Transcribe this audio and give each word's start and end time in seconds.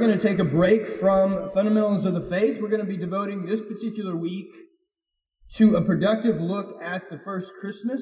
We're 0.00 0.06
going 0.06 0.18
to 0.18 0.28
take 0.28 0.38
a 0.38 0.44
break 0.44 0.88
from 0.88 1.50
fundamentals 1.52 2.06
of 2.06 2.14
the 2.14 2.26
faith. 2.30 2.58
We're 2.58 2.70
going 2.70 2.80
to 2.80 2.86
be 2.86 2.96
devoting 2.96 3.44
this 3.44 3.60
particular 3.60 4.16
week 4.16 4.48
to 5.56 5.76
a 5.76 5.82
productive 5.82 6.40
look 6.40 6.80
at 6.82 7.10
the 7.10 7.20
first 7.22 7.52
Christmas 7.60 8.00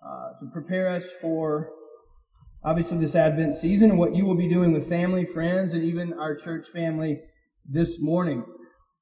uh, 0.00 0.28
to 0.38 0.50
prepare 0.52 0.94
us 0.94 1.02
for 1.20 1.70
obviously 2.64 2.98
this 2.98 3.16
Advent 3.16 3.58
season 3.58 3.90
and 3.90 3.98
what 3.98 4.14
you 4.14 4.24
will 4.24 4.36
be 4.36 4.48
doing 4.48 4.72
with 4.72 4.88
family, 4.88 5.26
friends, 5.26 5.72
and 5.72 5.82
even 5.82 6.12
our 6.12 6.36
church 6.36 6.68
family 6.72 7.18
this 7.68 7.98
morning. 7.98 8.44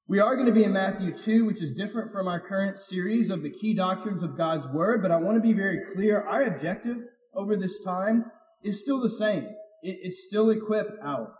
We 0.07 0.19
are 0.19 0.33
going 0.35 0.47
to 0.47 0.53
be 0.55 0.63
in 0.63 0.73
Matthew 0.73 1.15
2, 1.15 1.45
which 1.45 1.61
is 1.61 1.77
different 1.77 2.11
from 2.11 2.27
our 2.27 2.39
current 2.39 2.79
series 2.79 3.29
of 3.29 3.43
the 3.43 3.51
key 3.61 3.75
doctrines 3.75 4.23
of 4.23 4.35
God's 4.35 4.65
Word, 4.73 5.03
but 5.03 5.11
I 5.11 5.17
want 5.17 5.37
to 5.37 5.47
be 5.47 5.53
very 5.53 5.81
clear. 5.93 6.27
Our 6.27 6.45
objective 6.45 6.97
over 7.35 7.55
this 7.55 7.75
time 7.85 8.25
is 8.63 8.79
still 8.79 8.99
the 9.03 9.15
same. 9.19 9.43
It, 9.83 9.99
it's 10.01 10.25
still 10.27 10.49
equip 10.49 10.87
out. 11.05 11.33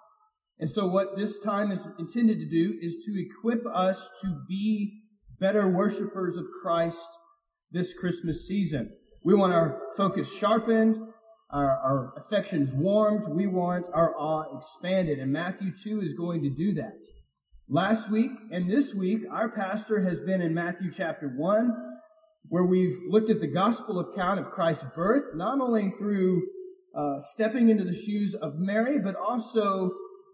And 0.62 0.70
so 0.70 0.86
what 0.86 1.18
this 1.18 1.40
time 1.40 1.72
is 1.72 1.80
intended 1.98 2.38
to 2.38 2.46
do 2.46 2.78
is 2.82 2.94
to 3.06 3.20
equip 3.20 3.66
us 3.66 3.98
to 4.22 4.42
be 4.48 5.02
better 5.40 5.68
worshipers 5.68 6.38
of 6.38 6.46
Christ 6.62 6.98
this 7.72 7.94
Christmas 8.00 8.48
season. 8.48 8.92
We 9.24 9.34
want 9.34 9.54
our 9.54 9.80
focus 9.98 10.32
sharpened, 10.32 10.98
our, 11.50 11.68
our 11.68 12.14
affections 12.18 12.70
warmed. 12.74 13.36
We 13.36 13.48
want 13.48 13.88
our 13.92 14.16
awe 14.16 14.56
expanded. 14.56 15.18
And 15.18 15.34
Matthew 15.34 15.72
2 15.84 16.02
is 16.02 16.14
going 16.14 16.44
to 16.44 16.50
do 16.52 16.76
that. 16.76 16.94
Last 17.68 18.12
week 18.12 18.32
and 18.52 18.70
this 18.70 18.94
week, 18.94 19.22
our 19.32 19.50
pastor 19.50 20.08
has 20.08 20.20
been 20.20 20.42
in 20.42 20.54
Matthew 20.54 20.92
chapter 20.96 21.28
1, 21.28 21.72
where 22.50 22.66
we've 22.66 23.00
looked 23.10 23.32
at 23.32 23.42
the 23.42 23.48
gospel 23.48 24.00
account 24.00 24.40
of 24.40 24.52
Christ's 24.52 24.86
birth, 24.96 25.34
not 25.34 25.60
only 25.60 25.92
through 25.98 26.44
uh, 26.96 27.22
stepping 27.34 27.70
into 27.70 27.84
the 27.84 27.96
shoes 27.96 28.36
of 28.36 28.60
Mary, 28.60 29.00
but 29.00 29.16
also 29.16 29.92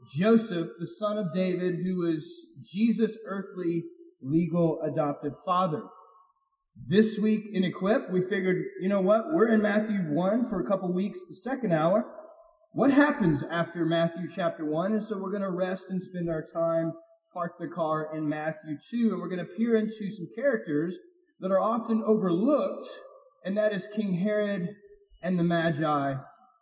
Joseph, 0.10 0.70
the 0.80 0.88
son 0.88 1.18
of 1.18 1.34
David, 1.34 1.76
who 1.84 1.98
was 1.98 2.26
Jesus' 2.64 3.18
earthly 3.26 3.84
legal 4.22 4.80
adopted 4.82 5.34
father. 5.46 5.84
This 6.88 7.18
week 7.18 7.42
in 7.52 7.64
Equip, 7.64 8.12
we 8.12 8.22
figured, 8.22 8.64
you 8.82 8.90
know 8.90 9.02
what? 9.02 9.34
We're 9.34 9.54
in 9.54 9.62
Matthew 9.62 9.98
1 10.10 10.50
for 10.50 10.62
a 10.62 10.68
couple 10.68 10.94
weeks, 10.94 11.20
the 11.28 11.36
second 11.36 11.74
hour. 11.74 12.06
What 12.72 12.92
happens 12.92 13.44
after 13.52 13.86
Matthew 13.86 14.28
chapter 14.34 14.64
1? 14.66 14.94
And 14.94 15.04
so 15.04 15.18
we're 15.18 15.32
going 15.32 15.42
to 15.42 15.52
rest 15.52 15.84
and 15.90 16.02
spend 16.02 16.30
our 16.30 16.46
time, 16.54 16.94
park 17.34 17.54
the 17.60 17.68
car 17.68 18.16
in 18.16 18.30
Matthew 18.30 18.78
2, 18.92 19.10
and 19.12 19.20
we're 19.20 19.30
going 19.30 19.46
to 19.46 19.54
peer 19.58 19.76
into 19.78 20.10
some 20.10 20.28
characters 20.36 20.96
that 21.40 21.52
are 21.52 21.60
often 21.60 22.04
overlooked, 22.06 22.88
and 23.44 23.58
that 23.58 23.74
is 23.74 23.88
King 23.96 24.14
Herod 24.14 24.70
and 25.22 25.38
the 25.38 25.44
Magi 25.44 26.14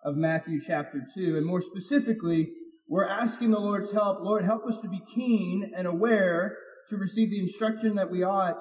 of 0.04 0.16
Matthew 0.16 0.62
chapter 0.66 1.02
2. 1.16 1.38
And 1.38 1.46
more 1.46 1.62
specifically, 1.62 2.50
we're 2.88 3.08
asking 3.08 3.52
the 3.52 3.60
Lord's 3.60 3.92
help. 3.92 4.20
Lord, 4.22 4.46
help 4.46 4.66
us 4.68 4.80
to 4.82 4.88
be 4.88 5.02
keen 5.14 5.72
and 5.76 5.88
aware 5.88 6.58
to 6.90 6.98
receive 6.98 7.30
the 7.32 7.40
instruction 7.40 7.96
that 7.96 8.12
we 8.12 8.24
ought 8.24 8.58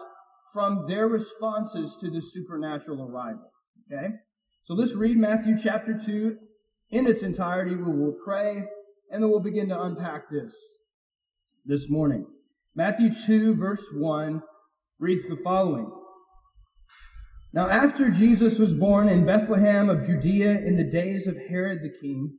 from 0.53 0.87
their 0.89 1.09
responses 1.09 1.97
to 2.01 2.11
this 2.11 2.33
supernatural 2.33 3.03
arrival. 3.03 3.51
Okay? 3.93 4.15
So 4.65 4.75
let's 4.75 4.95
read 4.95 5.19
Matthew 5.19 5.57
chapter 5.63 6.01
2 6.05 6.37
in 6.91 7.07
its 7.07 7.23
entirety. 7.23 7.75
We 7.75 7.83
will 7.83 8.17
pray 8.25 8.63
and 9.11 9.23
then 9.23 9.31
we'll 9.31 9.41
begin 9.41 9.69
to 9.69 9.83
unpack 9.83 10.31
this 10.31 10.55
this 11.67 11.91
morning. 11.91 12.27
Matthew 12.75 13.11
2 13.27 13.57
verse 13.57 13.85
1 13.93 14.43
reads 14.99 15.29
the 15.29 15.37
following. 15.45 15.91
Now 17.53 17.69
after 17.69 18.11
Jesus 18.11 18.59
was 18.59 18.73
born 18.73 19.09
in 19.09 19.27
Bethlehem 19.27 19.91
of 19.91 20.07
Judea 20.07 20.51
in 20.51 20.77
the 20.77 20.91
days 20.91 21.27
of 21.27 21.37
Herod 21.49 21.81
the 21.83 21.93
king, 22.01 22.39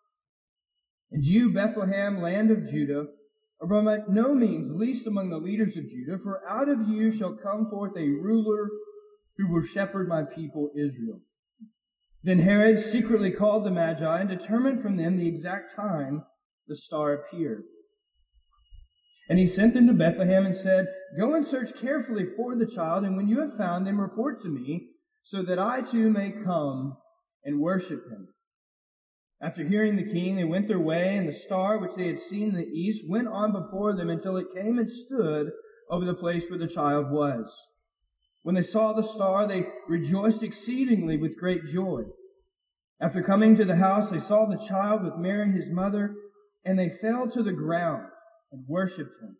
And 1.11 1.23
you, 1.23 1.53
Bethlehem, 1.53 2.21
land 2.21 2.51
of 2.51 2.69
Judah, 2.69 3.05
are 3.61 3.67
by 3.67 3.97
no 4.07 4.33
means 4.33 4.71
least 4.71 5.05
among 5.05 5.29
the 5.29 5.37
leaders 5.37 5.75
of 5.77 5.89
Judah, 5.89 6.17
for 6.23 6.41
out 6.49 6.69
of 6.69 6.87
you 6.87 7.11
shall 7.11 7.35
come 7.35 7.69
forth 7.69 7.95
a 7.97 8.07
ruler 8.07 8.69
who 9.37 9.47
will 9.51 9.63
shepherd 9.63 10.07
my 10.07 10.23
people 10.23 10.71
Israel. 10.75 11.19
Then 12.23 12.39
Herod 12.39 12.79
secretly 12.79 13.31
called 13.31 13.65
the 13.65 13.71
Magi 13.71 14.19
and 14.19 14.29
determined 14.29 14.81
from 14.81 14.97
them 14.97 15.17
the 15.17 15.27
exact 15.27 15.75
time 15.75 16.23
the 16.67 16.75
star 16.75 17.13
appeared. 17.13 17.63
And 19.27 19.39
he 19.39 19.47
sent 19.47 19.73
them 19.73 19.87
to 19.87 19.93
Bethlehem 19.93 20.45
and 20.45 20.55
said, 20.55 20.87
Go 21.17 21.35
and 21.35 21.45
search 21.45 21.71
carefully 21.79 22.25
for 22.35 22.55
the 22.55 22.65
child, 22.65 23.03
and 23.03 23.15
when 23.15 23.27
you 23.27 23.41
have 23.41 23.55
found 23.55 23.87
him, 23.87 23.99
report 23.99 24.41
to 24.43 24.49
me, 24.49 24.89
so 25.23 25.43
that 25.43 25.59
I 25.59 25.81
too 25.81 26.09
may 26.09 26.31
come 26.31 26.97
and 27.43 27.59
worship 27.59 28.03
him. 28.11 28.27
After 29.41 29.63
hearing 29.63 29.95
the 29.95 30.11
king, 30.11 30.35
they 30.35 30.43
went 30.43 30.67
their 30.67 30.79
way, 30.79 31.17
and 31.17 31.27
the 31.27 31.33
star 31.33 31.79
which 31.79 31.95
they 31.97 32.07
had 32.07 32.19
seen 32.19 32.49
in 32.49 32.55
the 32.55 32.67
east 32.67 33.09
went 33.09 33.27
on 33.27 33.51
before 33.51 33.95
them 33.95 34.09
until 34.09 34.37
it 34.37 34.53
came 34.53 34.77
and 34.77 34.91
stood 34.91 35.51
over 35.89 36.05
the 36.05 36.13
place 36.13 36.47
where 36.47 36.59
the 36.59 36.67
child 36.67 37.09
was. 37.09 37.51
When 38.43 38.53
they 38.53 38.61
saw 38.61 38.93
the 38.93 39.01
star, 39.01 39.47
they 39.47 39.67
rejoiced 39.89 40.43
exceedingly 40.43 41.17
with 41.17 41.39
great 41.39 41.65
joy. 41.65 42.03
After 42.99 43.23
coming 43.23 43.55
to 43.55 43.65
the 43.65 43.75
house, 43.75 44.11
they 44.11 44.19
saw 44.19 44.45
the 44.45 44.63
child 44.67 45.03
with 45.03 45.17
Mary 45.17 45.51
his 45.51 45.71
mother, 45.71 46.13
and 46.63 46.77
they 46.77 46.89
fell 47.01 47.27
to 47.31 47.41
the 47.41 47.51
ground 47.51 48.07
and 48.51 48.63
worshipped 48.67 49.21
him. 49.21 49.37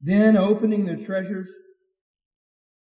Then, 0.00 0.36
opening 0.36 0.84
their 0.84 0.96
treasures, 0.96 1.50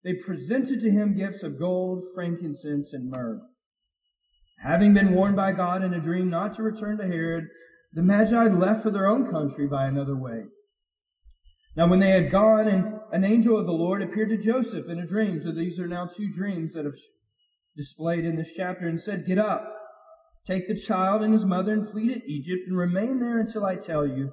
they 0.04 0.14
presented 0.14 0.82
to 0.82 0.92
him 0.92 1.18
gifts 1.18 1.44
of 1.44 1.58
gold, 1.58 2.04
frankincense, 2.14 2.92
and 2.92 3.10
myrrh. 3.10 3.42
Having 4.58 4.94
been 4.94 5.14
warned 5.14 5.36
by 5.36 5.52
God 5.52 5.84
in 5.84 5.94
a 5.94 6.00
dream 6.00 6.30
not 6.30 6.56
to 6.56 6.64
return 6.64 6.98
to 6.98 7.06
Herod, 7.06 7.46
the 7.94 8.02
Magi 8.02 8.48
left 8.48 8.84
for 8.84 8.92
their 8.92 9.08
own 9.08 9.32
country 9.32 9.68
by 9.68 9.86
another 9.86 10.16
way. 10.16 10.44
Now, 11.76 11.88
when 11.88 12.00
they 12.00 12.12
had 12.12 12.32
gone, 12.32 12.68
and 12.68 13.00
an 13.12 13.24
angel 13.24 13.60
of 13.60 13.66
the 13.66 13.74
Lord 13.74 14.02
appeared 14.02 14.30
to 14.30 14.38
Joseph 14.38 14.88
in 14.90 15.00
a 15.00 15.08
dream. 15.08 15.42
So 15.44 15.52
these 15.52 15.80
are 15.80 15.88
now 15.88 16.08
two 16.08 16.32
dreams 16.34 16.74
that 16.74 16.86
are 16.86 16.96
displayed 17.76 18.26
in 18.26 18.38
this 18.38 18.54
chapter, 18.56 18.88
and 18.88 19.00
said, 19.00 19.26
Get 19.26 19.38
up, 19.38 19.66
take 20.48 20.68
the 20.68 20.80
child 20.80 21.22
and 21.22 21.34
his 21.34 21.46
mother, 21.46 21.74
and 21.74 21.90
flee 21.90 22.14
to 22.14 22.32
Egypt, 22.32 22.64
and 22.68 22.78
remain 22.78 23.20
there 23.20 23.40
until 23.40 23.66
I 23.66 23.76
tell 23.76 24.08
you. 24.08 24.32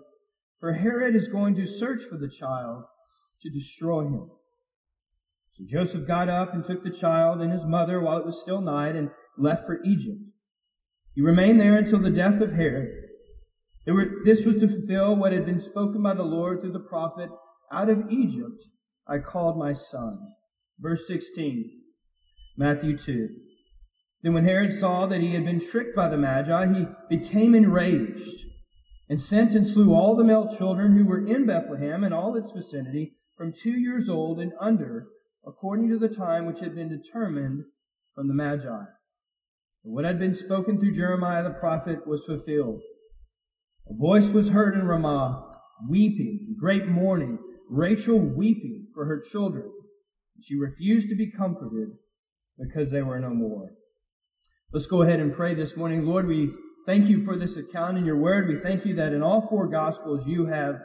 For 0.61 0.75
Herod 0.75 1.17
is 1.17 1.27
going 1.27 1.57
to 1.57 1.67
search 1.67 2.03
for 2.09 2.17
the 2.17 2.31
child 2.31 2.85
to 3.43 3.51
destroy 3.51 4.05
him. 4.05 4.31
So 5.55 5.65
Joseph 5.69 6.07
got 6.07 6.29
up 6.29 6.55
and 6.55 6.65
took 6.65 6.85
the 6.85 6.91
child 6.91 7.41
and 7.41 7.53
his 7.53 7.67
mother 7.67 8.01
while 8.01 8.19
it 8.19 8.27
was 8.27 8.41
still 8.41 8.61
night, 8.61 8.95
and 8.95 9.11
left 9.39 9.67
for 9.67 9.83
Egypt. 9.85 10.21
He 11.15 11.21
remained 11.21 11.61
there 11.61 11.77
until 11.77 12.01
the 12.01 12.11
death 12.11 12.41
of 12.41 12.53
Herod. 12.53 12.91
Were, 13.87 14.23
this 14.25 14.45
was 14.45 14.57
to 14.61 14.69
fulfill 14.69 15.17
what 15.17 15.33
had 15.33 15.45
been 15.45 15.61
spoken 15.61 16.03
by 16.03 16.15
the 16.15 16.23
Lord 16.23 16.61
through 16.61 16.73
the 16.73 16.81
prophet, 16.81 17.31
Out 17.73 17.91
of 17.91 18.11
Egypt 18.11 18.65
I 19.07 19.19
called 19.19 19.59
my 19.59 19.75
son. 19.75 20.19
Verse 20.79 21.07
16, 21.07 21.71
Matthew 22.57 22.97
2. 22.97 23.29
Then 24.23 24.35
when 24.35 24.45
Herod 24.45 24.79
saw 24.79 25.07
that 25.07 25.21
he 25.21 25.35
had 25.35 25.45
been 25.45 25.61
tricked 25.61 25.97
by 25.97 26.09
the 26.09 26.17
Magi, 26.17 26.73
he 26.73 26.87
became 27.09 27.55
enraged 27.55 28.47
and 29.09 29.21
sent 29.21 29.53
and 29.53 29.67
slew 29.67 29.93
all 29.93 30.17
the 30.17 30.25
male 30.25 30.55
children 30.57 30.97
who 30.97 31.05
were 31.05 31.27
in 31.27 31.45
Bethlehem 31.45 32.05
and 32.05 32.15
all 32.15 32.37
its 32.37 32.53
vicinity 32.53 33.17
from 33.37 33.53
two 33.53 33.73
years 33.73 34.09
old 34.09 34.39
and 34.39 34.53
under, 34.61 35.09
according 35.45 35.89
to 35.91 35.99
the 35.99 36.09
time 36.09 36.47
which 36.47 36.61
had 36.61 36.75
been 36.75 36.89
determined 36.89 37.65
from 38.15 38.29
the 38.29 38.35
Magi. 38.35 38.85
What 39.83 40.05
had 40.05 40.19
been 40.19 40.35
spoken 40.35 40.79
through 40.79 40.95
Jeremiah 40.95 41.43
the 41.43 41.51
prophet 41.51 42.07
was 42.07 42.25
fulfilled. 42.25 42.81
A 43.91 43.95
voice 43.95 44.29
was 44.29 44.49
heard 44.49 44.75
in 44.75 44.87
Ramah, 44.87 45.45
weeping, 45.89 46.55
great 46.59 46.87
mourning, 46.87 47.39
Rachel 47.69 48.19
weeping 48.19 48.87
for 48.95 49.07
her 49.07 49.21
children. 49.33 49.71
She 50.41 50.55
refused 50.57 51.09
to 51.09 51.17
be 51.17 51.33
comforted 51.33 51.89
because 52.59 52.93
they 52.93 53.03
were 53.03 53.19
no 53.19 53.31
more. 53.31 53.71
Let's 54.73 54.87
go 54.87 55.03
ahead 55.03 55.21
and 55.21 55.35
pray 55.35 55.55
this 55.55 55.77
morning. 55.77 56.07
Lord, 56.07 56.27
we 56.27 56.51
thank 56.87 57.09
you 57.09 57.25
for 57.25 57.37
this 57.37 57.57
account 57.57 57.99
in 57.99 58.05
your 58.05 58.17
word. 58.17 58.49
We 58.49 58.61
thank 58.63 58.87
you 58.87 58.95
that 58.97 59.13
in 59.13 59.23
all 59.23 59.47
four 59.49 59.67
gospels 59.67 60.23
you 60.27 60.47
have 60.47 60.77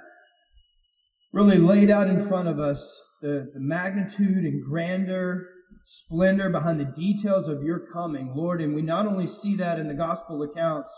really 1.34 1.58
laid 1.58 1.92
out 1.92 2.10
in 2.10 2.28
front 2.28 2.48
of 2.48 2.60
us 2.60 2.84
the, 3.22 3.50
the 3.54 3.60
magnitude 3.60 4.44
and 4.44 4.64
grandeur 4.66 5.48
splendor, 5.88 6.50
behind 6.50 6.80
the 6.80 6.86
details 6.86 7.48
of 7.48 7.64
your 7.64 7.80
coming, 7.80 8.34
Lord. 8.36 8.62
And 8.62 8.76
we 8.76 8.82
not 8.82 9.08
only 9.08 9.28
see 9.28 9.56
that 9.56 9.80
in 9.80 9.88
the 9.88 9.94
gospel 9.94 10.44
accounts, 10.44 10.90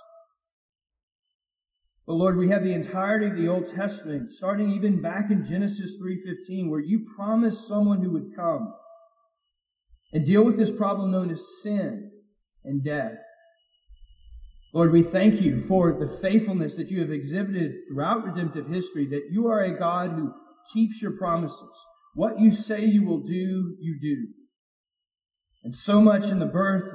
But 2.09 2.15
Lord, 2.15 2.37
we 2.37 2.49
have 2.49 2.63
the 2.63 2.73
entirety 2.73 3.27
of 3.27 3.35
the 3.35 3.47
Old 3.47 3.71
Testament, 3.75 4.31
starting 4.31 4.71
even 4.71 4.99
back 4.99 5.29
in 5.29 5.45
Genesis 5.45 5.91
3.15, 6.01 6.67
where 6.67 6.79
you 6.79 7.05
promised 7.15 7.67
someone 7.67 8.01
who 8.01 8.09
would 8.13 8.35
come 8.35 8.73
and 10.11 10.25
deal 10.25 10.43
with 10.43 10.57
this 10.57 10.71
problem 10.71 11.11
known 11.11 11.29
as 11.29 11.39
sin 11.61 12.09
and 12.65 12.83
death. 12.83 13.13
Lord, 14.73 14.91
we 14.91 15.03
thank 15.03 15.39
you 15.39 15.61
for 15.61 15.93
the 15.99 16.17
faithfulness 16.19 16.73
that 16.77 16.89
you 16.89 16.99
have 17.01 17.11
exhibited 17.11 17.73
throughout 17.87 18.25
redemptive 18.25 18.67
history, 18.67 19.07
that 19.09 19.27
you 19.29 19.45
are 19.45 19.61
a 19.61 19.77
God 19.77 20.09
who 20.09 20.33
keeps 20.73 21.03
your 21.03 21.11
promises. 21.11 21.61
What 22.15 22.39
you 22.39 22.55
say 22.55 22.85
you 22.85 23.05
will 23.05 23.21
do, 23.21 23.75
you 23.79 23.99
do. 24.01 24.38
And 25.63 25.75
so 25.75 26.01
much 26.01 26.25
in 26.25 26.39
the 26.39 26.45
birth 26.45 26.89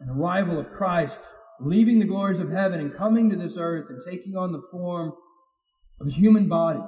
and 0.00 0.10
arrival 0.10 0.58
of 0.58 0.70
Christ, 0.70 1.16
leaving 1.60 1.98
the 1.98 2.06
glories 2.06 2.40
of 2.40 2.50
heaven 2.50 2.80
and 2.80 2.96
coming 2.96 3.30
to 3.30 3.36
this 3.36 3.56
earth 3.58 3.86
and 3.88 4.00
taking 4.08 4.36
on 4.36 4.52
the 4.52 4.62
form 4.70 5.12
of 6.00 6.08
a 6.08 6.12
human 6.12 6.48
body 6.48 6.80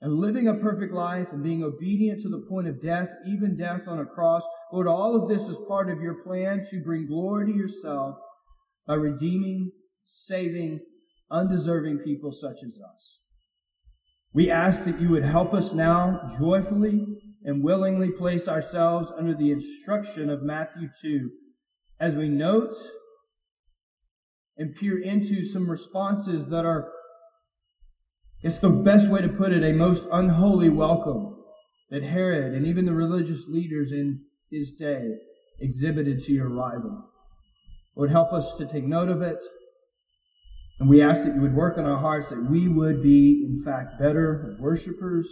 and 0.00 0.14
living 0.14 0.48
a 0.48 0.54
perfect 0.54 0.92
life 0.92 1.28
and 1.32 1.42
being 1.42 1.62
obedient 1.62 2.22
to 2.22 2.28
the 2.28 2.46
point 2.48 2.66
of 2.66 2.82
death, 2.82 3.08
even 3.26 3.56
death 3.56 3.82
on 3.86 4.00
a 4.00 4.04
cross. 4.04 4.42
Lord, 4.72 4.86
all 4.86 5.14
of 5.14 5.28
this 5.28 5.48
is 5.48 5.58
part 5.68 5.90
of 5.90 6.00
your 6.00 6.22
plan 6.22 6.64
to 6.70 6.82
bring 6.82 7.06
glory 7.06 7.52
to 7.52 7.58
yourself 7.58 8.16
by 8.86 8.94
redeeming, 8.94 9.70
saving, 10.06 10.80
undeserving 11.30 11.98
people 11.98 12.32
such 12.32 12.56
as 12.64 12.80
us. 12.80 13.18
We 14.32 14.50
ask 14.50 14.84
that 14.84 15.00
you 15.00 15.10
would 15.10 15.24
help 15.24 15.52
us 15.52 15.72
now 15.72 16.36
joyfully 16.38 17.04
and 17.44 17.62
willingly 17.62 18.10
place 18.10 18.46
ourselves 18.46 19.10
under 19.18 19.34
the 19.34 19.50
instruction 19.50 20.28
of 20.28 20.42
Matthew 20.42 20.88
2 21.02 21.30
as 21.98 22.14
we 22.14 22.28
note 22.28 22.74
and 24.56 24.74
peer 24.76 25.02
into 25.02 25.44
some 25.44 25.70
responses 25.70 26.48
that 26.48 26.64
are, 26.64 26.90
it's 28.42 28.58
the 28.58 28.68
best 28.68 29.08
way 29.08 29.22
to 29.22 29.28
put 29.28 29.52
it, 29.52 29.62
a 29.62 29.72
most 29.72 30.04
unholy 30.12 30.68
welcome 30.68 31.36
that 31.90 32.02
Herod 32.02 32.54
and 32.54 32.66
even 32.66 32.84
the 32.84 32.92
religious 32.92 33.46
leaders 33.48 33.90
in 33.90 34.20
his 34.50 34.72
day 34.72 35.14
exhibited 35.60 36.24
to 36.24 36.32
your 36.32 36.48
arrival. 36.48 37.04
Lord, 37.96 38.10
help 38.10 38.32
us 38.32 38.56
to 38.58 38.66
take 38.66 38.84
note 38.84 39.08
of 39.08 39.22
it. 39.22 39.38
And 40.78 40.88
we 40.88 41.02
ask 41.02 41.24
that 41.24 41.34
you 41.34 41.40
would 41.42 41.54
work 41.54 41.76
in 41.76 41.84
our 41.84 41.98
hearts 41.98 42.30
that 42.30 42.50
we 42.50 42.68
would 42.68 43.02
be, 43.02 43.44
in 43.46 43.62
fact, 43.64 43.98
better 43.98 44.56
worshipers 44.58 45.28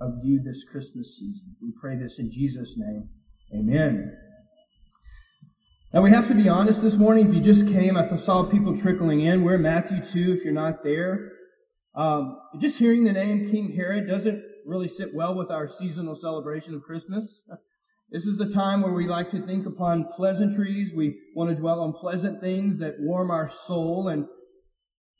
of 0.00 0.14
you 0.22 0.40
this 0.42 0.64
Christmas 0.70 1.16
season. 1.16 1.56
We 1.60 1.72
pray 1.80 1.96
this 1.96 2.18
in 2.18 2.30
Jesus' 2.30 2.74
name. 2.76 3.08
Amen. 3.54 4.16
Now 5.92 6.02
we 6.02 6.10
have 6.10 6.28
to 6.28 6.34
be 6.34 6.48
honest 6.48 6.82
this 6.82 6.96
morning. 6.96 7.28
If 7.28 7.34
you 7.34 7.40
just 7.40 7.66
came, 7.66 7.96
I 7.96 8.16
saw 8.18 8.44
people 8.44 8.76
trickling 8.76 9.22
in. 9.22 9.42
We're 9.42 9.54
in 9.54 9.62
Matthew 9.62 10.04
2 10.04 10.36
if 10.38 10.44
you're 10.44 10.52
not 10.52 10.84
there. 10.84 11.32
Um, 11.94 12.38
just 12.60 12.76
hearing 12.76 13.04
the 13.04 13.12
name 13.12 13.50
King 13.50 13.72
Herod 13.74 14.06
doesn't 14.06 14.42
really 14.66 14.88
sit 14.88 15.14
well 15.14 15.34
with 15.34 15.50
our 15.50 15.68
seasonal 15.68 16.14
celebration 16.14 16.74
of 16.74 16.82
Christmas. 16.82 17.40
This 18.10 18.24
is 18.24 18.40
a 18.40 18.48
time 18.48 18.80
where 18.80 18.94
we 18.94 19.06
like 19.06 19.30
to 19.32 19.42
think 19.44 19.66
upon 19.66 20.06
pleasantries. 20.16 20.94
We 20.96 21.20
want 21.36 21.50
to 21.50 21.56
dwell 21.56 21.80
on 21.80 21.92
pleasant 21.92 22.40
things 22.40 22.78
that 22.78 22.94
warm 23.00 23.30
our 23.30 23.50
soul 23.66 24.08
and 24.08 24.24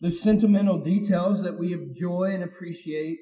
the 0.01 0.11
sentimental 0.11 0.83
details 0.83 1.43
that 1.43 1.59
we 1.59 1.75
enjoy 1.75 2.31
and 2.33 2.43
appreciate 2.43 3.19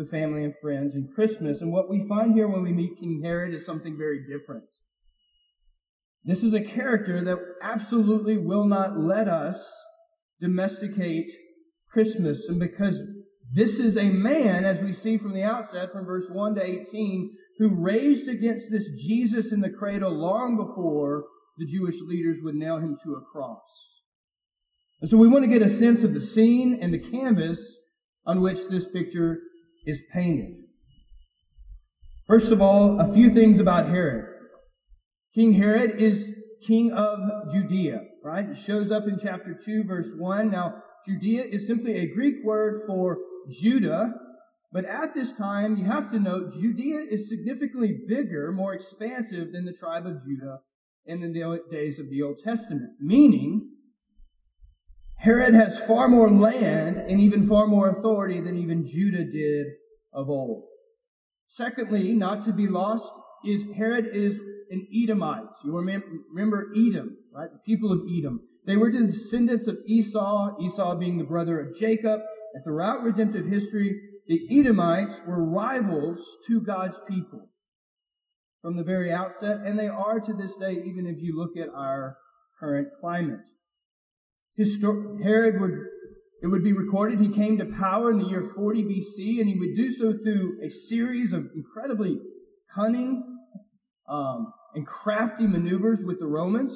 with 0.00 0.10
family 0.10 0.44
and 0.44 0.54
friends 0.62 0.94
and 0.94 1.14
Christmas. 1.14 1.60
And 1.60 1.70
what 1.70 1.90
we 1.90 2.08
find 2.08 2.34
here 2.34 2.48
when 2.48 2.62
we 2.62 2.72
meet 2.72 2.98
King 2.98 3.20
Herod 3.22 3.54
is 3.54 3.66
something 3.66 3.96
very 3.98 4.20
different. 4.26 4.64
This 6.24 6.42
is 6.42 6.54
a 6.54 6.64
character 6.64 7.22
that 7.24 7.36
absolutely 7.62 8.38
will 8.38 8.64
not 8.64 8.98
let 8.98 9.28
us 9.28 9.62
domesticate 10.40 11.26
Christmas. 11.92 12.46
And 12.48 12.58
because 12.58 12.98
this 13.54 13.78
is 13.78 13.96
a 13.96 14.04
man, 14.04 14.64
as 14.64 14.80
we 14.80 14.94
see 14.94 15.18
from 15.18 15.34
the 15.34 15.42
outset, 15.42 15.92
from 15.92 16.06
verse 16.06 16.26
1 16.30 16.54
to 16.54 16.64
18, 16.64 17.36
who 17.58 17.74
raged 17.74 18.28
against 18.28 18.66
this 18.70 18.86
Jesus 19.06 19.52
in 19.52 19.60
the 19.60 19.70
cradle 19.70 20.12
long 20.12 20.56
before 20.56 21.24
the 21.58 21.66
Jewish 21.66 21.96
leaders 22.00 22.38
would 22.42 22.54
nail 22.54 22.78
him 22.78 22.96
to 23.04 23.14
a 23.14 23.24
cross. 23.32 23.60
And 25.02 25.10
so 25.10 25.18
we 25.18 25.28
want 25.28 25.44
to 25.44 25.58
get 25.58 25.62
a 25.62 25.74
sense 25.74 26.04
of 26.04 26.14
the 26.14 26.20
scene 26.20 26.78
and 26.80 26.92
the 26.92 26.98
canvas 26.98 27.60
on 28.24 28.40
which 28.40 28.60
this 28.70 28.86
picture 28.86 29.40
is 29.86 30.00
painted. 30.12 30.56
First 32.26 32.52
of 32.52 32.62
all, 32.62 33.00
a 33.00 33.12
few 33.12 33.32
things 33.32 33.58
about 33.58 33.88
Herod. 33.88 34.26
King 35.34 35.52
Herod 35.54 36.00
is 36.00 36.28
king 36.66 36.92
of 36.92 37.18
Judea, 37.52 38.02
right? 38.22 38.48
It 38.50 38.58
shows 38.58 38.90
up 38.90 39.04
in 39.08 39.18
chapter 39.20 39.58
2, 39.64 39.84
verse 39.84 40.08
1. 40.16 40.50
Now, 40.50 40.82
Judea 41.06 41.44
is 41.44 41.66
simply 41.66 41.96
a 41.96 42.14
Greek 42.14 42.36
word 42.44 42.82
for 42.86 43.18
Judah, 43.50 44.12
but 44.72 44.84
at 44.84 45.14
this 45.14 45.32
time, 45.32 45.76
you 45.76 45.86
have 45.86 46.12
to 46.12 46.20
note, 46.20 46.52
Judea 46.60 47.00
is 47.10 47.28
significantly 47.28 47.98
bigger, 48.06 48.52
more 48.52 48.74
expansive 48.74 49.52
than 49.52 49.64
the 49.64 49.72
tribe 49.72 50.06
of 50.06 50.22
Judah 50.24 50.58
in 51.06 51.20
the 51.20 51.60
days 51.70 51.98
of 51.98 52.10
the 52.10 52.22
Old 52.22 52.36
Testament. 52.44 52.90
Meaning, 53.00 53.68
Herod 55.20 55.54
has 55.54 55.78
far 55.86 56.08
more 56.08 56.30
land 56.30 56.96
and 56.96 57.20
even 57.20 57.46
far 57.46 57.66
more 57.66 57.90
authority 57.90 58.40
than 58.40 58.56
even 58.56 58.88
Judah 58.88 59.24
did 59.24 59.66
of 60.14 60.30
old. 60.30 60.64
Secondly, 61.46 62.12
not 62.14 62.44
to 62.46 62.52
be 62.52 62.66
lost, 62.66 63.06
is 63.44 63.64
Herod 63.76 64.06
is 64.14 64.38
an 64.70 64.86
Edomite. 64.94 65.44
You 65.64 65.76
remember 65.76 66.72
Edom, 66.74 67.16
right? 67.34 67.50
The 67.52 67.58
people 67.66 67.92
of 67.92 68.00
Edom. 68.18 68.40
They 68.66 68.76
were 68.76 68.90
descendants 68.90 69.66
of 69.66 69.76
Esau, 69.86 70.56
Esau 70.62 70.96
being 70.96 71.18
the 71.18 71.24
brother 71.24 71.60
of 71.60 71.78
Jacob. 71.78 72.20
And 72.54 72.64
throughout 72.64 73.02
redemptive 73.02 73.46
history, 73.46 74.00
the 74.26 74.40
Edomites 74.58 75.20
were 75.26 75.44
rivals 75.44 76.18
to 76.48 76.60
God's 76.62 76.98
people 77.08 77.48
from 78.62 78.76
the 78.76 78.84
very 78.84 79.12
outset, 79.12 79.58
and 79.64 79.78
they 79.78 79.88
are 79.88 80.20
to 80.20 80.32
this 80.34 80.54
day, 80.56 80.82
even 80.84 81.06
if 81.06 81.16
you 81.18 81.36
look 81.36 81.56
at 81.56 81.74
our 81.74 82.16
current 82.58 82.88
climate. 83.00 83.40
Herod 84.56 85.60
would, 85.60 85.72
it 86.42 86.46
would 86.46 86.64
be 86.64 86.72
recorded, 86.72 87.20
he 87.20 87.32
came 87.32 87.58
to 87.58 87.66
power 87.78 88.10
in 88.10 88.18
the 88.18 88.26
year 88.26 88.50
40 88.54 88.84
BC, 88.84 89.40
and 89.40 89.48
he 89.48 89.58
would 89.58 89.76
do 89.76 89.90
so 89.90 90.12
through 90.22 90.58
a 90.64 90.70
series 90.70 91.32
of 91.32 91.46
incredibly 91.54 92.18
cunning 92.74 93.22
um, 94.08 94.52
and 94.74 94.86
crafty 94.86 95.46
maneuvers 95.46 96.00
with 96.04 96.18
the 96.18 96.26
Romans 96.26 96.72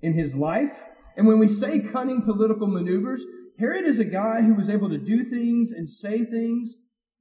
in 0.00 0.14
his 0.14 0.34
life. 0.34 0.72
And 1.16 1.26
when 1.26 1.38
we 1.38 1.48
say 1.48 1.80
cunning 1.80 2.22
political 2.22 2.66
maneuvers, 2.66 3.22
Herod 3.58 3.86
is 3.86 3.98
a 3.98 4.04
guy 4.04 4.42
who 4.42 4.54
was 4.54 4.68
able 4.68 4.88
to 4.88 4.98
do 4.98 5.28
things 5.30 5.72
and 5.72 5.88
say 5.88 6.24
things 6.24 6.74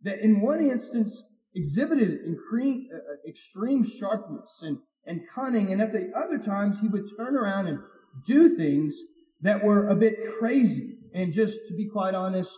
that 0.04 0.20
in 0.24 0.42
one 0.42 0.68
instance 0.70 1.22
exhibited 1.54 2.20
uh, 2.26 2.32
uh, 2.32 3.30
extreme 3.30 3.84
sharpness 3.84 4.62
and, 4.62 4.78
and 5.06 5.22
cunning, 5.36 5.72
and 5.72 5.82
at 5.82 5.92
the 5.92 6.12
other 6.18 6.38
times 6.38 6.80
he 6.80 6.88
would 6.88 7.04
turn 7.18 7.36
around 7.36 7.68
and 7.68 7.80
do 8.26 8.56
things 8.56 8.96
that 9.42 9.64
were 9.64 9.90
a 9.90 9.96
bit 9.96 10.16
crazy 10.40 10.98
and 11.14 11.34
just, 11.34 11.56
to 11.68 11.76
be 11.76 11.90
quite 11.92 12.16
honest, 12.16 12.52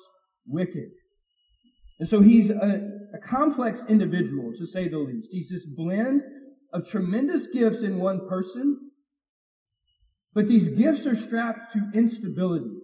wicked. 0.48 0.90
And 2.00 2.08
so 2.08 2.22
he's 2.22 2.50
a, 2.50 2.90
a 3.13 3.28
complex 3.28 3.82
individual, 3.88 4.52
to 4.58 4.66
say 4.66 4.90
the 4.90 4.98
least. 4.98 5.28
He's 5.32 5.50
this 5.50 5.66
blend 5.66 6.22
of 6.74 6.88
tremendous 6.88 7.48
gifts 7.48 7.82
in 7.82 8.00
one 8.00 8.28
person, 8.28 8.92
but 10.34 10.48
these 10.48 10.70
gifts 10.70 11.06
are 11.06 11.16
strapped 11.16 11.74
to 11.74 11.98
instability 11.98 12.80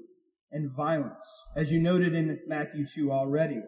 and 0.51 0.71
violence, 0.75 1.13
as 1.57 1.71
you 1.71 1.79
noted 1.79 2.13
in 2.13 2.37
Matthew 2.47 2.85
2 2.95 3.11
already. 3.11 3.61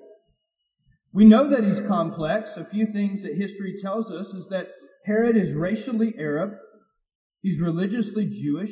We 1.13 1.25
know 1.25 1.49
that 1.49 1.63
he's 1.63 1.81
complex. 1.81 2.51
A 2.55 2.65
few 2.65 2.87
things 2.87 3.23
that 3.23 3.35
history 3.35 3.79
tells 3.81 4.11
us 4.11 4.27
is 4.27 4.47
that 4.49 4.67
Herod 5.05 5.35
is 5.35 5.53
racially 5.53 6.13
Arab, 6.17 6.51
he's 7.41 7.59
religiously 7.59 8.27
Jewish, 8.27 8.71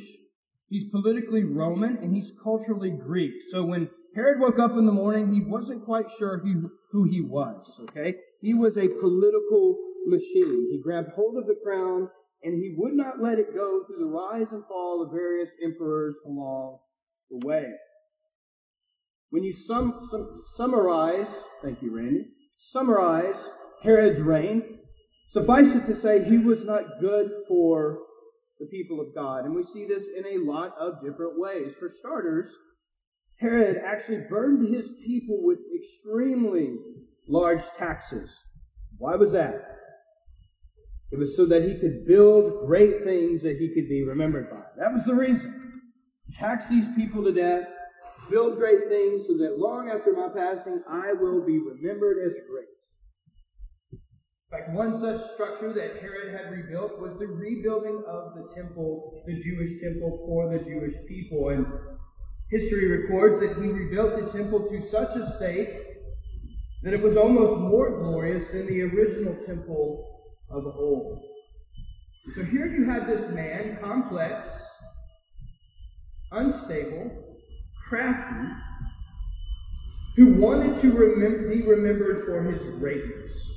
he's 0.70 0.90
politically 0.90 1.44
Roman, 1.44 1.98
and 1.98 2.16
he's 2.16 2.32
culturally 2.42 2.92
Greek. 2.92 3.34
So 3.52 3.64
when 3.64 3.90
Herod 4.16 4.40
woke 4.40 4.60
up 4.60 4.72
in 4.72 4.86
the 4.86 4.92
morning, 4.92 5.34
he 5.34 5.42
wasn't 5.42 5.86
quite 5.86 6.06
sure 6.18 6.40
who, 6.40 6.72
who 6.92 7.06
he 7.10 7.22
was, 7.22 7.80
okay? 7.90 8.16
He 8.42 8.54
was 8.54 8.78
a 8.78 8.88
political 8.88 9.78
machine. 10.08 10.70
He 10.72 10.82
grabbed 10.84 11.12
hold 11.16 11.38
of 11.38 11.46
the 11.46 11.60
crown 11.64 12.10
and 12.44 12.54
he 12.54 12.74
would 12.78 12.94
not 12.94 13.22
let 13.22 13.38
it 13.38 13.54
go 13.54 13.84
through 13.86 14.00
the 14.00 14.06
rise 14.06 14.48
and 14.52 14.64
fall 14.68 15.04
of 15.04 15.12
various 15.12 15.50
emperors 15.64 16.16
along 16.26 16.80
the 17.30 17.46
way. 17.46 17.66
When 19.30 19.44
you 19.44 19.54
sum, 19.54 20.08
sum, 20.10 20.44
summarize, 20.56 21.28
thank 21.62 21.82
you, 21.82 21.96
Randy, 21.96 22.26
summarize 22.58 23.38
Herod's 23.84 24.22
reign, 24.22 24.80
suffice 25.32 25.76
it 25.76 25.86
to 25.86 25.96
say 25.96 26.24
he 26.24 26.38
was 26.38 26.64
not 26.64 27.00
good 27.00 27.30
for 27.48 28.00
the 28.60 28.66
people 28.66 29.00
of 29.00 29.13
God. 29.16 29.46
And 29.46 29.56
we 29.56 29.63
see 29.63 29.86
this 29.86 30.08
in 30.08 30.25
a 30.25 30.44
lot 30.44 30.75
of 30.80 31.01
different 31.04 31.39
ways. 31.39 31.74
For 31.80 31.89
starters, 31.89 32.50
Herod 33.39 33.78
actually 33.86 34.24
burned 34.30 34.74
his 34.74 34.92
people 35.06 35.39
with 35.42 35.60
extremely 35.75 36.75
large 37.28 37.63
taxes. 37.78 38.32
Why 38.98 39.16
was 39.16 39.32
that? 39.32 39.78
It 41.12 41.18
was 41.18 41.36
so 41.36 41.46
that 41.48 41.63
he 41.63 41.80
could 41.80 42.06
build 42.06 42.68
great 42.68 43.04
things 43.04 43.42
that 43.44 43.58
he 43.58 43.74
could 43.74 43.88
be 43.88 44.04
remembered 44.04 44.50
by. 44.50 44.62
That 44.78 44.94
was 44.94 45.06
the 45.06 45.16
reason. 45.16 45.82
Tax 46.38 46.68
these 46.68 46.86
people 46.96 47.24
to 47.24 47.32
death 47.32 47.68
build 48.30 48.58
great 48.58 48.88
things 48.88 49.22
so 49.28 49.34
that 49.38 49.58
long 49.58 49.89
after 49.89 50.13
my 50.13 50.30
passing 50.30 50.82
I 50.89 51.13
will 51.13 51.46
be 51.46 51.60
remembered 51.60 52.18
as 52.25 52.34
great. 52.50 52.70
Fact, 54.51 54.72
one 54.72 55.00
such 55.00 55.22
structure 55.34 55.74
that 55.74 56.01
Herod 56.01 56.34
had 56.34 56.51
rebuilt 56.51 57.00
was 57.00 57.13
the 57.20 57.27
rebuilding 57.27 58.03
of 58.08 58.34
the 58.34 58.50
temple, 58.56 59.22
the 59.27 59.39
Jewish 59.44 59.79
temple 59.79 60.24
for 60.25 60.51
the 60.51 60.63
Jewish 60.63 60.96
people. 61.08 61.50
And 61.50 61.68
history 62.50 62.88
records 62.88 63.39
that 63.41 63.62
he 63.62 63.70
rebuilt 63.70 64.25
the 64.25 64.32
temple 64.36 64.68
to 64.72 64.82
such 64.82 65.15
a 65.15 65.32
state 65.36 65.70
that 66.82 66.94
it 66.94 67.01
was 67.01 67.15
almost 67.15 67.60
more 67.60 68.01
glorious 68.01 68.50
than 68.51 68.65
the 68.65 68.82
original 68.82 69.36
temple 69.46 70.32
of 70.50 70.65
old. 70.65 71.24
So 72.34 72.44
here 72.44 72.65
you 72.65 72.89
have 72.89 73.06
this 73.06 73.29
man, 73.32 73.77
complex, 73.79 74.48
unstable, 76.32 77.38
crafty, 77.88 78.48
who 80.15 80.34
wanted 80.34 80.82
to 80.82 80.91
remem- 80.91 81.50
be 81.50 81.68
remembered 81.68 82.25
for 82.25 82.44
his 82.44 82.60
greatness. 82.79 83.49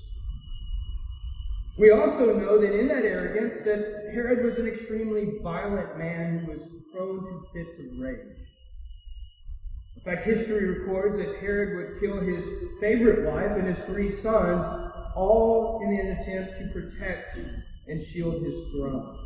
We 1.78 1.90
also 1.90 2.38
know 2.38 2.60
that 2.60 2.78
in 2.78 2.88
that 2.88 3.04
arrogance 3.04 3.54
that 3.64 4.10
Herod 4.12 4.44
was 4.44 4.58
an 4.58 4.66
extremely 4.66 5.38
violent 5.42 5.96
man 5.96 6.40
who 6.40 6.52
was 6.52 6.62
prone 6.92 7.24
to 7.24 7.46
fits 7.52 7.78
of 7.78 7.98
rage. 7.98 8.36
In 9.96 10.02
fact, 10.02 10.26
history 10.26 10.66
records 10.66 11.16
that 11.16 11.40
Herod 11.40 11.76
would 11.76 12.00
kill 12.00 12.20
his 12.20 12.44
favorite 12.80 13.30
wife 13.32 13.56
and 13.56 13.74
his 13.74 13.84
three 13.86 14.20
sons, 14.20 14.92
all 15.16 15.80
in 15.84 15.98
an 15.98 16.18
attempt 16.18 16.58
to 16.58 16.68
protect 16.72 17.38
and 17.88 18.02
shield 18.02 18.42
his 18.42 18.54
throne. 18.72 19.18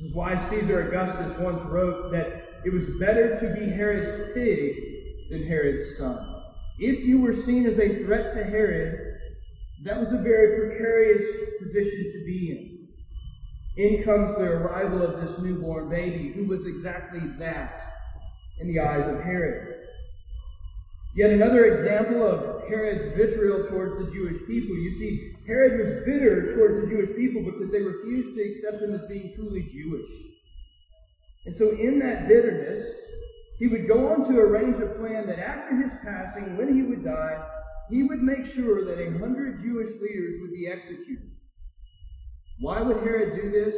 This 0.00 0.10
is 0.10 0.16
why 0.16 0.48
Caesar 0.48 0.88
Augustus 0.88 1.38
once 1.38 1.62
wrote 1.66 2.10
that 2.10 2.62
it 2.64 2.72
was 2.72 2.84
better 2.98 3.38
to 3.38 3.54
be 3.60 3.70
Herod's 3.70 4.32
pig 4.34 5.30
than 5.30 5.46
Herod's 5.46 5.96
son. 5.96 6.42
If 6.78 7.04
you 7.04 7.20
were 7.20 7.34
seen 7.34 7.66
as 7.66 7.78
a 7.78 8.02
threat 8.02 8.32
to 8.34 8.42
Herod, 8.42 9.09
that 9.84 9.98
was 9.98 10.12
a 10.12 10.18
very 10.18 10.58
precarious 10.58 11.26
position 11.58 12.12
to 12.12 12.24
be 12.26 12.50
in. 12.50 12.70
In 13.76 14.04
comes 14.04 14.36
the 14.36 14.44
arrival 14.44 15.02
of 15.02 15.20
this 15.20 15.38
newborn 15.38 15.88
baby, 15.88 16.32
who 16.32 16.44
was 16.44 16.66
exactly 16.66 17.20
that 17.38 17.80
in 18.60 18.68
the 18.68 18.80
eyes 18.80 19.08
of 19.08 19.22
Herod. 19.22 19.76
Yet 21.16 21.30
another 21.30 21.64
example 21.64 22.22
of 22.22 22.68
Herod's 22.68 23.16
vitriol 23.16 23.66
towards 23.68 23.98
the 23.98 24.12
Jewish 24.12 24.38
people. 24.46 24.76
You 24.76 24.92
see, 24.98 25.32
Herod 25.46 25.78
was 25.80 26.04
bitter 26.04 26.54
towards 26.54 26.84
the 26.84 26.90
Jewish 26.90 27.16
people 27.16 27.42
because 27.42 27.70
they 27.70 27.80
refused 27.80 28.36
to 28.36 28.42
accept 28.42 28.82
him 28.82 28.94
as 28.94 29.02
being 29.08 29.32
truly 29.34 29.62
Jewish. 29.62 30.10
And 31.46 31.56
so, 31.56 31.70
in 31.70 31.98
that 32.00 32.28
bitterness, 32.28 32.84
he 33.58 33.66
would 33.66 33.88
go 33.88 34.12
on 34.12 34.30
to 34.30 34.38
arrange 34.38 34.76
a 34.76 34.94
plan 34.98 35.26
that 35.26 35.38
after 35.38 35.74
his 35.76 35.90
passing, 36.04 36.56
when 36.56 36.74
he 36.74 36.82
would 36.82 37.04
die, 37.04 37.42
he 37.90 38.02
would 38.04 38.22
make 38.22 38.46
sure 38.46 38.84
that 38.84 39.00
a 39.00 39.18
hundred 39.18 39.62
Jewish 39.62 39.92
leaders 40.00 40.40
would 40.40 40.52
be 40.52 40.68
executed. 40.68 41.30
Why 42.60 42.80
would 42.80 42.98
Herod 42.98 43.40
do 43.40 43.50
this? 43.50 43.76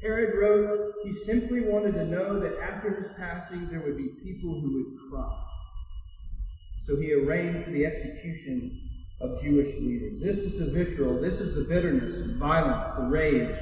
Herod 0.00 0.34
wrote 0.36 0.92
he 1.04 1.14
simply 1.24 1.60
wanted 1.60 1.92
to 1.94 2.04
know 2.04 2.40
that 2.40 2.58
after 2.58 2.90
his 2.90 3.12
passing 3.16 3.68
there 3.68 3.80
would 3.80 3.96
be 3.96 4.08
people 4.22 4.60
who 4.60 4.74
would 4.74 5.10
cry. 5.10 5.38
So 6.86 6.96
he 6.96 7.12
arranged 7.12 7.72
the 7.72 7.86
execution 7.86 8.80
of 9.20 9.40
Jewish 9.42 9.74
leaders. 9.80 10.20
This 10.20 10.38
is 10.38 10.58
the 10.58 10.70
vitriol, 10.70 11.20
this 11.20 11.40
is 11.40 11.54
the 11.54 11.62
bitterness, 11.62 12.16
the 12.16 12.34
violence, 12.34 12.86
the 12.96 13.04
rage 13.04 13.56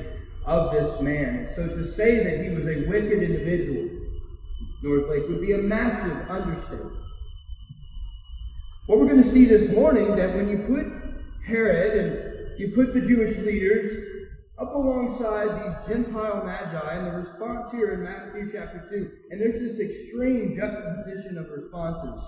of 0.47 0.73
this 0.73 1.01
man. 1.01 1.51
So 1.55 1.67
to 1.69 1.85
say 1.85 2.25
that 2.25 2.45
he 2.45 2.55
was 2.55 2.67
a 2.67 2.89
wicked 2.89 3.23
individual, 3.23 3.89
Northlake, 4.83 5.29
would 5.29 5.43
be 5.43 5.53
a 5.53 5.59
massive 5.59 6.31
understatement. 6.31 7.00
What 8.91 8.99
we're 8.99 9.07
going 9.07 9.23
to 9.23 9.31
see 9.31 9.45
this 9.45 9.71
morning 9.71 10.17
that 10.17 10.35
when 10.35 10.49
you 10.49 10.59
put 10.67 10.85
Herod 11.47 11.97
and 11.97 12.59
you 12.59 12.73
put 12.75 12.93
the 12.93 13.01
Jewish 13.01 13.39
leaders 13.39 14.27
up 14.61 14.75
alongside 14.75 15.47
these 15.47 15.87
Gentile 15.87 16.43
magi, 16.45 16.95
and 16.97 17.07
the 17.07 17.13
response 17.13 17.71
here 17.71 17.93
in 17.93 18.03
Matthew 18.03 18.51
chapter 18.51 18.85
2, 18.91 19.11
and 19.31 19.41
there's 19.41 19.61
this 19.61 19.79
extreme 19.79 20.57
juxtaposition 20.57 21.39
of 21.39 21.51
responses. 21.51 22.21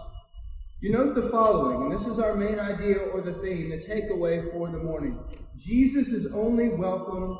You 0.80 0.92
note 0.92 1.16
the 1.16 1.28
following, 1.30 1.82
and 1.82 2.00
this 2.00 2.06
is 2.06 2.20
our 2.20 2.36
main 2.36 2.60
idea 2.60 2.98
or 3.12 3.22
the 3.22 3.34
theme, 3.42 3.70
the 3.70 3.78
takeaway 3.78 4.48
for 4.52 4.70
the 4.70 4.78
morning. 4.78 5.18
Jesus 5.58 6.10
is 6.10 6.32
only 6.32 6.68
welcome 6.68 7.38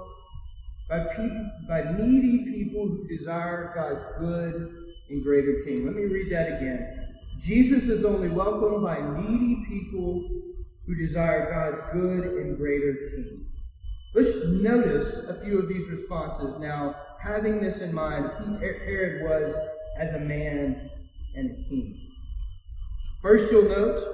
by, 0.91 0.99
by 1.69 1.93
needy 1.97 2.45
people 2.45 2.89
who 2.89 3.07
desire 3.07 3.71
God's 3.73 4.05
good 4.19 4.75
and 5.11 5.23
greater 5.23 5.63
king. 5.65 5.87
Let 5.87 5.95
me 5.95 6.07
read 6.07 6.33
that 6.33 6.57
again. 6.57 7.02
Jesus 7.45 7.85
is 7.85 8.05
only 8.05 8.29
welcomed 8.29 8.83
by 8.85 9.01
needy 9.21 9.65
people 9.67 10.29
who 10.87 10.95
desire 10.95 11.51
God's 11.51 11.83
good 11.93 12.39
and 12.39 12.57
greater 12.57 12.95
king. 13.11 13.47
Let's 14.15 14.47
notice 14.47 15.25
a 15.29 15.43
few 15.43 15.59
of 15.59 15.69
these 15.69 15.89
responses 15.89 16.59
now, 16.61 16.95
having 17.21 17.61
this 17.61 17.81
in 17.81 17.93
mind, 17.93 18.31
Herod 18.61 19.23
was 19.23 19.57
as 19.99 20.13
a 20.13 20.21
man 20.21 20.91
and 21.35 21.51
a 21.51 21.69
king. 21.69 22.11
First, 23.23 23.51
you'll 23.51 23.69
note 23.69 24.05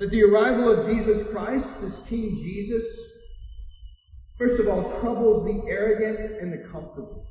that 0.00 0.10
the 0.10 0.24
arrival 0.24 0.68
of 0.68 0.86
Jesus 0.86 1.26
Christ, 1.30 1.68
this 1.80 1.98
King 2.08 2.36
Jesus, 2.36 2.84
first 4.36 4.60
of 4.60 4.66
all, 4.66 4.82
troubles 5.00 5.44
the 5.44 5.62
arrogant 5.68 6.40
and 6.40 6.52
the 6.52 6.68
comfortable. 6.68 7.24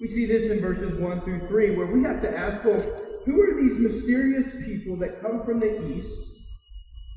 We 0.00 0.08
see 0.08 0.26
this 0.26 0.50
in 0.50 0.60
verses 0.60 0.98
1 0.98 1.20
through 1.22 1.48
3, 1.48 1.76
where 1.76 1.86
we 1.86 2.02
have 2.02 2.20
to 2.22 2.36
ask, 2.36 2.62
well, 2.64 2.80
who 3.24 3.40
are 3.42 3.60
these 3.60 3.78
mysterious 3.78 4.50
people 4.64 4.96
that 4.96 5.20
come 5.20 5.44
from 5.44 5.60
the 5.60 5.86
east 5.88 6.18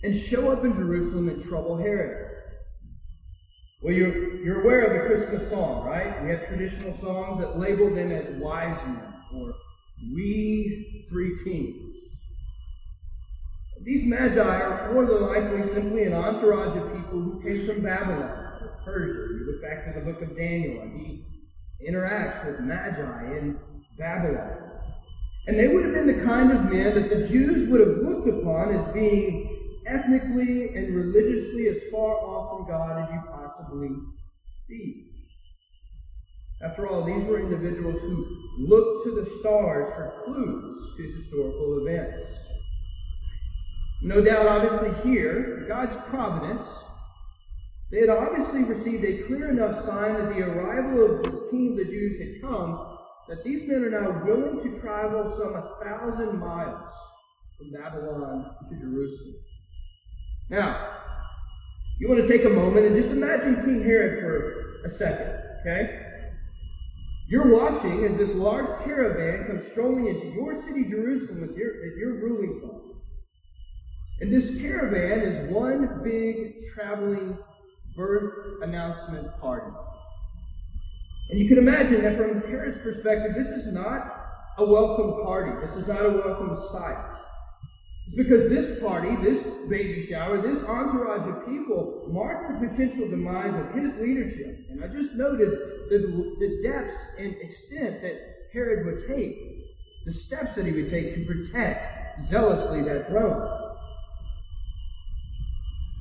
and 0.03 0.15
show 0.15 0.51
up 0.51 0.63
in 0.65 0.74
Jerusalem 0.74 1.29
and 1.29 1.43
trouble 1.43 1.77
Herod? 1.77 2.27
Well, 3.81 3.93
you're, 3.93 4.43
you're 4.43 4.62
aware 4.62 4.81
of 4.81 4.93
the 4.93 5.15
Christmas 5.15 5.50
song, 5.50 5.86
right? 5.86 6.24
We 6.24 6.29
have 6.29 6.48
traditional 6.48 6.96
songs 6.98 7.39
that 7.39 7.60
label 7.60 7.93
them 7.93 8.12
as 8.12 8.29
wise 8.39 8.77
men 8.86 9.13
or 9.34 9.53
we 10.13 11.05
three 11.10 11.38
kings. 11.43 11.96
These 13.84 14.05
magi 14.05 14.39
are 14.39 14.93
more 14.93 15.05
than 15.05 15.22
likely 15.24 15.74
simply 15.74 16.03
an 16.03 16.13
entourage 16.13 16.77
of 16.77 16.96
people 16.96 17.20
who 17.20 17.41
came 17.43 17.65
from 17.65 17.81
Babylon 17.81 18.29
or 18.62 18.79
Persia. 18.86 19.34
You 19.34 19.51
look 19.51 19.62
back 19.63 19.86
to 19.86 20.00
the 20.00 20.05
book 20.05 20.22
of 20.22 20.38
Daniel, 20.38 20.81
and 20.84 21.00
he 21.00 21.25
interacts 21.89 22.46
with 22.46 22.60
magi 22.60 23.38
in 23.38 23.60
Babylon. 23.98 24.71
And 25.51 25.60
they 25.60 25.67
would 25.67 25.84
have 25.84 25.93
been 25.93 26.08
the 26.08 26.24
kind 26.24 26.50
of 26.50 26.72
men 26.72 26.96
that 26.96 27.10
the 27.10 27.27
Jews 27.27 27.70
would 27.70 27.81
have 27.81 27.98
looked 27.98 28.29
upon 28.29 28.74
as 28.74 28.93
being 28.93 29.81
ethnically 29.86 30.77
and 30.77 30.96
religiously 30.96 31.67
as 31.67 31.91
far 31.91 32.15
off 32.15 32.58
from 32.58 32.70
God 32.70 33.03
as 33.03 33.13
you 33.13 33.22
possibly 33.29 33.89
be. 34.70 35.10
After 36.63 36.88
all, 36.88 37.03
these 37.03 37.25
were 37.25 37.41
individuals 37.41 38.00
who 38.00 38.25
looked 38.60 39.03
to 39.08 39.12
the 39.12 39.29
stars 39.41 39.91
for 39.93 40.24
clues 40.24 40.96
to 40.96 41.20
historical 41.20 41.86
events. 41.86 42.29
No 44.03 44.22
doubt, 44.24 44.48
obviously, 44.48 45.12
here, 45.12 45.65
God's 45.67 45.98
providence, 46.10 46.63
they 47.91 48.00
had 48.00 48.10
obviously 48.10 48.63
received 48.63 49.03
a 49.03 49.24
clear 49.27 49.50
enough 49.50 49.84
sign 49.84 50.13
that 50.13 50.34
the 50.34 50.43
arrival 50.43 51.17
of 51.17 51.24
the 51.24 51.48
King 51.51 51.72
of 51.72 51.75
the 51.75 51.91
Jews 51.91 52.17
had 52.22 52.41
come, 52.41 52.90
that 53.32 53.46
these 53.46 53.66
men 53.66 53.86
are 53.86 53.90
now 53.90 54.26
willing 54.26 54.62
to 54.62 54.82
travel 54.82 55.34
some 55.38 55.56
a 55.56 55.78
thousand 55.82 56.38
miles 56.38 56.94
from 57.58 57.72
Babylon 57.72 58.56
to 58.70 58.76
Jerusalem. 58.76 59.36
Now, 60.50 60.98
you 61.98 62.10
want 62.10 62.20
to 62.20 62.28
take 62.28 62.44
a 62.44 62.50
moment 62.50 62.88
and 62.88 62.94
just 62.94 63.08
imagine 63.08 63.56
King 63.64 63.84
Herod 63.84 64.20
for 64.20 64.86
a 64.86 64.94
second, 64.94 65.34
okay? 65.62 66.08
You're 67.30 67.48
watching 67.58 68.04
as 68.04 68.18
this 68.18 68.36
large 68.36 68.84
caravan 68.84 69.48
comes 69.48 69.72
strolling 69.72 70.08
into 70.08 70.28
your 70.36 70.62
city, 70.66 70.84
Jerusalem, 70.90 71.40
with 71.40 71.56
your, 71.56 71.72
that 71.72 71.96
you're 71.98 72.16
ruling 72.16 72.60
from. 72.60 72.82
And 74.20 74.34
this 74.34 74.60
caravan 74.60 75.22
is 75.22 75.50
one 75.50 76.02
big 76.04 76.70
traveling 76.74 77.38
birth 77.96 78.62
announcement 78.62 79.40
party. 79.40 79.72
And 81.32 81.40
you 81.40 81.48
can 81.48 81.58
imagine 81.58 82.04
that 82.04 82.18
from 82.18 82.42
Herod's 82.42 82.78
perspective, 82.80 83.32
this 83.38 83.48
is 83.48 83.72
not 83.74 84.22
a 84.58 84.66
welcome 84.66 85.24
party. 85.24 85.66
This 85.66 85.78
is 85.78 85.88
not 85.88 86.06
a 86.06 86.10
welcome 86.10 86.60
sight. 86.74 86.98
It's 88.08 88.18
because 88.18 88.50
this 88.50 88.82
party, 88.82 89.16
this 89.24 89.44
baby 89.70 90.06
shower, 90.06 90.42
this 90.42 90.62
entourage 90.64 91.26
of 91.30 91.46
people 91.46 92.10
marked 92.12 92.62
the 92.62 92.68
potential 92.68 93.08
demise 93.08 93.54
of 93.56 93.74
his 93.74 93.94
leadership. 94.02 94.68
And 94.70 94.84
I 94.84 94.88
just 94.88 95.14
noted 95.14 95.52
the, 95.90 96.36
the 96.40 96.68
depths 96.68 96.98
and 97.18 97.34
extent 97.40 98.02
that 98.02 98.20
Herod 98.52 98.86
would 98.86 99.08
take, 99.08 99.38
the 100.06 100.12
steps 100.12 100.56
that 100.56 100.66
he 100.66 100.74
would 100.74 100.90
take 100.90 101.16
to 101.16 101.26
protect 101.26 102.22
zealously 102.22 102.82
that 102.82 103.08
throne. 103.08 103.78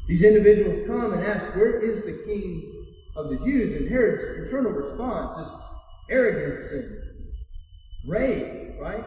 These 0.08 0.24
individuals 0.24 0.88
come 0.88 1.12
and 1.12 1.24
ask, 1.24 1.46
Where 1.54 1.80
is 1.80 2.00
the 2.02 2.20
king 2.26 2.79
of 3.16 3.30
the 3.30 3.36
Jews? 3.36 3.74
And 3.74 3.88
Herod's 3.88 4.22
internal 4.44 4.72
response 4.72 5.46
is 5.46 5.52
arrogance 6.10 6.72
and 6.72 8.10
rage, 8.10 8.76
right? 8.80 9.04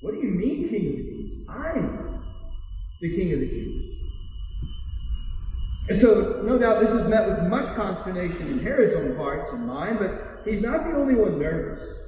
What 0.00 0.14
do 0.14 0.18
you 0.18 0.30
mean, 0.30 0.68
King 0.68 0.88
of 0.88 0.96
the 0.96 1.02
Jews? 1.02 1.46
I'm 1.48 2.24
the 3.00 3.16
King 3.16 3.32
of 3.34 3.40
the 3.40 3.46
Jews. 3.46 3.92
And 5.88 6.00
so, 6.00 6.42
no 6.44 6.58
doubt, 6.58 6.80
this 6.80 6.92
is 6.92 7.06
met 7.08 7.28
with 7.28 7.42
much 7.48 7.66
consternation 7.74 8.46
in 8.48 8.60
Herod's 8.60 8.94
own 8.94 9.16
heart 9.16 9.52
and 9.52 9.66
mind, 9.66 9.98
but 9.98 10.42
he's 10.44 10.62
not 10.62 10.84
the 10.84 10.96
only 10.96 11.14
one 11.14 11.40
nervous. 11.40 11.98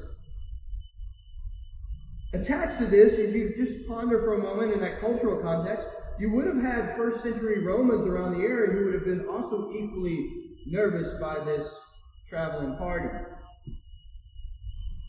Attached 2.32 2.78
to 2.78 2.86
this, 2.86 3.14
as 3.14 3.34
you 3.34 3.52
just 3.56 3.86
ponder 3.88 4.20
for 4.20 4.34
a 4.34 4.38
moment 4.38 4.72
in 4.72 4.80
that 4.80 5.00
cultural 5.00 5.40
context, 5.40 5.88
you 6.18 6.30
would 6.32 6.46
have 6.46 6.62
had 6.62 6.96
first 6.96 7.22
century 7.22 7.64
Romans 7.64 8.06
around 8.06 8.34
the 8.34 8.44
area 8.44 8.72
who 8.72 8.84
would 8.86 8.94
have 8.94 9.04
been 9.04 9.26
also 9.28 9.72
equally 9.72 10.43
nervous 10.66 11.14
by 11.20 11.42
this 11.44 11.78
traveling 12.28 12.76
party. 12.76 13.08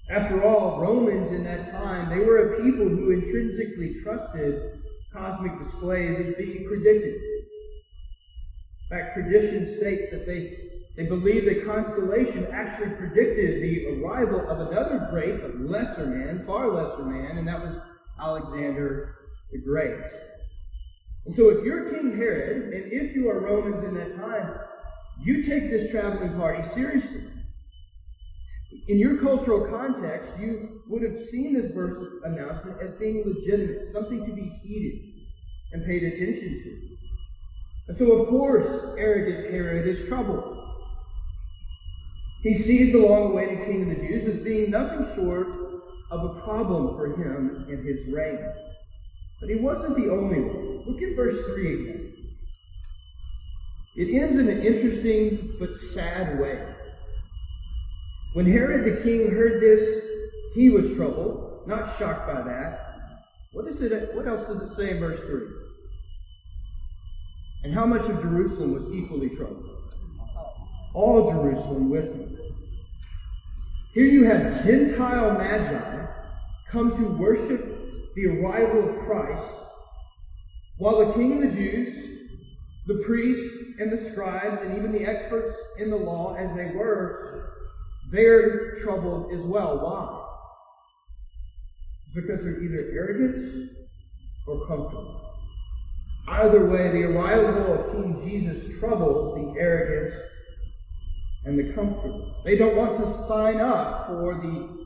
After 0.10 0.44
all, 0.44 0.80
Romans 0.80 1.32
in 1.32 1.44
that 1.46 1.72
time, 1.72 2.10
they 2.10 2.24
were 2.24 2.54
a 2.54 2.64
people 2.64 2.88
who 2.88 3.12
intrinsically 3.12 4.02
trusted 4.04 4.82
cosmic 5.12 5.58
displays 5.64 6.28
as 6.28 6.36
being 6.36 6.68
predicted. 6.68 7.16
In 7.16 8.90
fact, 8.90 9.16
tradition 9.16 9.78
states 9.78 10.12
that 10.12 10.28
they, 10.28 10.58
they 10.96 11.08
believed 11.08 11.48
the 11.48 11.66
constellation 11.66 12.46
actually 12.52 12.92
predicted 12.92 13.64
the 13.64 14.04
arrival 14.04 14.48
of 14.48 14.60
another 14.72 15.08
great 15.10 15.42
but 15.42 15.60
lesser 15.60 16.06
man, 16.06 16.44
far 16.46 16.70
lesser 16.72 17.04
man, 17.04 17.38
and 17.38 17.48
that 17.48 17.64
was 17.64 17.80
Alexander 18.22 19.16
the 19.52 19.60
Great. 19.60 19.96
And 21.26 21.36
so 21.36 21.50
if 21.50 21.66
you're 21.66 21.90
King 21.90 22.16
Herod, 22.16 22.74
and 22.74 22.94
if 22.94 23.16
you 23.16 23.30
are 23.30 23.40
Romans 23.40 23.84
in 23.84 23.96
that 23.96 24.16
time, 24.18 24.56
you 25.22 25.44
take 25.44 25.70
this 25.70 25.92
traveling 25.92 26.36
party 26.36 26.68
seriously. 26.70 27.24
In 28.88 29.00
your 29.00 29.18
cultural 29.18 29.68
context, 29.68 30.32
you 30.40 30.82
would 30.88 31.02
have 31.02 31.28
seen 31.30 31.54
this 31.54 31.72
birth 31.72 32.22
announcement 32.24 32.78
as 32.82 32.92
being 32.94 33.24
legitimate, 33.26 33.92
something 33.92 34.26
to 34.26 34.34
be 34.34 34.50
heeded 34.64 35.02
and 35.74 35.86
paid 35.86 36.04
attention 36.04 36.62
to. 36.64 36.96
And 37.88 37.98
so, 37.98 38.12
of 38.14 38.30
course, 38.30 38.84
arrogant 38.98 39.52
Herod 39.52 39.88
is 39.88 40.08
troubled. 40.08 40.58
He 42.44 42.56
sees 42.62 42.92
the 42.92 43.00
long 43.00 43.32
awaited 43.32 43.66
king 43.66 43.90
of 43.90 43.98
the 43.98 44.08
Jews 44.08 44.26
as 44.26 44.44
being 44.44 44.70
nothing 44.70 45.06
short 45.16 45.48
of 46.12 46.24
a 46.24 46.42
problem 46.42 46.96
for 46.96 47.08
him 47.08 47.66
and 47.68 47.86
his 47.86 48.14
reign. 48.14 48.40
But 49.40 49.50
he 49.50 49.56
wasn't 49.56 49.96
the 49.96 50.12
only 50.12 50.42
one. 50.42 50.84
Look 50.86 51.02
at 51.02 51.16
verse 51.16 51.44
3 51.48 51.82
again. 51.82 52.25
It 53.96 54.14
ends 54.14 54.36
in 54.36 54.50
an 54.50 54.62
interesting 54.62 55.56
but 55.58 55.76
sad 55.76 56.40
way. 56.40 56.62
When 58.34 58.46
Herod 58.46 58.84
the 58.84 59.02
king 59.02 59.32
heard 59.32 59.62
this, 59.62 60.04
he 60.54 60.70
was 60.70 60.94
troubled, 60.96 61.66
not 61.68 61.98
shocked 61.98 62.28
by 62.28 62.42
that. 62.42 62.82
What 63.54 63.68
is 63.68 63.82
it? 63.82 64.14
What 64.14 64.28
else 64.28 64.48
does 64.48 64.62
it 64.62 64.76
say 64.76 64.92
in 64.92 65.00
verse 65.00 65.20
3? 65.22 65.48
And 67.64 67.74
how 67.74 67.86
much 67.86 68.02
of 68.02 68.22
Jerusalem 68.22 68.74
was 68.74 68.84
equally 68.94 69.30
troubled? 69.30 69.70
All 70.94 71.32
Jerusalem 71.32 71.90
with 71.90 72.06
him. 72.06 72.38
Here 73.94 74.06
you 74.06 74.26
have 74.26 74.66
Gentile 74.66 75.38
magi 75.38 76.06
come 76.70 76.92
to 76.98 77.18
worship 77.18 78.14
the 78.16 78.28
arrival 78.28 78.90
of 78.90 79.06
Christ, 79.06 79.50
while 80.78 81.08
the 81.08 81.14
king 81.14 81.42
of 81.42 81.50
the 81.50 81.56
Jews, 81.56 82.15
the 82.88 83.04
priests 83.06 83.58
and 83.80 83.92
the 83.92 84.12
scribes, 84.12 84.62
and 84.62 84.78
even 84.78 84.92
the 84.92 85.06
experts 85.06 85.58
in 85.80 85.90
the 85.90 85.96
law, 85.96 86.36
as 86.36 86.56
they 86.56 86.72
were, 86.76 87.54
they're 88.12 88.76
troubled 88.76 89.34
as 89.34 89.42
well. 89.42 89.80
Why? 89.80 90.22
Because 92.14 92.44
they're 92.44 92.64
either 92.64 92.92
arrogant 92.94 93.72
or 94.48 94.68
comfortable. 94.68 95.34
Either 96.28 96.66
way, 96.66 96.92
the 96.92 97.04
arrival 97.04 97.74
of 97.74 97.92
King 97.92 98.22
Jesus 98.26 98.80
troubles 98.80 99.36
the 99.36 99.60
arrogant 99.60 100.14
and 101.46 101.58
the 101.60 101.74
comfortable. 101.74 102.42
They 102.46 102.56
don't 102.56 102.76
want 102.76 102.98
to 103.00 103.08
sign 103.08 103.60
up 103.60 104.08
for 104.08 104.36
the 104.36 104.86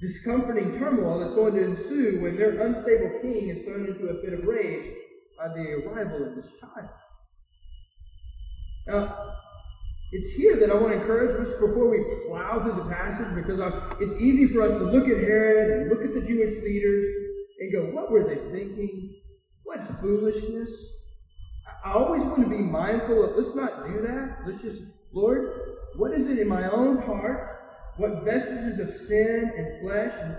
discomforting 0.00 0.78
turmoil 0.78 1.20
that's 1.20 1.32
going 1.32 1.54
to 1.54 1.64
ensue 1.64 2.20
when 2.20 2.36
their 2.36 2.60
unstable 2.60 3.18
king 3.22 3.48
is 3.48 3.64
thrown 3.64 3.86
into 3.86 4.06
a 4.08 4.20
fit 4.22 4.34
of 4.34 4.44
rage 4.44 4.92
by 5.38 5.48
the 5.48 5.82
arrival 5.84 6.28
of 6.28 6.36
this 6.36 6.50
child. 6.60 6.88
Now, 8.86 9.32
it's 10.12 10.30
here 10.30 10.56
that 10.60 10.70
I 10.70 10.74
want 10.74 10.92
to 10.92 11.00
encourage 11.00 11.34
us 11.46 11.52
before 11.54 11.90
we 11.90 12.04
plow 12.28 12.62
through 12.62 12.82
the 12.82 12.88
passage 12.88 13.34
because 13.34 13.60
it's 14.00 14.20
easy 14.20 14.46
for 14.46 14.62
us 14.62 14.78
to 14.78 14.84
look 14.84 15.08
at 15.08 15.18
Herod 15.18 15.70
and 15.70 15.90
look 15.90 16.04
at 16.04 16.14
the 16.14 16.26
Jewish 16.26 16.62
leaders 16.62 17.14
and 17.58 17.72
go, 17.72 17.86
what 17.94 18.10
were 18.10 18.22
they 18.24 18.36
thinking? 18.56 19.16
What 19.64 19.82
foolishness. 20.00 20.70
I 21.84 21.92
always 21.92 22.22
want 22.22 22.42
to 22.42 22.48
be 22.48 22.58
mindful 22.58 23.24
of, 23.24 23.36
let's 23.36 23.54
not 23.54 23.86
do 23.86 24.00
that. 24.02 24.38
Let's 24.46 24.62
just, 24.62 24.82
Lord, 25.12 25.50
what 25.96 26.12
is 26.12 26.28
it 26.28 26.38
in 26.38 26.48
my 26.48 26.70
own 26.70 27.02
heart? 27.02 27.54
What 27.96 28.24
vestiges 28.24 28.78
of 28.78 28.94
sin 29.06 29.50
and 29.56 29.80
flesh 29.80 30.12
and 30.20 30.36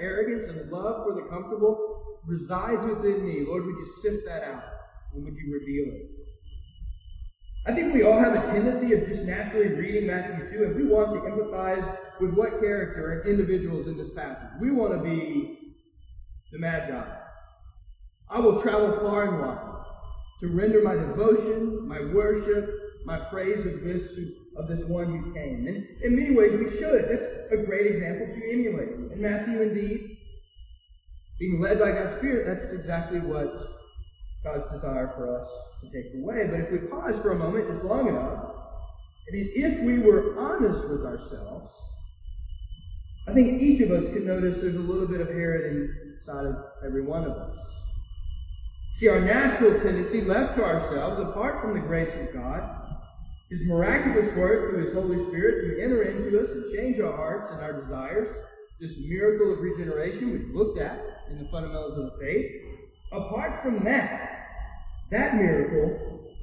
arrogance 0.00 0.46
and 0.46 0.70
love 0.70 1.04
for 1.04 1.14
the 1.14 1.28
comfortable 1.28 2.20
resides 2.26 2.84
within 2.84 3.26
me? 3.26 3.44
Lord, 3.46 3.66
would 3.66 3.76
you 3.76 3.86
sift 4.00 4.24
that 4.26 4.44
out? 4.44 4.62
And 5.12 5.24
would 5.24 5.34
you 5.34 5.52
reveal 5.52 5.92
it? 5.94 6.19
I 7.66 7.72
think 7.72 7.92
we 7.92 8.02
all 8.02 8.18
have 8.18 8.34
a 8.34 8.46
tendency 8.50 8.94
of 8.94 9.06
just 9.06 9.22
naturally 9.22 9.68
reading 9.74 10.06
Matthew 10.06 10.50
2 10.50 10.64
and 10.64 10.76
we 10.76 10.86
want 10.86 11.12
to 11.12 11.20
empathize 11.30 11.98
with 12.18 12.32
what 12.32 12.58
character 12.60 13.20
and 13.20 13.30
individuals 13.30 13.86
in 13.86 13.98
this 13.98 14.08
passage. 14.14 14.48
We 14.60 14.70
want 14.70 14.94
to 14.94 14.98
be 14.98 15.58
the 16.52 16.58
Magi. 16.58 17.04
I 18.30 18.38
will 18.38 18.62
travel 18.62 18.98
far 19.00 19.24
and 19.24 19.40
wide 19.42 19.84
to 20.40 20.48
render 20.48 20.82
my 20.82 20.94
devotion, 20.94 21.86
my 21.86 22.00
worship, 22.14 22.70
my 23.04 23.18
praise 23.30 23.66
of 23.66 23.82
this 23.82 24.08
of 24.56 24.66
this 24.66 24.80
one 24.86 25.06
who 25.06 25.32
came. 25.34 25.66
And 25.66 25.86
in 26.02 26.16
many 26.16 26.34
ways 26.34 26.58
we 26.58 26.70
should. 26.78 27.08
That's 27.10 27.52
a 27.52 27.64
great 27.64 27.94
example 27.94 28.26
to 28.26 28.52
emulate. 28.52 29.12
And 29.12 29.20
Matthew 29.20 29.60
indeed, 29.60 30.16
being 31.38 31.60
led 31.60 31.78
by 31.78 31.92
God's 31.92 32.14
Spirit, 32.14 32.46
that's 32.46 32.70
exactly 32.70 33.20
what 33.20 33.52
God's 34.44 34.70
desire 34.70 35.12
for 35.14 35.42
us 35.42 35.48
to 35.82 35.90
take 35.90 36.14
away. 36.14 36.46
But 36.50 36.60
if 36.60 36.72
we 36.72 36.78
pause 36.88 37.16
for 37.18 37.32
a 37.32 37.38
moment 37.38 37.68
just 37.68 37.84
long 37.84 38.08
enough, 38.08 38.54
I 39.28 39.32
mean, 39.32 39.50
if 39.54 39.80
we 39.80 39.98
were 39.98 40.38
honest 40.38 40.88
with 40.88 41.04
ourselves, 41.04 41.72
I 43.28 43.32
think 43.32 43.62
each 43.62 43.80
of 43.82 43.90
us 43.90 44.04
could 44.12 44.26
notice 44.26 44.60
there's 44.60 44.74
a 44.74 44.78
little 44.78 45.06
bit 45.06 45.20
of 45.20 45.28
Herod 45.28 45.90
inside 46.18 46.46
of 46.46 46.56
every 46.84 47.02
one 47.02 47.24
of 47.24 47.32
us. 47.32 47.58
See, 48.96 49.08
our 49.08 49.20
natural 49.20 49.78
tendency 49.80 50.22
left 50.22 50.56
to 50.56 50.64
ourselves, 50.64 51.20
apart 51.20 51.62
from 51.62 51.74
the 51.74 51.86
grace 51.86 52.12
of 52.14 52.34
God, 52.34 52.96
His 53.48 53.60
miraculous 53.66 54.34
work 54.36 54.70
through 54.70 54.84
His 54.84 54.94
Holy 54.94 55.24
Spirit 55.26 55.76
to 55.76 55.82
enter 55.82 56.02
into 56.02 56.42
us 56.42 56.50
and 56.50 56.74
change 56.74 56.98
our 57.00 57.16
hearts 57.16 57.50
and 57.52 57.60
our 57.60 57.72
desires, 57.80 58.34
this 58.80 58.92
miracle 58.98 59.52
of 59.52 59.60
regeneration 59.60 60.32
we've 60.32 60.54
looked 60.54 60.80
at 60.80 61.00
in 61.30 61.38
the 61.38 61.48
fundamentals 61.50 61.98
of 61.98 62.04
the 62.06 62.18
faith, 62.18 62.50
Apart 63.12 63.62
from 63.62 63.82
that, 63.84 64.39
that 65.10 65.34
miracle, 65.34 66.34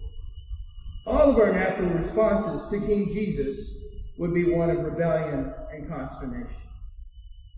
all 1.06 1.32
of 1.32 1.38
our 1.38 1.54
natural 1.54 1.90
responses 1.90 2.70
to 2.70 2.86
King 2.86 3.10
Jesus 3.14 3.72
would 4.18 4.34
be 4.34 4.52
one 4.52 4.70
of 4.70 4.80
rebellion 4.80 5.54
and 5.74 5.88
consternation. 5.88 6.56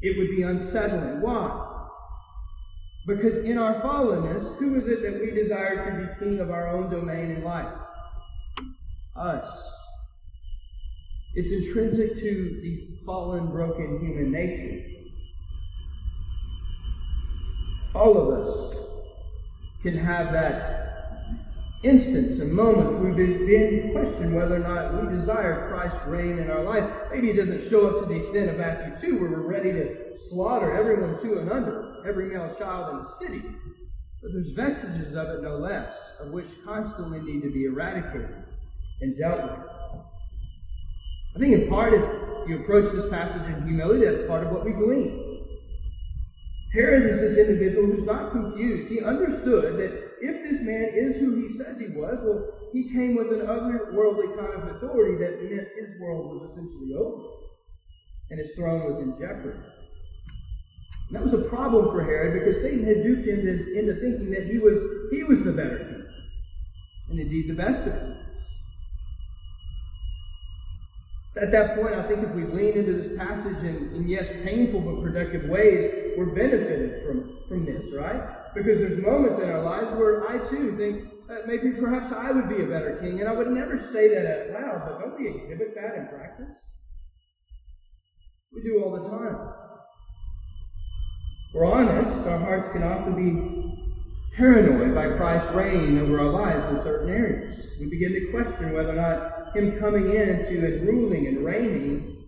It 0.01 0.17
would 0.17 0.29
be 0.35 0.43
unsettling. 0.43 1.21
Why? 1.21 1.77
Because 3.07 3.37
in 3.37 3.57
our 3.57 3.81
fallenness, 3.81 4.57
who 4.57 4.75
is 4.75 4.87
it 4.87 5.01
that 5.01 5.19
we 5.19 5.31
desire 5.31 5.89
to 5.89 6.07
be 6.07 6.25
king 6.25 6.39
of 6.39 6.51
our 6.51 6.67
own 6.67 6.91
domain 6.91 7.31
in 7.31 7.43
life? 7.43 7.73
Us. 9.15 9.73
It's 11.33 11.51
intrinsic 11.51 12.15
to 12.15 12.59
the 12.61 12.99
fallen, 13.05 13.51
broken 13.51 13.99
human 13.99 14.31
nature. 14.31 14.85
All 17.95 18.17
of 18.17 18.45
us 18.45 18.75
can 19.81 19.97
have 19.97 20.31
that 20.33 20.88
instance 21.81 22.39
and 22.39 22.51
moment 22.51 22.99
we 22.99 23.11
begin 23.11 23.87
to 23.87 23.91
question 23.93 24.33
whether 24.33 24.55
or 24.55 24.59
not 24.59 25.01
we 25.01 25.15
desire 25.15 25.69
Christ's 25.69 26.05
reign 26.07 26.37
in 26.39 26.51
our 26.51 26.63
life. 26.63 26.89
Maybe 27.11 27.29
it 27.29 27.37
doesn't 27.37 27.69
show 27.69 27.87
up 27.89 27.99
to 28.01 28.05
the 28.05 28.19
extent 28.19 28.49
of 28.49 28.57
Matthew 28.57 29.09
2, 29.09 29.19
where 29.19 29.29
we're 29.29 29.47
ready 29.47 29.71
to 29.71 30.17
slaughter 30.29 30.75
everyone 30.75 31.21
to 31.21 31.39
and 31.39 31.49
under, 31.49 32.03
every 32.07 32.25
male 32.25 32.53
child 32.57 32.95
in 32.95 33.03
the 33.03 33.09
city. 33.09 33.41
But 34.21 34.33
there's 34.33 34.51
vestiges 34.51 35.15
of 35.15 35.29
it, 35.29 35.41
no 35.41 35.57
less, 35.57 35.95
of 36.19 36.31
which 36.31 36.47
constantly 36.65 37.21
need 37.21 37.41
to 37.43 37.49
be 37.49 37.65
eradicated 37.65 38.43
and 38.99 39.17
dealt 39.17 39.41
with. 39.41 39.69
I 41.35 41.39
think 41.39 41.53
in 41.53 41.69
part, 41.69 41.93
if 41.93 42.49
you 42.49 42.59
approach 42.59 42.91
this 42.91 43.07
passage 43.09 43.47
in 43.47 43.63
humility, 43.63 44.05
that's 44.05 44.27
part 44.27 44.45
of 44.45 44.51
what 44.51 44.65
we 44.65 44.73
glean. 44.73 45.47
Herod 46.73 47.09
is 47.09 47.21
this 47.21 47.37
individual 47.37 47.87
who's 47.87 48.03
not 48.03 48.31
confused. 48.31 48.91
He 48.91 49.01
understood 49.01 49.77
that 49.77 50.08
if 50.21 50.43
this 50.43 50.61
man 50.61 50.89
is 50.93 51.17
who 51.17 51.35
he 51.41 51.57
says 51.57 51.79
he 51.79 51.87
was, 51.87 52.17
well, 52.23 52.69
he 52.71 52.89
came 52.89 53.15
with 53.15 53.31
an 53.33 53.45
otherworldly 53.47 54.35
kind 54.37 54.53
of 54.53 54.75
authority 54.75 55.17
that 55.23 55.43
meant 55.43 55.67
his 55.75 55.99
world 55.99 56.33
was 56.33 56.51
essentially 56.51 56.95
over 56.95 57.39
and 58.29 58.39
his 58.39 58.51
throne 58.55 58.85
was 58.85 59.01
in 59.01 59.11
jeopardy. 59.19 59.59
And 61.07 61.15
that 61.15 61.23
was 61.23 61.33
a 61.33 61.49
problem 61.49 61.89
for 61.91 62.03
Herod 62.03 62.39
because 62.39 62.61
Satan 62.61 62.85
had 62.85 63.03
duped 63.03 63.27
him 63.27 63.39
into, 63.39 63.79
into 63.79 63.93
thinking 63.99 64.29
that 64.31 64.45
he 64.45 64.59
was, 64.59 64.77
he 65.11 65.23
was 65.23 65.43
the 65.43 65.51
better 65.51 65.79
king, 65.79 66.05
and 67.09 67.19
indeed 67.19 67.49
the 67.49 67.55
best 67.55 67.81
of 67.87 67.93
kings. 67.93 68.15
At 71.41 71.51
that 71.51 71.75
point, 71.75 71.95
I 71.95 72.07
think 72.07 72.27
if 72.27 72.35
we 72.35 72.43
lean 72.43 72.77
into 72.77 72.93
this 72.93 73.17
passage 73.17 73.63
in, 73.63 73.93
in 73.95 74.07
yes, 74.07 74.29
painful 74.43 74.81
but 74.81 75.01
productive 75.01 75.49
ways, 75.49 76.13
we're 76.17 76.35
benefited 76.35 77.05
from, 77.05 77.37
from 77.47 77.65
this, 77.65 77.85
right? 77.93 78.38
Because 78.53 78.79
there's 78.79 79.03
moments 79.03 79.41
in 79.41 79.49
our 79.49 79.61
lives 79.61 79.91
where 79.97 80.27
I 80.27 80.37
too 80.37 80.75
think 80.77 81.27
that 81.27 81.47
maybe 81.47 81.71
perhaps 81.79 82.11
I 82.11 82.31
would 82.31 82.49
be 82.49 82.63
a 82.63 82.67
better 82.67 82.97
king, 83.01 83.19
and 83.19 83.29
I 83.29 83.33
would 83.33 83.51
never 83.51 83.79
say 83.93 84.09
that 84.09 84.25
out 84.25 84.61
loud, 84.61 84.81
but 84.85 84.99
don't 84.99 85.19
we 85.19 85.27
exhibit 85.29 85.75
that 85.75 85.95
in 85.95 86.07
practice? 86.07 86.49
We 88.51 88.63
do 88.63 88.83
all 88.83 88.91
the 88.91 89.07
time. 89.07 89.37
We're 91.53 91.65
honest, 91.65 92.27
our 92.27 92.39
hearts 92.39 92.69
can 92.71 92.83
often 92.83 93.15
be 93.15 94.35
paranoid 94.35 94.95
by 94.95 95.17
Christ's 95.17 95.51
reign 95.51 95.99
over 95.99 96.19
our 96.19 96.29
lives 96.29 96.65
in 96.69 96.83
certain 96.83 97.09
areas. 97.09 97.63
We 97.79 97.87
begin 97.87 98.13
to 98.13 98.31
question 98.31 98.73
whether 98.73 98.91
or 98.91 98.95
not 98.95 99.55
him 99.55 99.79
coming 99.79 100.15
into 100.15 100.65
and 100.65 100.87
ruling 100.87 101.27
and 101.27 101.45
reigning 101.45 102.25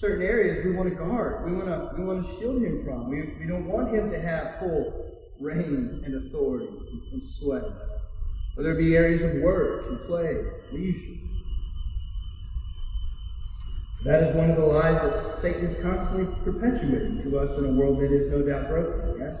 certain 0.00 0.24
areas 0.24 0.64
we 0.64 0.72
want 0.72 0.88
to 0.90 0.94
guard. 0.94 1.44
We 1.50 1.56
want 1.56 1.68
to 1.68 1.90
we 1.98 2.04
want 2.04 2.24
to 2.24 2.38
shield 2.38 2.62
him 2.62 2.84
from. 2.84 3.08
We, 3.08 3.34
we 3.40 3.46
don't 3.46 3.66
want 3.66 3.94
him 3.94 4.10
to 4.10 4.20
have 4.20 4.58
full 4.60 5.07
reign 5.40 6.02
and 6.04 6.26
authority 6.26 6.68
and 7.12 7.22
sway. 7.22 7.62
Whether 8.54 8.72
it 8.72 8.78
be 8.78 8.96
areas 8.96 9.22
of 9.22 9.34
work 9.42 9.86
and 9.88 10.00
play, 10.06 10.36
leisure. 10.72 11.14
That 14.04 14.22
is 14.24 14.36
one 14.36 14.50
of 14.50 14.56
the 14.56 14.64
lies 14.64 15.00
that 15.02 15.40
Satan 15.40 15.66
is 15.66 15.82
constantly 15.82 16.26
perpetuating 16.44 17.22
to 17.24 17.38
us 17.38 17.58
in 17.58 17.64
a 17.64 17.72
world 17.72 18.00
that 18.00 18.12
is 18.12 18.30
no 18.30 18.42
doubt 18.42 18.68
broken, 18.68 19.18
yes? 19.18 19.40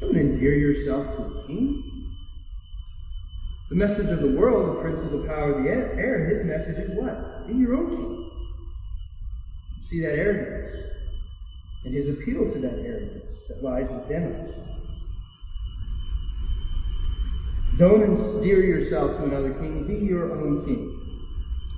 Don't 0.00 0.16
endear 0.16 0.54
yourself 0.54 1.16
to 1.16 1.22
a 1.22 1.46
king. 1.46 2.14
The 3.70 3.76
message 3.76 4.08
of 4.08 4.20
the 4.20 4.30
world, 4.30 4.76
the 4.76 4.80
prince 4.80 5.04
of 5.04 5.10
the 5.10 5.26
power 5.26 5.52
of 5.52 5.64
the 5.64 5.68
air, 5.70 6.28
his 6.28 6.46
message 6.46 6.88
is 6.88 6.96
what? 6.96 7.46
Be 7.48 7.54
your 7.54 7.74
own 7.76 7.88
king. 7.90 8.30
See 9.84 10.00
that 10.00 10.14
arrogance 10.14 10.97
and 11.84 11.94
his 11.94 12.08
appeal 12.08 12.50
to 12.52 12.58
that 12.60 12.78
arrogance 12.84 13.24
that 13.48 13.62
lies 13.62 13.88
within 13.90 14.34
us. 14.34 14.50
Don't 17.78 18.02
endear 18.02 18.64
yourself 18.64 19.16
to 19.18 19.24
another 19.24 19.54
king. 19.54 19.86
Be 19.86 20.04
your 20.04 20.32
own 20.32 20.64
king. 20.64 20.98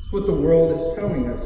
That's 0.01 0.13
what 0.13 0.27
the 0.27 0.33
world 0.33 0.79
is 0.79 0.99
telling 0.99 1.29
us. 1.29 1.45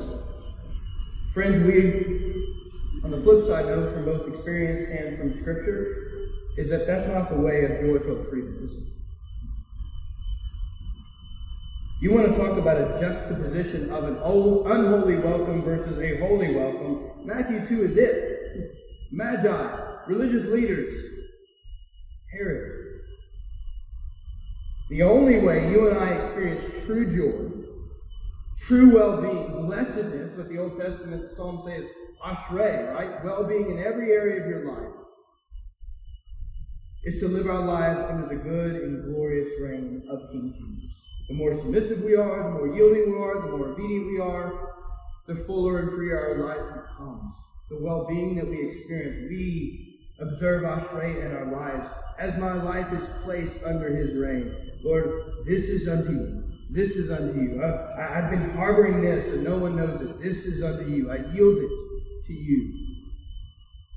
Friends, 1.33 1.65
we, 1.65 3.03
on 3.03 3.11
the 3.11 3.21
flip 3.21 3.45
side, 3.47 3.67
know 3.67 3.93
from 3.93 4.05
both 4.05 4.33
experience 4.33 4.89
and 4.97 5.19
from 5.19 5.41
Scripture, 5.41 6.29
is 6.57 6.71
that 6.71 6.87
that's 6.87 7.09
not 7.09 7.31
the 7.31 7.37
way 7.37 7.65
of 7.65 7.81
joy 7.81 7.99
filled 7.99 8.29
freedom? 8.29 8.69
You 12.01 12.13
want 12.13 12.31
to 12.33 12.39
talk 12.39 12.59
about 12.59 12.77
a 12.77 13.01
juxtaposition 13.01 13.91
of 13.91 14.05
an 14.05 14.17
unholy 14.17 15.17
welcome 15.17 15.63
versus 15.63 15.99
a 15.99 16.19
holy 16.19 16.55
welcome. 16.55 17.11
Matthew 17.25 17.67
2 17.67 17.85
is 17.87 17.97
it. 17.97 18.34
Magi, 19.15 19.77
religious 20.09 20.47
leaders, 20.47 20.93
Herod. 22.33 23.01
The 24.91 25.03
only 25.03 25.39
way 25.39 25.71
you 25.71 25.89
and 25.89 25.99
I 25.99 26.15
experience 26.15 26.65
true 26.85 27.07
joy, 27.07 27.65
true 28.59 28.93
well 28.93 29.23
being, 29.23 29.67
blessedness, 29.67 30.37
what 30.37 30.49
the 30.49 30.59
Old 30.59 30.81
Testament 30.81 31.31
psalm 31.37 31.63
says, 31.65 31.85
ashrei, 32.27 32.93
right? 32.93 33.25
Well 33.25 33.45
being 33.45 33.71
in 33.71 33.79
every 33.79 34.11
area 34.11 34.43
of 34.43 34.49
your 34.49 34.67
life, 34.67 34.93
is 37.05 37.21
to 37.21 37.29
live 37.29 37.47
our 37.47 37.65
lives 37.65 38.01
under 38.11 38.27
the 38.27 38.43
good 38.43 38.83
and 38.83 39.15
glorious 39.15 39.49
reign 39.61 40.03
of 40.11 40.29
King 40.33 40.53
Jesus. 40.59 40.91
The 41.29 41.35
more 41.35 41.55
submissive 41.55 42.01
we 42.01 42.17
are, 42.17 42.43
the 42.43 42.51
more 42.51 42.75
yielding 42.75 43.13
we 43.13 43.19
are, 43.19 43.43
the 43.43 43.57
more 43.57 43.69
obedient 43.69 44.07
we 44.07 44.19
are, 44.19 44.75
the 45.29 45.37
fuller 45.47 45.79
and 45.79 45.91
freer 45.93 46.19
our 46.19 46.49
life 46.49 46.83
becomes. 46.83 47.33
The 47.71 47.79
well 47.81 48.07
being 48.07 48.37
that 48.37 48.49
we 48.49 48.67
experience, 48.67 49.29
we 49.31 50.01
observe 50.21 50.63
Ashrei 50.63 51.25
in 51.25 51.33
our 51.33 51.51
lives 51.51 51.89
as 52.19 52.37
my 52.39 52.63
life 52.63 52.93
is 52.93 53.09
placed 53.25 53.57
under 53.65 53.95
his 53.95 54.17
reign. 54.17 54.55
Lord, 54.85 55.45
this 55.47 55.65
is 55.65 55.89
unto 55.89 56.13
you. 56.13 56.45
This 56.71 56.97
is 56.97 57.11
unto 57.11 57.41
you. 57.41 57.63
I, 57.63 58.21
have 58.21 58.31
been 58.31 58.51
harboring 58.51 59.03
this 59.03 59.29
and 59.29 59.45
no 59.45 59.59
one 59.59 59.77
knows 59.77 60.01
it. 60.01 60.23
This 60.23 60.45
is 60.45 60.63
unto 60.63 60.89
you. 60.91 61.11
I 61.11 61.17
yield 61.33 61.59
it 61.59 62.27
to 62.27 62.33
you. 62.33 62.73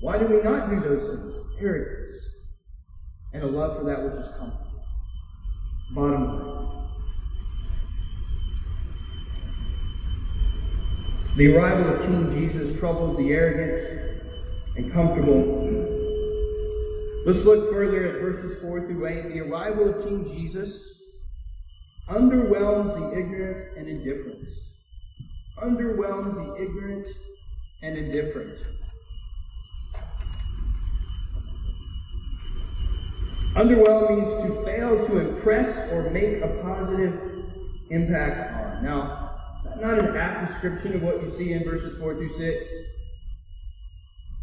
Why 0.01 0.17
do 0.17 0.27
we 0.27 0.41
not 0.41 0.69
do 0.69 0.79
those 0.79 1.07
things? 1.07 1.35
Arrogance 1.59 2.15
and 3.33 3.43
a 3.43 3.47
love 3.47 3.77
for 3.77 3.85
that 3.85 4.03
which 4.03 4.13
is 4.13 4.27
coming. 4.37 4.57
Bottom 5.93 6.39
line. 6.39 6.86
The 11.37 11.55
arrival 11.55 11.93
of 11.93 12.01
King 12.01 12.31
Jesus 12.31 12.79
troubles 12.79 13.15
the 13.15 13.29
arrogant 13.29 14.23
and 14.75 14.91
comfortable. 14.91 15.67
Let's 17.27 17.43
look 17.43 17.71
further 17.71 18.07
at 18.07 18.21
verses 18.21 18.59
4 18.59 18.87
through 18.87 19.05
8. 19.05 19.33
The 19.33 19.41
arrival 19.41 19.89
of 19.89 20.03
King 20.03 20.25
Jesus 20.25 20.95
underwhelms 22.09 22.95
the 22.95 23.19
ignorant 23.19 23.77
and 23.77 23.87
indifferent. 23.87 24.47
Underwhelms 25.61 26.33
the 26.33 26.63
ignorant 26.63 27.07
and 27.83 27.97
indifferent. 27.99 28.59
Underwhelm 33.55 34.09
means 34.09 34.55
to 34.55 34.65
fail 34.65 35.07
to 35.07 35.17
impress 35.19 35.91
or 35.91 36.09
make 36.09 36.41
a 36.41 36.47
positive 36.63 37.13
impact 37.91 38.55
on. 38.55 38.83
Now, 38.83 39.26
not 39.81 39.99
an 39.99 40.15
apt 40.15 40.51
description 40.51 40.95
of 40.95 41.03
what 41.03 41.21
you 41.21 41.31
see 41.37 41.53
in 41.53 41.63
verses 41.63 41.97
4 41.99 42.15
through 42.15 42.33
6. 42.33 42.65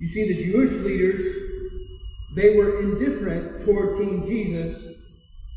You 0.01 0.09
see, 0.09 0.29
the 0.29 0.45
Jewish 0.45 0.73
leaders, 0.85 1.21
they 2.37 2.57
were 2.57 2.81
indifferent 2.81 3.65
toward 3.65 3.99
King 3.99 4.27
Jesus 4.27 4.85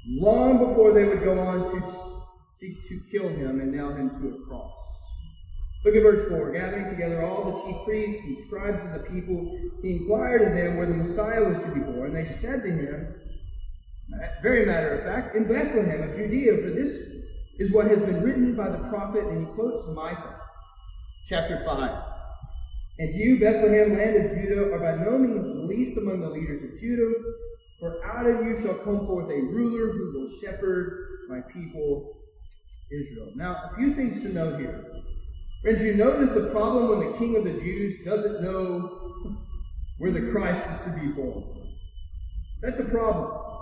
long 0.08 0.58
before 0.70 0.94
they 0.94 1.06
would 1.06 1.24
go 1.24 1.40
on 1.40 1.72
to 1.72 2.18
seek 2.60 2.88
to 2.88 3.02
kill 3.12 3.30
him 3.30 3.60
and 3.60 3.72
nail 3.72 3.94
him 3.94 4.10
to 4.10 4.36
a 4.36 4.48
cross. 4.48 4.74
Look 5.86 5.96
at 5.96 6.04
verse 6.04 6.28
4. 6.30 6.52
Gathering 6.52 6.90
together 6.90 7.26
all 7.26 7.52
the 7.52 7.62
chief 7.64 7.86
priests 7.86 8.22
and 8.26 8.38
scribes 8.46 8.80
of 8.86 8.94
the 8.94 9.10
people, 9.10 9.60
he 9.82 9.98
inquired 9.98 10.42
of 10.42 10.54
them 10.54 10.78
where 10.78 10.88
the 10.88 10.94
Messiah 10.94 11.44
was 11.44 11.58
to 11.60 11.68
be 11.68 11.80
born. 11.80 12.14
They 12.14 12.26
said 12.26 12.64
to 12.64 12.70
him, 12.70 13.16
very 14.42 14.66
matter 14.66 14.98
of 14.98 15.04
fact, 15.04 15.36
in 15.36 15.44
Bethlehem 15.44 16.10
of 16.10 16.16
Judea, 16.16 16.58
for 16.58 16.70
this 16.72 17.17
is 17.60 17.72
what 17.72 17.88
has 17.88 18.00
been 18.00 18.24
written 18.24 18.56
by 18.56 18.70
the 18.70 18.78
prophet, 18.90 19.24
and 19.26 19.48
he 19.48 19.54
quotes 19.54 19.88
Micah, 19.94 20.40
chapter 21.28 21.64
5. 21.66 22.04
And 23.00 23.16
you, 23.16 23.40
Bethlehem, 23.40 23.98
land 23.98 24.16
of 24.16 24.38
Judah, 24.38 24.74
are 24.74 24.80
by 24.80 25.04
no 25.04 25.18
means 25.18 25.48
least 25.70 25.98
among 25.98 26.22
the 26.22 26.30
leaders 26.30 26.64
of 26.64 26.80
Judah, 26.80 27.14
for 27.80 28.04
out 28.06 28.26
of 28.26 28.46
you 28.46 28.60
shall 28.62 28.76
come 28.76 29.06
forth 29.06 29.30
a 29.30 29.42
ruler 29.42 29.94
who 29.94 30.20
will 30.20 30.40
shepherd 30.42 31.28
my 31.30 31.42
people 31.42 32.18
Israel. 32.92 33.32
Now, 33.36 33.72
a 33.72 33.76
few 33.76 33.94
things 33.96 34.22
to 34.24 34.30
note 34.30 34.60
here. 34.60 34.84
Friends, 35.62 35.82
you 35.82 35.94
it's 36.00 36.36
a 36.36 36.50
problem 36.52 36.90
when 36.90 37.12
the 37.12 37.18
king 37.18 37.36
of 37.36 37.44
the 37.44 37.60
Jews 37.60 38.04
doesn't 38.06 38.42
know 38.42 39.38
where 39.98 40.12
the 40.12 40.32
Christ 40.32 40.66
is 40.74 40.86
to 40.86 41.00
be 41.00 41.08
born. 41.08 41.44
That's 42.62 42.80
a 42.80 42.86
problem. 42.86 43.57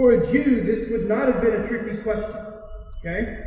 For 0.00 0.12
a 0.12 0.32
Jew, 0.32 0.64
this 0.64 0.88
would 0.90 1.06
not 1.06 1.28
have 1.28 1.42
been 1.42 1.60
a 1.60 1.68
tricky 1.68 2.02
question. 2.02 2.34
Okay? 3.00 3.38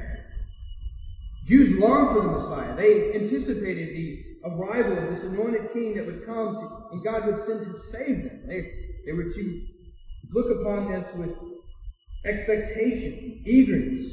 Jews 1.47 1.79
longed 1.79 2.09
for 2.09 2.21
the 2.21 2.29
Messiah. 2.29 2.75
They 2.75 3.15
anticipated 3.15 3.89
the 3.97 4.23
arrival 4.45 4.99
of 4.99 5.15
this 5.15 5.23
anointed 5.23 5.73
king 5.73 5.95
that 5.95 6.05
would 6.05 6.27
come 6.27 6.53
to, 6.53 6.91
and 6.91 7.03
God 7.03 7.25
would 7.25 7.43
send 7.43 7.61
to 7.61 7.73
save 7.73 8.25
them. 8.25 8.43
They, 8.45 8.71
they 9.03 9.13
were 9.13 9.31
to 9.33 9.61
look 10.31 10.61
upon 10.61 10.91
this 10.91 11.11
with 11.15 11.31
expectation, 12.23 13.41
eagerness. 13.47 14.11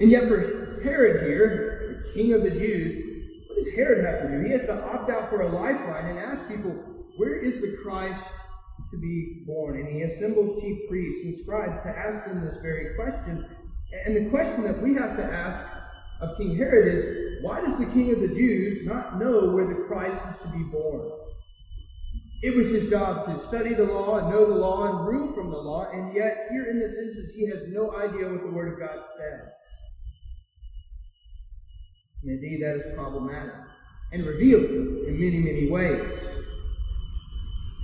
And 0.00 0.10
yet, 0.10 0.28
for 0.28 0.82
Herod 0.84 1.26
here, 1.26 2.04
the 2.04 2.12
king 2.12 2.34
of 2.34 2.42
the 2.42 2.50
Jews, 2.50 3.06
what 3.48 3.64
does 3.64 3.74
Herod 3.74 4.04
have 4.04 4.20
to 4.20 4.36
do? 4.36 4.44
He 4.44 4.52
has 4.52 4.66
to 4.66 4.84
opt 4.84 5.08
out 5.08 5.30
for 5.30 5.40
a 5.40 5.50
lifeline 5.50 6.10
and 6.10 6.18
ask 6.18 6.46
people, 6.46 6.72
where 7.16 7.36
is 7.36 7.58
the 7.62 7.78
Christ 7.82 8.22
to 8.90 8.98
be 8.98 9.42
born. 9.46 9.80
And 9.80 9.88
he 9.88 10.02
assembles 10.02 10.60
chief 10.62 10.88
priests 10.88 11.24
and 11.24 11.38
scribes 11.42 11.82
to 11.84 11.88
ask 11.88 12.26
them 12.26 12.44
this 12.44 12.56
very 12.62 12.94
question. 12.94 13.44
And 14.06 14.16
the 14.16 14.30
question 14.30 14.64
that 14.64 14.82
we 14.82 14.94
have 14.94 15.16
to 15.16 15.24
ask 15.24 15.60
of 16.20 16.36
King 16.36 16.56
Herod 16.56 16.94
is 16.94 17.42
why 17.42 17.60
does 17.60 17.78
the 17.78 17.86
king 17.86 18.12
of 18.12 18.20
the 18.20 18.28
Jews 18.28 18.86
not 18.86 19.18
know 19.18 19.50
where 19.50 19.66
the 19.66 19.84
Christ 19.86 20.20
is 20.30 20.42
to 20.42 20.56
be 20.56 20.64
born? 20.64 21.10
It 22.42 22.54
was 22.54 22.68
his 22.68 22.88
job 22.88 23.26
to 23.26 23.46
study 23.48 23.74
the 23.74 23.84
law 23.84 24.18
and 24.18 24.30
know 24.30 24.46
the 24.46 24.54
law 24.54 24.86
and 24.86 25.06
rule 25.06 25.32
from 25.32 25.50
the 25.50 25.56
law, 25.56 25.90
and 25.92 26.14
yet 26.14 26.46
here 26.50 26.66
in 26.70 26.78
this 26.78 26.94
instance 26.96 27.32
he 27.34 27.48
has 27.48 27.68
no 27.68 27.96
idea 27.96 28.30
what 28.30 28.42
the 28.42 28.50
Word 28.50 28.74
of 28.74 28.78
God 28.78 28.98
says. 29.18 29.48
And 32.22 32.32
indeed, 32.32 32.62
that 32.62 32.76
is 32.76 32.94
problematic. 32.94 33.54
and 34.12 34.24
revealed 34.24 34.64
in 34.64 35.20
many, 35.20 35.38
many 35.38 35.70
ways. 35.70 36.10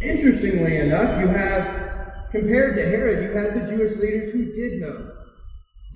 Interestingly 0.00 0.78
enough, 0.78 1.20
you 1.20 1.28
have, 1.28 2.30
compared 2.30 2.76
to 2.76 2.82
Herod, 2.84 3.24
you 3.24 3.36
have 3.36 3.54
the 3.54 3.76
Jewish 3.76 3.96
leaders 3.98 4.32
who 4.32 4.44
did 4.44 4.80
know 4.80 5.12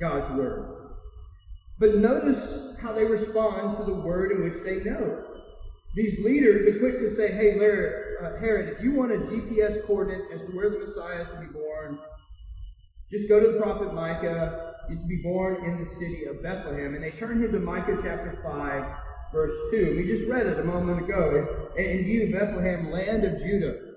God's 0.01 0.31
word. 0.37 0.79
But 1.79 1.97
notice 1.97 2.75
how 2.81 2.93
they 2.93 3.05
respond 3.05 3.79
to 3.79 3.85
the 3.85 3.95
word 3.95 4.33
in 4.33 4.43
which 4.43 4.65
they 4.65 4.89
know. 4.89 5.25
These 5.95 6.25
leaders 6.25 6.67
are 6.67 6.79
quick 6.79 7.01
to 7.01 7.15
say, 7.15 7.33
hey, 7.33 7.57
uh, 7.57 8.39
Herod, 8.39 8.77
if 8.77 8.83
you 8.83 8.95
want 8.95 9.13
a 9.13 9.17
GPS 9.17 9.87
coordinate 9.87 10.27
as 10.33 10.41
to 10.43 10.57
where 10.57 10.71
the 10.71 10.79
Messiah 10.79 11.23
is 11.23 11.29
to 11.29 11.41
be 11.41 11.47
born, 11.47 11.99
just 13.11 13.29
go 13.29 13.41
to 13.41 13.53
the 13.53 13.59
prophet 13.59 13.95
Micah. 13.95 14.75
He's 14.89 14.99
to 14.99 15.07
be 15.07 15.21
born 15.23 15.65
in 15.65 15.85
the 15.85 15.95
city 15.95 16.25
of 16.25 16.43
Bethlehem. 16.43 16.95
And 16.95 17.03
they 17.03 17.11
turn 17.11 17.43
him 17.43 17.53
to 17.53 17.59
Micah 17.59 17.99
chapter 18.03 18.39
5, 18.43 18.85
verse 19.33 19.57
2. 19.71 19.97
We 19.97 20.07
just 20.07 20.29
read 20.29 20.47
it 20.47 20.59
a 20.59 20.65
moment 20.65 21.05
ago. 21.05 21.71
And, 21.77 21.87
and 21.87 22.07
you, 22.07 22.33
Bethlehem, 22.33 22.91
land 22.91 23.25
of 23.25 23.39
Judah, 23.39 23.88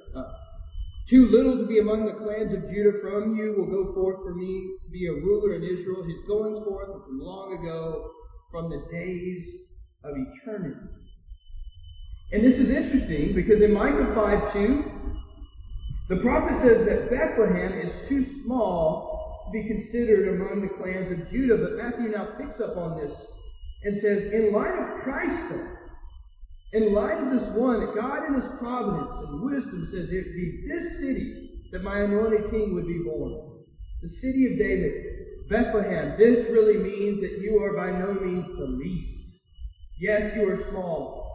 too 1.12 1.28
little 1.28 1.58
to 1.58 1.68
be 1.68 1.80
among 1.80 2.06
the 2.06 2.14
clans 2.14 2.54
of 2.54 2.72
Judah 2.72 2.98
from 3.02 3.36
you 3.36 3.54
will 3.58 3.66
go 3.66 3.94
forth 3.94 4.24
for 4.24 4.34
me 4.34 4.78
to 4.82 4.90
be 4.92 5.08
a 5.08 5.12
ruler 5.12 5.56
in 5.56 5.62
Israel. 5.62 6.04
His 6.04 6.22
goings 6.22 6.64
forth 6.64 6.88
from 6.88 7.20
long 7.20 7.60
ago, 7.60 8.12
from 8.50 8.70
the 8.70 8.82
days 8.90 9.46
of 10.06 10.16
eternity. 10.16 10.80
And 12.32 12.42
this 12.42 12.58
is 12.58 12.70
interesting 12.70 13.36
because 13.36 13.62
in 13.62 13.74
Micah 13.74 14.10
5 14.16 14.54
2, 14.54 14.92
the 16.08 16.16
prophet 16.18 16.62
says 16.62 16.86
that 16.86 17.10
Bethlehem 17.10 17.74
is 17.74 18.08
too 18.08 18.24
small 18.24 19.44
to 19.48 19.52
be 19.52 19.68
considered 19.68 20.40
among 20.40 20.62
the 20.62 20.70
clans 20.70 21.12
of 21.12 21.30
Judah. 21.30 21.58
But 21.58 21.76
Matthew 21.76 22.08
now 22.08 22.30
picks 22.40 22.62
up 22.62 22.78
on 22.78 22.98
this 22.98 23.14
and 23.84 24.00
says, 24.00 24.32
in 24.32 24.54
light 24.54 24.80
of 24.80 25.02
Christ, 25.02 25.50
though, 25.50 25.68
in 26.74 26.94
light 26.94 27.18
of 27.18 27.32
this 27.32 27.50
one, 27.50 27.94
God 27.96 28.28
in 28.28 28.36
his 28.36 28.50
providence 28.60 29.14
and 29.28 29.42
wisdom 29.42 29.88
says 29.88 30.10
it 30.10 30.26
would 30.26 30.36
be 30.36 30.66
this 30.68 31.00
city 31.00 31.68
that 31.72 31.84
my 31.84 32.00
anointed 32.00 32.50
king 32.50 32.74
would 32.74 32.88
be 32.88 33.04
born. 33.04 33.64
The 34.02 34.10
city 34.10 34.52
of 34.52 34.58
David, 34.58 35.50
Bethlehem. 35.50 36.16
This 36.18 36.50
really 36.50 36.78
means 36.78 37.20
that 37.22 37.40
you 37.42 37.62
are 37.62 37.76
by 37.76 37.92
no 38.00 38.14
means 38.14 38.48
the 38.58 38.66
least. 38.66 39.22
Yes, 40.00 40.34
you 40.36 40.50
are 40.50 40.70
small, 40.70 41.30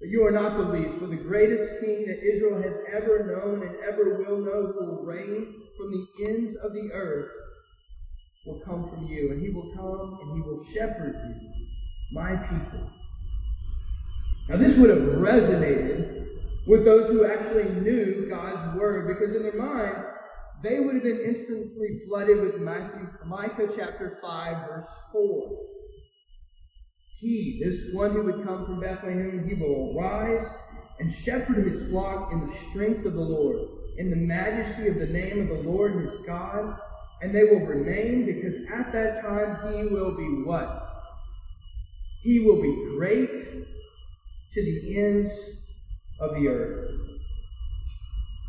but 0.00 0.08
you 0.08 0.26
are 0.26 0.32
not 0.32 0.58
the 0.58 0.76
least, 0.76 0.98
for 0.98 1.06
the 1.06 1.16
greatest 1.16 1.80
king 1.80 2.04
that 2.06 2.20
Israel 2.20 2.60
has 2.60 2.74
ever 2.92 3.24
known 3.24 3.66
and 3.66 3.76
ever 3.88 4.18
will 4.18 4.38
know, 4.38 4.74
will 4.76 5.04
reign 5.04 5.54
from 5.78 5.92
the 5.92 6.26
ends 6.26 6.56
of 6.56 6.72
the 6.72 6.90
earth, 6.92 7.30
will 8.44 8.60
come 8.66 8.90
from 8.90 9.06
you. 9.06 9.30
And 9.30 9.40
he 9.40 9.50
will 9.50 9.72
come 9.74 10.18
and 10.20 10.36
he 10.36 10.42
will 10.42 10.64
shepherd 10.74 11.14
you, 11.14 11.50
my 12.12 12.34
people. 12.36 12.90
Now, 14.48 14.56
this 14.56 14.76
would 14.76 14.90
have 14.90 14.98
resonated 14.98 16.26
with 16.66 16.84
those 16.84 17.08
who 17.08 17.24
actually 17.24 17.68
knew 17.80 18.26
God's 18.28 18.78
word, 18.78 19.08
because 19.08 19.34
in 19.34 19.42
their 19.42 19.56
minds, 19.56 20.04
they 20.62 20.78
would 20.78 20.94
have 20.94 21.02
been 21.02 21.20
instantly 21.24 22.00
flooded 22.06 22.40
with 22.40 22.60
Matthew, 22.60 23.08
Micah 23.26 23.68
chapter 23.76 24.18
5, 24.20 24.68
verse 24.68 24.86
4. 25.12 25.58
He, 27.20 27.60
this 27.64 27.92
one 27.92 28.12
who 28.12 28.22
would 28.22 28.44
come 28.44 28.66
from 28.66 28.80
Bethlehem, 28.80 29.44
he 29.48 29.54
will 29.54 29.96
arise 29.96 30.46
and 30.98 31.12
shepherd 31.12 31.66
his 31.66 31.88
flock 31.90 32.32
in 32.32 32.46
the 32.46 32.56
strength 32.70 33.04
of 33.06 33.14
the 33.14 33.20
Lord, 33.20 33.58
in 33.98 34.10
the 34.10 34.16
majesty 34.16 34.88
of 34.88 34.96
the 34.96 35.06
name 35.06 35.40
of 35.40 35.48
the 35.48 35.68
Lord 35.68 35.94
his 35.94 36.20
God, 36.26 36.78
and 37.20 37.34
they 37.34 37.44
will 37.44 37.66
remain 37.66 38.26
because 38.26 38.54
at 38.72 38.92
that 38.92 39.22
time 39.22 39.72
he 39.72 39.84
will 39.88 40.16
be 40.16 40.44
what? 40.44 40.88
He 42.22 42.40
will 42.40 42.60
be 42.60 42.96
great 42.96 43.66
to 44.54 44.62
the 44.62 44.98
ends 44.98 45.30
of 46.20 46.34
the 46.34 46.48
earth. 46.48 46.90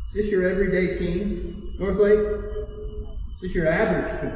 Is 0.08 0.14
this 0.14 0.26
your 0.26 0.48
everyday 0.48 0.98
king, 0.98 1.74
Northlake? 1.78 2.20
Is 2.20 3.40
this 3.42 3.54
your 3.54 3.72
average 3.72 4.20
king? 4.20 4.32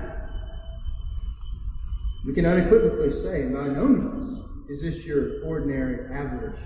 We 2.26 2.32
can 2.32 2.46
unequivocally 2.46 3.10
say, 3.10 3.46
by 3.46 3.68
no 3.68 3.86
means 3.86 4.38
is 4.68 4.82
this 4.82 5.04
your 5.04 5.44
ordinary, 5.44 6.12
average 6.12 6.58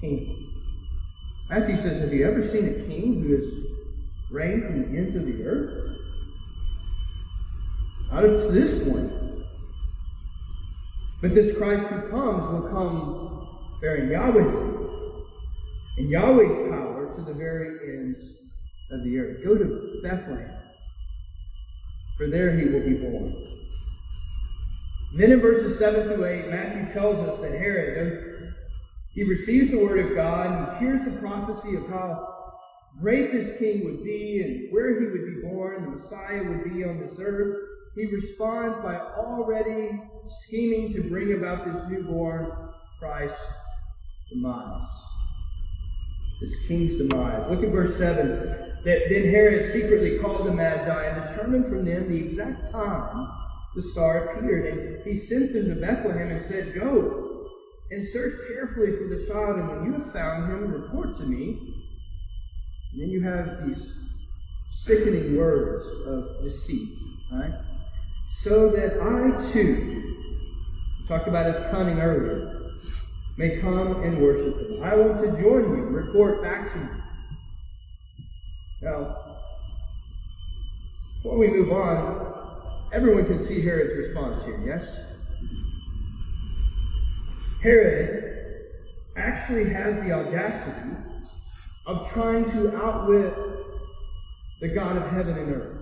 king. 0.00 0.52
Matthew 1.48 1.76
says, 1.76 2.00
Have 2.00 2.12
you 2.12 2.26
ever 2.26 2.46
seen 2.46 2.66
a 2.66 2.86
king 2.86 3.22
who 3.22 3.36
has 3.36 3.46
reigned 4.30 4.64
from 4.64 4.80
the 4.80 4.98
ends 4.98 5.16
of 5.16 5.26
the 5.26 5.42
earth? 5.44 5.96
Not 8.12 8.24
up 8.24 8.46
to 8.46 8.52
this 8.52 8.84
point. 8.84 9.12
But 11.22 11.34
this 11.34 11.56
Christ 11.56 11.86
who 11.86 12.08
comes 12.10 12.46
will 12.46 12.68
come 12.70 13.39
bearing 13.80 14.10
Yahweh's 14.10 14.80
and 15.96 16.10
Yahweh's 16.10 16.70
power 16.70 17.14
to 17.16 17.22
the 17.22 17.34
very 17.34 17.96
ends 17.96 18.18
of 18.90 19.02
the 19.04 19.18
earth. 19.18 19.44
Go 19.44 19.56
to 19.56 20.00
Bethlehem, 20.02 20.50
for 22.16 22.28
there 22.28 22.56
he 22.58 22.66
will 22.66 22.84
be 22.84 22.94
born. 22.94 23.34
Then 25.16 25.32
in 25.32 25.40
verses 25.40 25.78
7 25.78 26.04
through 26.04 26.24
8, 26.24 26.50
Matthew 26.50 26.92
tells 26.92 27.28
us 27.28 27.40
that 27.40 27.52
Herod, 27.52 28.54
he 29.12 29.24
receives 29.24 29.70
the 29.70 29.78
word 29.78 29.98
of 29.98 30.14
God, 30.14 30.78
he 30.78 30.86
hears 30.86 31.04
the 31.04 31.18
prophecy 31.18 31.74
of 31.76 31.88
how 31.88 32.26
great 33.00 33.32
this 33.32 33.58
king 33.58 33.84
would 33.84 34.04
be 34.04 34.42
and 34.42 34.72
where 34.72 35.00
he 35.00 35.06
would 35.06 35.34
be 35.34 35.48
born, 35.48 35.84
the 35.84 35.90
Messiah 35.96 36.44
would 36.44 36.64
be 36.64 36.84
on 36.84 37.00
this 37.00 37.18
earth. 37.18 37.56
He 37.96 38.06
responds 38.06 38.78
by 38.84 38.96
already 38.96 40.00
scheming 40.44 40.92
to 40.92 41.02
bring 41.02 41.32
about 41.32 41.64
this 41.64 41.82
newborn 41.88 42.52
Christ 43.00 43.40
demise. 44.30 44.88
This 46.40 46.54
king's 46.66 46.96
demise. 46.96 47.50
Look 47.50 47.62
at 47.62 47.70
verse 47.70 47.98
7. 47.98 48.26
That 48.84 49.00
then 49.10 49.24
Herod 49.30 49.70
secretly 49.72 50.18
called 50.18 50.46
the 50.46 50.52
Magi 50.52 51.04
and 51.04 51.28
determined 51.28 51.66
from 51.66 51.84
them 51.84 52.08
the 52.08 52.16
exact 52.16 52.72
time 52.72 53.28
the 53.74 53.82
star 53.82 54.30
appeared. 54.30 54.78
And 54.78 55.04
he 55.04 55.20
sent 55.20 55.52
them 55.52 55.68
to 55.68 55.74
Bethlehem 55.74 56.30
and 56.30 56.44
said, 56.44 56.74
Go 56.74 57.48
and 57.90 58.06
search 58.08 58.34
carefully 58.48 58.96
for 58.96 59.14
the 59.14 59.26
child, 59.26 59.56
and 59.58 59.68
when 59.68 59.84
you 59.84 59.92
have 59.92 60.12
found 60.12 60.50
him, 60.50 60.72
report 60.72 61.16
to 61.18 61.24
me. 61.24 61.58
And 62.92 63.02
then 63.02 63.10
you 63.10 63.22
have 63.22 63.66
these 63.66 63.94
sickening 64.84 65.36
words 65.36 65.84
of 66.06 66.42
deceit, 66.42 66.88
right? 67.32 67.52
So 68.40 68.70
that 68.70 69.00
I 69.00 69.52
too, 69.52 70.16
talked 71.08 71.28
about 71.28 71.52
his 71.52 71.58
cunning 71.70 71.98
earlier, 71.98 72.59
may 73.36 73.60
come 73.60 74.02
and 74.02 74.20
worship 74.20 74.70
him. 74.70 74.82
I 74.82 74.94
want 74.94 75.22
to 75.22 75.42
join 75.42 75.76
you. 75.76 75.84
Report 75.84 76.42
back 76.42 76.72
to 76.72 76.78
you. 76.78 76.88
Now, 78.82 79.16
before 81.16 81.38
we 81.38 81.48
move 81.48 81.70
on, 81.70 82.88
everyone 82.92 83.26
can 83.26 83.38
see 83.38 83.60
Herod's 83.60 83.94
response 83.94 84.42
here, 84.44 84.60
yes? 84.64 84.96
Herod 87.62 88.26
actually 89.16 89.70
has 89.70 90.02
the 90.02 90.12
audacity 90.12 90.96
of 91.86 92.10
trying 92.10 92.50
to 92.52 92.74
outwit 92.74 93.34
the 94.60 94.68
God 94.68 94.96
of 94.96 95.10
heaven 95.10 95.36
and 95.36 95.52
earth. 95.54 95.79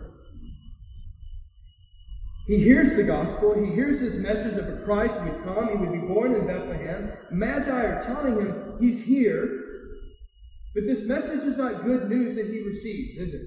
He 2.49 2.57
hears 2.57 2.97
the 2.97 3.03
gospel. 3.03 3.63
He 3.63 3.75
hears 3.75 4.01
this 4.01 4.15
message 4.15 4.57
of 4.57 4.67
a 4.69 4.83
Christ 4.83 5.13
who 5.17 5.31
would 5.31 5.45
come. 5.45 5.69
He 5.69 5.77
would 5.77 5.93
be 5.93 6.09
born 6.09 6.35
in 6.35 6.47
Bethlehem. 6.47 7.13
Magi 7.31 7.71
are 7.71 8.03
telling 8.03 8.41
him 8.41 8.79
he's 8.81 9.05
here. 9.05 9.65
But 10.75 10.85
this 10.87 11.03
message 11.05 11.43
is 11.43 11.59
not 11.59 11.85
good 11.85 12.09
news 12.09 12.37
that 12.37 12.47
he 12.47 12.63
receives, 12.63 13.19
is 13.19 13.35
it? 13.35 13.43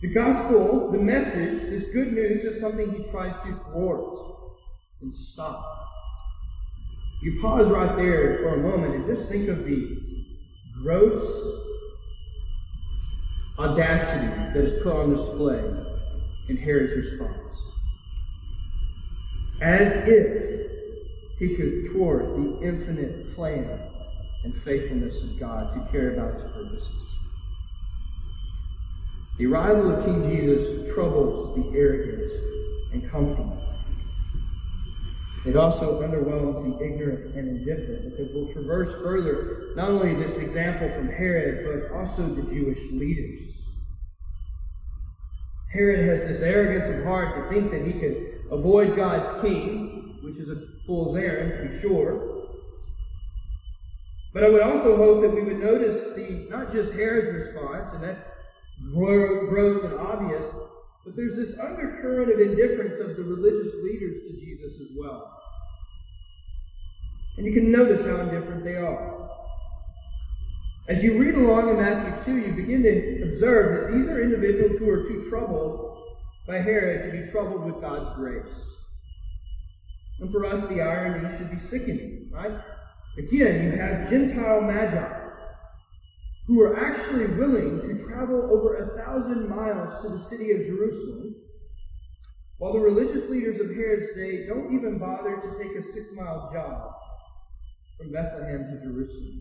The 0.00 0.14
gospel, 0.14 0.90
the 0.90 0.98
message, 0.98 1.68
this 1.68 1.90
good 1.92 2.14
news 2.14 2.44
is 2.44 2.60
something 2.62 2.90
he 2.90 3.10
tries 3.10 3.34
to 3.44 3.60
thwart 3.70 4.00
and 5.02 5.14
stop. 5.14 5.64
You 7.22 7.40
pause 7.42 7.66
right 7.68 7.94
there 7.96 8.38
for 8.38 8.54
a 8.54 8.62
moment 8.62 8.94
and 8.94 9.16
just 9.16 9.28
think 9.28 9.50
of 9.50 9.66
the 9.66 9.98
gross 10.82 11.22
audacity 13.58 14.28
that 14.28 14.56
is 14.56 14.82
put 14.82 14.96
on 14.96 15.14
display 15.14 15.95
in 16.48 16.56
Herod's 16.56 16.94
response. 16.94 17.56
As 19.60 19.92
if 20.06 20.70
he 21.38 21.54
could 21.56 21.92
thwart 21.92 22.36
the 22.36 22.60
infinite 22.62 23.34
plan 23.34 23.80
and 24.44 24.54
faithfulness 24.62 25.22
of 25.22 25.38
God 25.38 25.74
to 25.74 25.92
carry 25.92 26.18
out 26.18 26.34
his 26.34 26.44
purposes. 26.44 27.06
The 29.38 29.46
arrival 29.46 29.94
of 29.94 30.04
King 30.04 30.30
Jesus 30.30 30.94
troubles 30.94 31.56
the 31.56 31.76
arrogant 31.76 32.32
and 32.92 33.10
comfortable. 33.10 33.62
It 35.44 35.56
also 35.56 36.02
underwhelms 36.02 36.78
the 36.78 36.84
ignorant 36.84 37.36
and 37.36 37.48
indifferent 37.48 38.10
because 38.10 38.32
we'll 38.34 38.52
traverse 38.52 38.90
further 39.02 39.74
not 39.76 39.90
only 39.90 40.14
this 40.14 40.36
example 40.38 40.88
from 40.88 41.08
Herod, 41.08 41.66
but 41.90 41.96
also 41.96 42.34
the 42.34 42.42
Jewish 42.42 42.90
leaders. 42.92 43.65
Herod 45.76 46.08
has 46.08 46.28
this 46.28 46.42
arrogance 46.42 46.88
of 46.88 47.04
heart 47.04 47.36
to 47.36 47.48
think 47.54 47.70
that 47.70 47.82
he 47.86 47.92
can 47.92 48.40
avoid 48.50 48.96
God's 48.96 49.28
king, 49.42 50.18
which 50.22 50.38
is 50.38 50.48
a 50.48 50.56
fool's 50.86 51.16
errand 51.16 51.52
to 51.52 51.68
be 51.68 51.80
sure, 51.80 52.48
But 54.32 54.44
I 54.44 54.48
would 54.48 54.62
also 54.62 54.96
hope 54.96 55.22
that 55.22 55.34
we 55.34 55.42
would 55.42 55.60
notice 55.60 56.14
the 56.14 56.46
not 56.50 56.72
just 56.72 56.92
Herod's 56.92 57.32
response, 57.32 57.92
and 57.92 58.02
that's 58.02 58.22
gross 58.92 59.82
and 59.84 59.94
obvious, 59.94 60.44
but 61.04 61.16
there's 61.16 61.36
this 61.36 61.58
undercurrent 61.58 62.30
of 62.32 62.40
indifference 62.40 62.98
of 63.00 63.16
the 63.16 63.22
religious 63.22 63.72
leaders 63.82 64.20
to 64.28 64.32
Jesus 64.40 64.80
as 64.80 64.88
well. 64.96 65.40
And 67.36 67.46
you 67.46 67.52
can 67.52 67.70
notice 67.70 68.04
how 68.06 68.16
indifferent 68.16 68.64
they 68.64 68.76
are. 68.76 69.25
As 70.88 71.02
you 71.02 71.18
read 71.18 71.34
along 71.34 71.70
in 71.70 71.76
Matthew 71.78 72.34
2, 72.34 72.46
you 72.46 72.52
begin 72.54 72.82
to 72.84 73.32
observe 73.32 73.90
that 73.90 73.96
these 73.96 74.06
are 74.06 74.22
individuals 74.22 74.78
who 74.78 74.88
are 74.88 75.02
too 75.02 75.26
troubled 75.28 75.98
by 76.46 76.58
Herod 76.58 77.10
to 77.10 77.20
be 77.20 77.30
troubled 77.32 77.64
with 77.64 77.80
God's 77.80 78.14
grace. 78.14 78.54
And 80.20 80.30
for 80.30 80.46
us, 80.46 80.68
the 80.68 80.80
irony 80.80 81.36
should 81.36 81.50
be 81.50 81.66
sickening, 81.66 82.30
right? 82.32 82.60
Again, 83.18 83.64
you 83.64 83.78
have 83.80 84.08
Gentile 84.08 84.60
magi 84.60 85.26
who 86.46 86.62
are 86.62 86.78
actually 86.78 87.26
willing 87.34 87.80
to 87.80 88.04
travel 88.06 88.48
over 88.52 88.76
a 88.76 88.96
thousand 88.96 89.48
miles 89.48 90.00
to 90.02 90.10
the 90.10 90.18
city 90.18 90.52
of 90.52 90.58
Jerusalem, 90.58 91.34
while 92.58 92.72
the 92.72 92.78
religious 92.78 93.28
leaders 93.28 93.60
of 93.60 93.74
Herod's 93.74 94.14
day 94.14 94.46
don't 94.46 94.72
even 94.72 94.98
bother 94.98 95.34
to 95.34 95.58
take 95.58 95.76
a 95.76 95.92
six 95.92 96.10
mile 96.14 96.48
jog 96.54 96.92
from 97.98 98.12
Bethlehem 98.12 98.70
to 98.70 98.86
Jerusalem. 98.86 99.40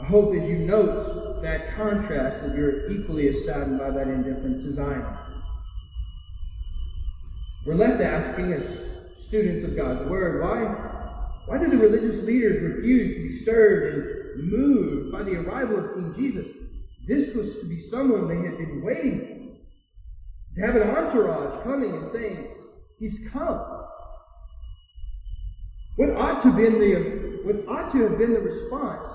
I 0.00 0.04
hope 0.04 0.34
as 0.34 0.48
you 0.48 0.58
note 0.58 1.40
that 1.42 1.76
contrast 1.76 2.42
that 2.42 2.56
you're 2.56 2.90
equally 2.90 3.28
as 3.28 3.44
saddened 3.44 3.78
by 3.78 3.90
that 3.90 4.08
indifference 4.08 4.66
as 4.72 4.78
I 4.78 4.94
am. 4.94 5.18
We're 7.66 7.74
left 7.74 8.02
asking 8.02 8.52
as 8.52 8.86
students 9.26 9.64
of 9.64 9.76
God's 9.76 10.08
Word, 10.08 10.42
why 10.42 10.90
why 11.46 11.58
did 11.58 11.70
the 11.70 11.76
religious 11.76 12.24
leaders 12.24 12.62
refuse 12.62 13.16
to 13.16 13.28
be 13.28 13.42
stirred 13.42 14.34
and 14.36 14.50
moved 14.50 15.12
by 15.12 15.22
the 15.22 15.32
arrival 15.32 15.78
of 15.78 15.94
King 15.94 16.14
Jesus? 16.16 16.46
This 17.06 17.34
was 17.34 17.58
to 17.58 17.66
be 17.66 17.80
someone 17.80 18.28
they 18.28 18.48
had 18.48 18.56
been 18.56 18.82
waiting 18.82 19.20
for. 19.20 20.60
To 20.60 20.66
have 20.66 20.76
an 20.76 20.88
entourage 20.88 21.62
coming 21.62 21.96
and 21.96 22.08
saying, 22.08 22.48
He's 22.98 23.20
come. 23.30 23.60
What 25.96 26.10
ought 26.16 26.42
to 26.42 26.52
been 26.52 26.78
the 26.78 27.34
what 27.44 27.68
ought 27.68 27.92
to 27.92 28.08
have 28.08 28.18
been 28.18 28.32
the 28.32 28.40
response 28.40 29.08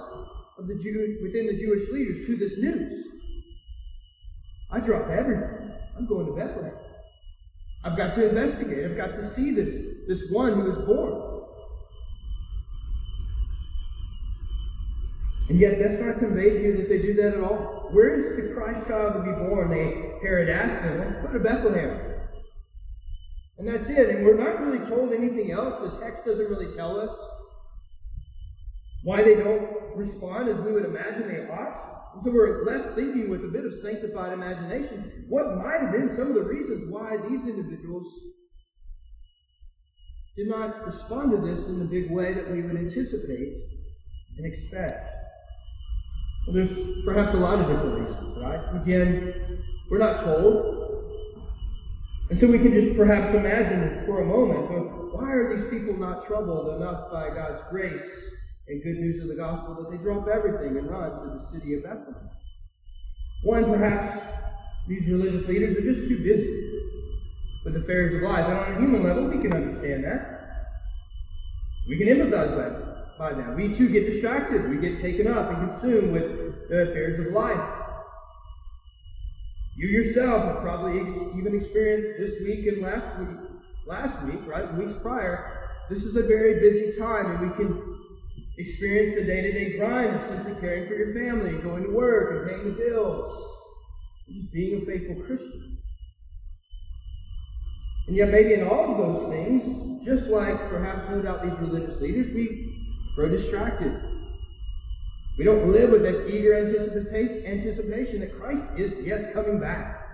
of 0.60 0.68
the 0.68 0.76
Jew 0.76 1.18
within 1.22 1.48
the 1.48 1.58
Jewish 1.58 1.90
leaders 1.90 2.28
to 2.28 2.36
this 2.38 2.58
news? 2.58 3.06
I 4.72 4.80
drop 4.80 5.10
everything. 5.10 5.72
I'm 5.98 6.06
going 6.06 6.26
to 6.28 6.34
Bethlehem. 6.34 6.74
I've 7.84 7.98
got 7.98 8.14
to 8.16 8.30
investigate. 8.30 8.86
I've 8.86 8.98
got 8.98 9.14
to 9.16 9.24
see 9.24 9.52
this, 9.52 9.78
this 10.08 10.30
one 10.30 10.54
who 10.54 10.70
is 10.70 10.78
born. 10.80 11.30
And 15.50 15.60
yet 15.60 15.80
that's 15.80 16.00
not 16.00 16.20
conveyed 16.20 16.54
to 16.54 16.62
you 16.62 16.78
that 16.78 16.90
they 16.90 17.02
do 17.02 17.14
that 17.16 17.34
at 17.36 17.44
all. 17.44 17.90
Where 17.92 18.20
is 18.20 18.36
the 18.36 18.54
Christ 18.54 18.88
child 18.88 19.14
to 19.14 19.20
be 19.22 19.32
born? 19.32 19.72
They 19.72 20.20
Herod 20.22 20.50
asked 20.50 20.84
them, 20.84 21.24
go 21.24 21.34
to 21.34 21.40
Bethlehem. 21.40 22.00
And 23.58 23.68
that's 23.68 23.90
it. 23.90 24.10
And 24.10 24.26
we're 24.26 24.38
not 24.38 24.62
really 24.62 24.86
told 24.88 25.12
anything 25.12 25.52
else. 25.52 25.82
The 25.82 26.00
text 26.00 26.24
doesn't 26.26 26.50
really 26.50 26.76
tell 26.76 27.00
us 27.00 27.10
why 29.04 29.24
they 29.24 29.36
don't 29.36 29.79
respond 29.96 30.50
as 30.50 30.60
we 30.60 30.72
would 30.72 30.86
imagine 30.86 31.28
they 31.28 31.48
ought. 31.52 32.14
And 32.14 32.24
so 32.24 32.32
we're 32.32 32.66
left 32.66 32.96
thinking 32.96 33.30
with 33.30 33.44
a 33.44 33.48
bit 33.48 33.66
of 33.66 33.74
sanctified 33.82 34.34
imagination 34.34 35.26
what 35.30 35.58
might 35.58 35.82
have 35.82 35.92
been 35.92 36.16
some 36.16 36.28
of 36.28 36.34
the 36.34 36.44
reasons 36.44 36.92
why 36.92 37.18
these 37.30 37.42
individuals 37.42 38.08
did 40.36 40.48
not 40.48 40.86
respond 40.86 41.32
to 41.32 41.38
this 41.38 41.66
in 41.68 41.80
the 41.80 41.86
big 41.86 42.10
way 42.10 42.34
that 42.34 42.50
we 42.52 42.62
would 42.62 42.78
anticipate 42.78 43.54
and 44.38 44.54
expect. 44.54 45.08
Well, 46.48 46.56
there's 46.56 46.80
perhaps 47.06 47.34
a 47.34 47.38
lot 47.38 47.60
of 47.60 47.68
different 47.68 48.00
reasons, 48.00 48.38
right? 48.42 48.82
Again, 48.82 49.64
we're 49.92 50.00
not 50.00 50.24
told. 50.24 50.78
And 52.30 52.40
so 52.40 52.48
we 52.48 52.60
can 52.60 52.72
just 52.72 52.96
perhaps 52.96 53.36
imagine 53.36 54.06
for 54.06 54.22
a 54.22 54.26
moment 54.26 55.14
why 55.14 55.32
are 55.32 55.56
these 55.56 55.70
people 55.70 55.98
not 55.98 56.26
troubled 56.26 56.76
enough 56.82 57.12
by 57.12 57.30
God's 57.30 57.62
grace 57.70 58.30
and 58.70 58.84
good 58.84 58.98
news 58.98 59.22
of 59.22 59.28
the 59.28 59.36
gospel 59.36 59.76
that 59.76 59.92
they 59.92 59.98
drop 59.98 60.28
everything 60.28 60.78
and 60.78 60.90
run 60.90 61.10
to 61.10 61.40
the 61.40 61.46
city 61.52 61.74
of 61.74 61.84
Bethlehem? 61.84 62.30
One, 63.44 63.66
perhaps 63.66 64.22
these 64.88 65.08
religious 65.08 65.48
leaders 65.48 65.78
are 65.78 65.94
just 65.94 66.08
too 66.08 66.24
busy 66.24 66.70
with 67.66 67.74
the 67.74 67.80
affairs 67.82 68.14
of 68.14 68.22
life. 68.22 68.46
And 68.46 68.58
on 68.58 68.72
a 68.72 68.80
human 68.80 69.04
level, 69.04 69.28
we 69.28 69.40
can 69.40 69.54
understand 69.54 70.04
that. 70.04 70.40
We 71.88 71.98
can 71.98 72.08
empathize 72.08 72.56
that 72.58 73.18
by 73.18 73.34
that. 73.34 73.56
We 73.56 73.74
too 73.74 73.90
get 73.90 74.06
distracted. 74.06 74.70
We 74.70 74.78
get 74.78 75.02
taken 75.02 75.28
up 75.28 75.50
and 75.50 75.72
consumed 75.72 76.12
with 76.12 76.70
the 76.70 76.90
affairs 76.90 77.26
of 77.26 77.34
life. 77.34 77.76
You 79.76 79.88
yourself 79.88 80.44
have 80.44 80.62
probably 80.62 81.00
even 81.40 81.56
experienced 81.56 82.20
this 82.20 82.40
week 82.42 82.68
and 82.68 82.82
last 82.82 83.18
week, 83.20 83.38
last 83.88 84.22
week, 84.26 84.42
right, 84.46 84.74
weeks 84.76 84.94
prior. 85.02 85.70
This 85.90 86.04
is 86.04 86.16
a 86.16 86.22
very 86.22 86.60
busy 86.60 86.98
time, 87.00 87.32
and 87.32 87.50
we 87.50 87.56
can 87.56 87.99
experience 88.60 89.16
the 89.16 89.26
day-to-day 89.26 89.78
grind 89.78 90.16
of 90.18 90.28
simply 90.28 90.54
caring 90.60 90.88
for 90.88 90.96
your 90.96 91.14
family, 91.14 91.62
going 91.64 91.84
to 91.84 91.90
work, 91.90 92.36
and 92.36 92.50
paying 92.50 92.66
the 92.66 92.72
bills, 92.72 93.32
just 94.28 94.52
being 94.52 94.82
a 94.82 94.86
faithful 94.86 95.24
Christian. 95.26 95.78
And 98.08 98.18
yet, 98.18 98.30
maybe 98.30 98.54
in 98.56 98.68
all 98.68 98.92
of 98.92 98.98
those 98.98 99.30
things, 99.32 100.06
just 100.06 100.28
like 100.28 100.70
perhaps 100.70 101.10
no 101.10 101.22
doubt 101.22 101.44
these 101.44 101.58
religious 101.60 102.02
leaders, 102.02 102.34
we 102.34 102.98
grow 103.16 103.30
distracted. 103.30 103.94
We 105.38 105.46
don't 105.46 105.72
live 105.72 105.92
with 105.92 106.02
that 106.02 106.28
eager 106.28 106.54
anticipation 106.58 108.20
that 108.20 108.38
Christ 108.38 108.66
is, 108.78 108.94
yes, 109.06 109.32
coming 109.34 109.60
back. 109.60 110.06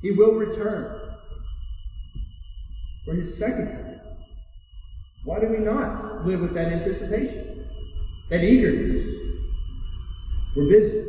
He 0.00 0.12
will 0.12 0.34
return 0.34 1.16
for 3.04 3.14
his 3.14 3.36
second 3.36 3.66
coming. 3.66 4.00
Why 5.24 5.40
do 5.40 5.48
we 5.48 5.58
not 5.58 6.24
live 6.24 6.40
with 6.40 6.54
that 6.54 6.68
anticipation, 6.68 7.57
that 8.30 8.44
eagerness? 8.44 9.04
We're 10.56 10.68
busy. 10.68 11.04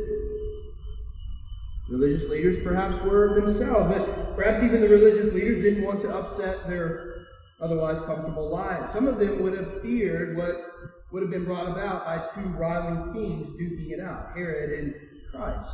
Religious 1.90 2.28
leaders 2.30 2.62
perhaps 2.62 3.02
were 3.04 3.40
themselves, 3.40 3.92
but 3.92 4.36
perhaps 4.36 4.62
even 4.62 4.80
the 4.80 4.88
religious 4.88 5.34
leaders 5.34 5.62
didn't 5.62 5.84
want 5.84 6.00
to 6.02 6.10
upset 6.10 6.68
their 6.68 7.26
otherwise 7.60 8.00
comfortable 8.06 8.48
lives. 8.48 8.92
Some 8.92 9.08
of 9.08 9.18
them 9.18 9.42
would 9.42 9.58
have 9.58 9.82
feared 9.82 10.36
what 10.36 11.00
would 11.12 11.22
have 11.22 11.30
been 11.30 11.44
brought 11.44 11.70
about 11.70 12.04
by 12.04 12.28
two 12.34 12.48
rival 12.50 13.12
kings 13.12 13.48
duking 13.60 13.90
it 13.90 14.00
out, 14.00 14.30
Herod 14.34 14.78
and 14.78 14.94
Christ. 15.30 15.70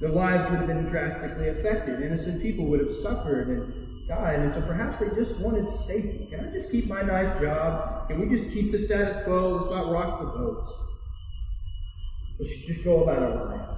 Their 0.00 0.10
lives 0.10 0.50
would 0.50 0.58
have 0.58 0.66
been 0.66 0.84
drastically 0.86 1.48
affected. 1.48 2.02
Innocent 2.02 2.42
people 2.42 2.66
would 2.66 2.80
have 2.80 2.94
suffered 2.94 3.48
and 3.48 4.06
died. 4.06 4.40
And 4.40 4.52
so 4.52 4.60
perhaps 4.62 4.98
they 4.98 5.08
just 5.14 5.38
wanted 5.40 5.68
safety. 5.70 6.28
Can 6.30 6.40
I 6.40 6.52
just 6.52 6.70
keep 6.70 6.86
my 6.86 7.02
nice 7.02 7.40
job? 7.40 8.08
Can 8.08 8.20
we 8.20 8.36
just 8.36 8.50
keep 8.50 8.72
the 8.72 8.78
status 8.78 9.22
quo? 9.24 9.56
Let's 9.56 9.70
not 9.70 9.90
rock 9.90 10.20
the 10.20 10.26
boat. 10.26 10.74
Let's 12.38 12.54
just 12.66 12.84
go 12.84 13.02
about 13.02 13.22
our 13.22 13.46
life. 13.46 13.70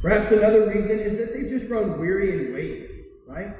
Perhaps 0.00 0.32
another 0.32 0.68
reason 0.68 0.98
is 1.00 1.18
that 1.18 1.32
they've 1.32 1.48
just 1.48 1.68
grown 1.68 2.00
weary 2.00 2.46
and 2.46 2.54
waiting, 2.54 2.88
right? 3.26 3.56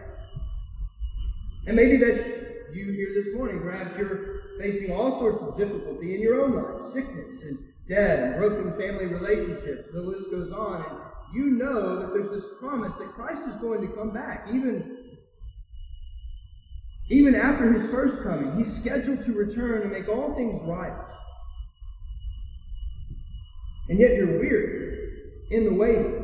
And 1.67 1.77
maybe 1.77 1.97
that's 1.97 2.29
you 2.73 2.91
here 2.91 3.13
this 3.15 3.35
morning. 3.35 3.61
Perhaps 3.61 3.97
you're 3.99 4.43
facing 4.59 4.93
all 4.93 5.19
sorts 5.19 5.43
of 5.43 5.57
difficulty 5.57 6.15
in 6.15 6.21
your 6.21 6.43
own 6.43 6.55
life 6.55 6.93
sickness 6.93 7.43
and 7.43 7.72
death 7.93 8.19
and 8.21 8.37
broken 8.37 8.73
family 8.73 9.07
relationships. 9.07 9.89
The 9.93 10.01
list 10.01 10.31
goes 10.31 10.51
on. 10.53 10.85
And 10.85 11.35
you 11.35 11.51
know 11.51 12.01
that 12.01 12.13
there's 12.15 12.31
this 12.31 12.51
promise 12.59 12.93
that 12.99 13.13
Christ 13.15 13.43
is 13.49 13.57
going 13.57 13.87
to 13.87 13.95
come 13.95 14.11
back, 14.11 14.49
even, 14.53 15.17
even 17.11 17.35
after 17.35 17.71
his 17.73 17.91
first 17.91 18.23
coming. 18.23 18.57
He's 18.57 18.75
scheduled 18.75 19.25
to 19.27 19.33
return 19.33 19.83
and 19.83 19.93
make 19.93 20.09
all 20.09 20.35
things 20.35 20.61
right. 20.65 20.97
And 23.89 23.99
yet 23.99 24.15
you're 24.15 24.39
weary 24.39 25.11
in 25.51 25.65
the 25.65 25.75
waiting. 25.75 26.22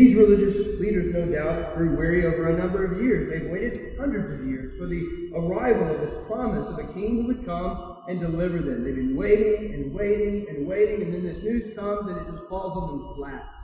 These 0.00 0.16
religious 0.16 0.80
leaders, 0.80 1.12
no 1.12 1.26
doubt, 1.26 1.76
grew 1.76 1.94
weary 1.94 2.24
over 2.24 2.48
a 2.48 2.56
number 2.56 2.86
of 2.86 3.02
years. 3.02 3.28
They've 3.28 3.50
waited 3.50 3.98
hundreds 3.98 4.32
of 4.32 4.48
years 4.48 4.72
for 4.78 4.86
the 4.86 5.30
arrival 5.36 5.94
of 5.94 6.00
this 6.00 6.26
promise 6.26 6.66
of 6.68 6.78
a 6.78 6.90
king 6.94 7.20
who 7.20 7.26
would 7.26 7.44
come 7.44 7.98
and 8.08 8.18
deliver 8.18 8.60
them. 8.60 8.82
They've 8.82 8.96
been 8.96 9.14
waiting 9.14 9.74
and 9.74 9.92
waiting 9.92 10.46
and 10.48 10.66
waiting, 10.66 11.02
and 11.02 11.12
then 11.12 11.22
this 11.22 11.42
news 11.44 11.76
comes 11.76 12.08
and 12.08 12.16
it 12.16 12.32
just 12.32 12.48
falls 12.48 12.78
on 12.78 12.88
them 12.88 13.14
flat. 13.14 13.54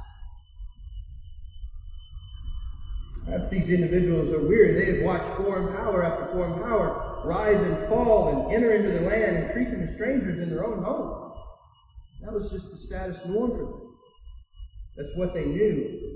Perhaps 3.24 3.51
these 3.51 3.70
individuals 3.70 4.28
are 4.28 4.47
weary. 4.47 4.74
They 4.74 4.97
have 4.99 5.07
watched 5.07 5.39
foreign 5.39 5.74
power 5.74 6.05
after 6.05 6.26
foreign 6.34 6.61
power 6.61 7.22
rise 7.24 7.62
and 7.62 7.89
fall 7.89 8.28
and 8.28 8.55
enter 8.55 8.74
into 8.74 8.91
the 8.91 9.09
land 9.09 9.37
and 9.39 9.53
treat 9.55 9.70
them 9.70 9.89
as 9.89 9.95
strangers 9.95 10.39
in 10.39 10.51
their 10.51 10.66
own 10.66 10.84
home. 10.84 11.32
That 12.20 12.34
was 12.34 12.51
just 12.51 12.70
the 12.70 12.76
status 12.76 13.24
norm 13.24 13.53
for 13.53 13.57
them. 13.57 13.87
That's 14.99 15.16
what 15.16 15.32
they 15.32 15.47
knew. 15.47 16.16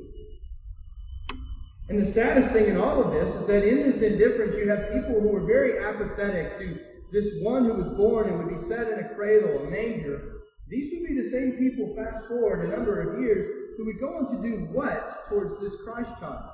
And 1.91 2.07
the 2.07 2.11
saddest 2.11 2.53
thing 2.53 2.67
in 2.67 2.77
all 2.77 3.03
of 3.03 3.11
this 3.11 3.35
is 3.35 3.47
that 3.49 3.67
in 3.67 3.91
this 3.91 4.01
indifference, 4.01 4.55
you 4.57 4.69
have 4.69 4.93
people 4.93 5.21
who 5.21 5.35
are 5.35 5.45
very 5.45 5.85
apathetic 5.85 6.57
to 6.61 6.79
this 7.11 7.27
one 7.43 7.65
who 7.65 7.75
was 7.75 7.89
born 7.97 8.29
and 8.29 8.39
would 8.39 8.57
be 8.57 8.63
set 8.63 8.87
in 8.93 9.01
a 9.01 9.15
cradle, 9.17 9.67
a 9.67 9.69
manger. 9.69 10.43
These 10.69 10.93
would 10.93 11.09
be 11.09 11.21
the 11.21 11.31
same 11.31 11.57
people, 11.59 11.93
fast 11.97 12.29
forward 12.29 12.65
a 12.65 12.77
number 12.77 13.01
of 13.01 13.21
years, 13.21 13.75
who 13.77 13.87
would 13.87 13.99
go 13.99 14.19
on 14.19 14.37
to 14.37 14.49
do 14.49 14.69
what 14.71 15.29
towards 15.29 15.59
this 15.61 15.75
Christ 15.83 16.11
child? 16.21 16.45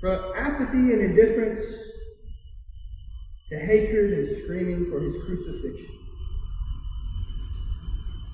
From 0.00 0.32
apathy 0.34 0.78
and 0.78 1.02
indifference 1.02 1.66
to 3.50 3.58
hatred 3.58 4.20
and 4.20 4.42
screaming 4.42 4.90
for 4.90 5.00
his 5.00 5.14
crucifixion. 5.26 5.98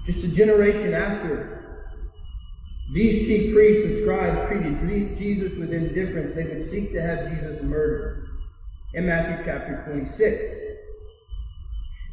Just 0.06 0.24
a 0.24 0.28
generation 0.28 0.94
after, 0.94 1.67
these 2.92 3.26
chief 3.26 3.54
priests 3.54 3.84
and 3.84 4.02
scribes 4.02 4.48
treated 4.48 5.18
Jesus 5.18 5.58
with 5.58 5.72
indifference. 5.72 6.34
They 6.34 6.44
would 6.44 6.70
seek 6.70 6.92
to 6.92 7.02
have 7.02 7.30
Jesus 7.30 7.62
murdered. 7.62 8.28
In 8.94 9.06
Matthew 9.06 9.44
chapter 9.44 9.84
26. 9.86 10.68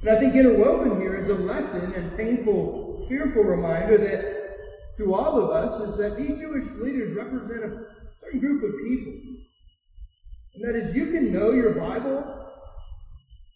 And 0.02 0.10
I 0.10 0.20
think 0.20 0.36
interwoven 0.36 1.00
here 1.00 1.16
is 1.16 1.30
a 1.30 1.34
lesson 1.34 1.94
and 1.94 2.16
painful, 2.18 3.06
fearful 3.08 3.44
reminder 3.44 3.98
that 3.98 4.98
to 4.98 5.14
all 5.14 5.42
of 5.42 5.52
us 5.52 5.90
is 5.90 5.98
that 5.98 6.18
these 6.18 6.38
Jewish 6.38 6.66
leaders 6.82 7.16
represent 7.16 7.64
a 7.64 7.86
certain 8.22 8.40
group 8.42 8.62
of 8.64 8.72
people. 8.84 9.14
And 10.56 10.64
that 10.64 10.76
is, 10.76 10.96
you 10.96 11.12
can 11.12 11.34
know 11.34 11.52
your 11.52 11.74
Bible 11.74 12.24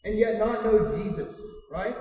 and 0.05 0.17
yet 0.17 0.39
not 0.39 0.63
know 0.63 0.97
Jesus, 0.97 1.35
right? 1.69 1.95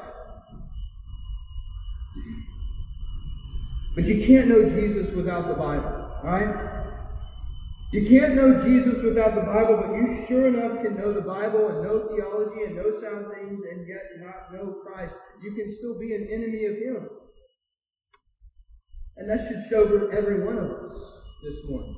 But 3.98 4.06
you 4.06 4.24
can't 4.24 4.46
know 4.46 4.62
Jesus 4.62 5.10
without 5.10 5.48
the 5.48 5.54
Bible, 5.54 5.90
right? 6.22 6.54
You 7.90 8.08
can't 8.08 8.36
know 8.36 8.62
Jesus 8.62 9.02
without 9.02 9.34
the 9.34 9.40
Bible, 9.40 9.74
but 9.74 9.90
you 9.90 10.24
sure 10.28 10.46
enough 10.46 10.84
can 10.84 10.94
know 10.94 11.12
the 11.12 11.22
Bible 11.26 11.66
and 11.66 11.82
know 11.82 12.06
theology 12.06 12.62
and 12.62 12.76
know 12.76 13.02
sound 13.02 13.26
things 13.34 13.60
and 13.68 13.88
yet 13.88 14.06
not 14.22 14.54
know 14.54 14.76
Christ. 14.86 15.14
You 15.42 15.50
can 15.50 15.76
still 15.76 15.98
be 15.98 16.14
an 16.14 16.28
enemy 16.30 16.66
of 16.66 16.76
Him. 16.76 17.08
And 19.16 19.28
that 19.28 19.48
should 19.48 19.64
show 19.68 20.08
every 20.12 20.46
one 20.46 20.58
of 20.58 20.70
us 20.70 20.94
this 21.42 21.56
morning. 21.68 21.96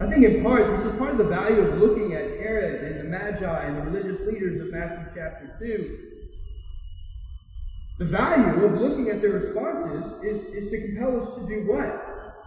I 0.00 0.10
think 0.10 0.24
in 0.24 0.42
part, 0.42 0.74
this 0.74 0.84
is 0.86 0.98
part 0.98 1.12
of 1.12 1.18
the 1.18 1.30
value 1.30 1.60
of 1.60 1.78
looking 1.78 2.14
at 2.14 2.24
Herod 2.40 2.82
and 2.82 2.98
the 2.98 3.04
Magi 3.04 3.64
and 3.64 3.76
the 3.76 3.82
religious 3.82 4.26
leaders 4.26 4.60
of 4.60 4.72
Matthew 4.72 5.06
chapter 5.14 5.56
2. 5.60 6.09
The 8.00 8.06
value 8.06 8.64
of 8.64 8.80
looking 8.80 9.10
at 9.10 9.20
their 9.20 9.32
responses 9.32 10.24
is, 10.24 10.42
is 10.54 10.70
to 10.70 10.80
compel 10.80 11.20
us 11.20 11.34
to 11.36 11.46
do 11.46 11.70
what? 11.70 12.40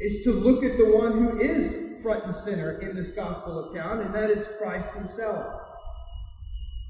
Is 0.00 0.24
to 0.24 0.32
look 0.32 0.64
at 0.64 0.78
the 0.78 0.96
one 0.96 1.12
who 1.12 1.38
is 1.38 2.02
front 2.02 2.24
and 2.24 2.34
center 2.34 2.80
in 2.80 2.96
this 2.96 3.10
gospel 3.10 3.68
account, 3.68 4.00
and 4.00 4.14
that 4.14 4.30
is 4.30 4.48
Christ 4.56 4.88
himself. 4.96 5.60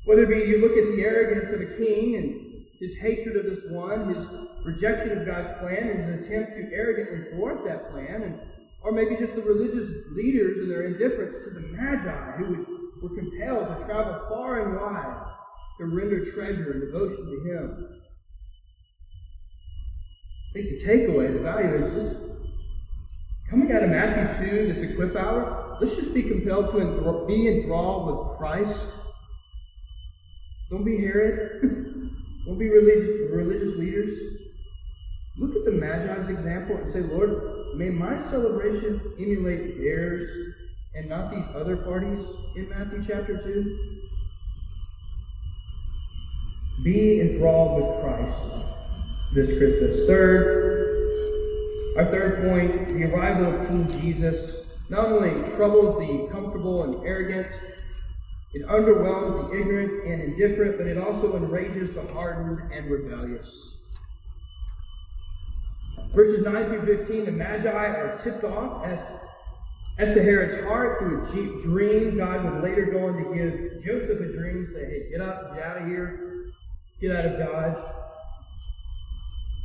Whether 0.05 0.23
it 0.23 0.29
be 0.29 0.49
you 0.49 0.61
look 0.61 0.79
at 0.79 0.95
the 0.95 1.03
arrogance 1.03 1.53
of 1.53 1.61
a 1.61 1.77
king 1.77 2.15
and 2.15 2.67
his 2.79 2.95
hatred 2.99 3.35
of 3.35 3.51
this 3.53 3.65
one, 3.69 4.15
his 4.15 4.27
rejection 4.65 5.19
of 5.19 5.27
God's 5.27 5.59
plan, 5.59 5.89
and 5.89 6.15
his 6.15 6.25
attempt 6.25 6.53
to 6.53 6.71
arrogantly 6.73 7.33
thwart 7.33 7.65
that 7.67 7.91
plan, 7.91 8.23
and 8.23 8.41
or 8.85 8.93
maybe 8.93 9.17
just 9.17 9.35
the 9.35 9.43
religious 9.43 9.91
leaders 10.13 10.59
and 10.59 10.71
their 10.71 10.83
indifference 10.83 11.35
to 11.35 11.51
the 11.51 11.67
Magi 11.67 12.37
who 12.37 12.65
were 13.03 13.17
compelled 13.17 13.77
to 13.77 13.85
travel 13.87 14.25
far 14.29 14.63
and 14.63 14.81
wide 14.81 15.32
to 15.79 15.87
render 15.87 16.25
treasure 16.25 16.73
and 16.73 16.81
devotion 16.81 17.25
to 17.27 17.51
Him. 17.51 17.89
I 20.49 20.53
think 20.53 20.69
the 20.71 20.85
takeaway, 20.85 21.33
the 21.33 21.41
value 21.41 21.85
is 21.85 21.95
this 21.95 22.23
coming 23.49 23.73
out 23.73 23.83
of 23.83 23.91
Matthew 23.91 24.51
2, 24.67 24.73
this 24.73 24.91
equip 24.91 25.17
hour, 25.17 25.77
let's 25.81 25.97
just 25.97 26.15
be 26.15 26.23
compelled 26.23 26.73
to 26.73 26.79
enthr- 26.79 27.27
be 27.27 27.49
enthralled 27.49 28.07
with 28.07 28.39
Christ. 28.39 28.89
Don't 30.71 30.85
be 30.85 30.99
Herod. 30.99 31.61
Don't 32.47 32.59
be 32.59 32.69
religious, 32.69 33.31
religious 33.31 33.79
leaders. 33.79 34.19
Look 35.39 35.55
at 35.57 35.65
the 35.65 35.71
Magi's 35.71 36.29
example 36.29 36.77
and 36.77 36.93
say, 36.93 37.01
Lord, 37.01 37.63
May 37.75 37.89
my 37.89 38.21
celebration 38.21 39.01
emulate 39.19 39.79
theirs 39.79 40.29
and 40.95 41.09
not 41.09 41.31
these 41.31 41.47
other 41.55 41.79
parties 41.79 42.21
in 42.55 42.69
Matthew 42.69 43.03
chapter 43.07 43.39
2. 43.39 44.11
Be 46.83 47.21
enthralled 47.21 47.81
with 47.81 48.03
Christ 48.03 48.53
this 49.35 49.57
Christmas. 49.57 50.07
Third, 50.07 50.83
our 51.97 52.07
third 52.07 52.49
point, 52.49 52.89
the 52.89 53.05
arrival 53.05 53.55
of 53.55 53.69
King 53.69 54.01
Jesus 54.01 54.57
not 54.89 55.07
only 55.07 55.31
troubles 55.57 55.97
the 55.99 56.29
comfortable 56.33 56.83
and 56.83 56.97
arrogant, 57.07 57.47
it 58.53 58.67
underwhelms 58.67 59.51
the 59.51 59.59
ignorant 59.59 60.05
and 60.07 60.23
indifferent, 60.23 60.77
but 60.77 60.87
it 60.87 60.99
also 60.99 61.37
enrages 61.37 61.93
the 61.93 62.03
hardened 62.13 62.61
and 62.73 62.91
rebellious. 62.91 63.77
Verses 66.15 66.45
9 66.45 66.67
through 66.67 66.99
15, 66.99 67.25
the 67.25 67.31
Magi 67.31 67.71
are 67.71 68.21
tipped 68.23 68.45
off 68.45 68.85
as, 68.85 68.99
as 69.99 70.15
to 70.15 70.23
Herod's 70.23 70.63
heart 70.65 70.99
through 70.99 71.23
a 71.23 71.33
cheap 71.33 71.63
dream. 71.63 72.19
God 72.19 72.45
would 72.45 72.63
later 72.63 72.87
go 72.87 73.07
on 73.07 73.17
to 73.17 73.35
give 73.35 73.85
Joseph 73.85 74.21
a 74.21 74.33
dream, 74.33 74.69
say, 74.71 74.85
hey, 74.85 75.11
get 75.11 75.23
up, 75.23 75.55
get 75.55 75.63
out 75.63 75.79
of 75.79 75.87
here, 75.87 76.32
get 77.03 77.17
out 77.17 77.27
of 77.27 77.39
Dodge. 77.39 77.85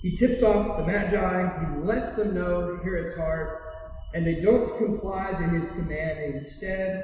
He 0.02 0.18
tips 0.18 0.42
off 0.44 0.78
the 0.78 0.86
Magi, 0.86 1.60
he 1.60 1.86
lets 1.86 2.12
them 2.14 2.34
know 2.34 2.80
Herod's 2.84 3.16
heart, 3.18 3.62
and 4.14 4.26
they 4.26 4.42
don't 4.42 4.78
comply 4.78 5.32
to 5.32 5.44
his 5.50 5.70
command. 5.70 6.20
And 6.20 6.36
instead, 6.36 7.04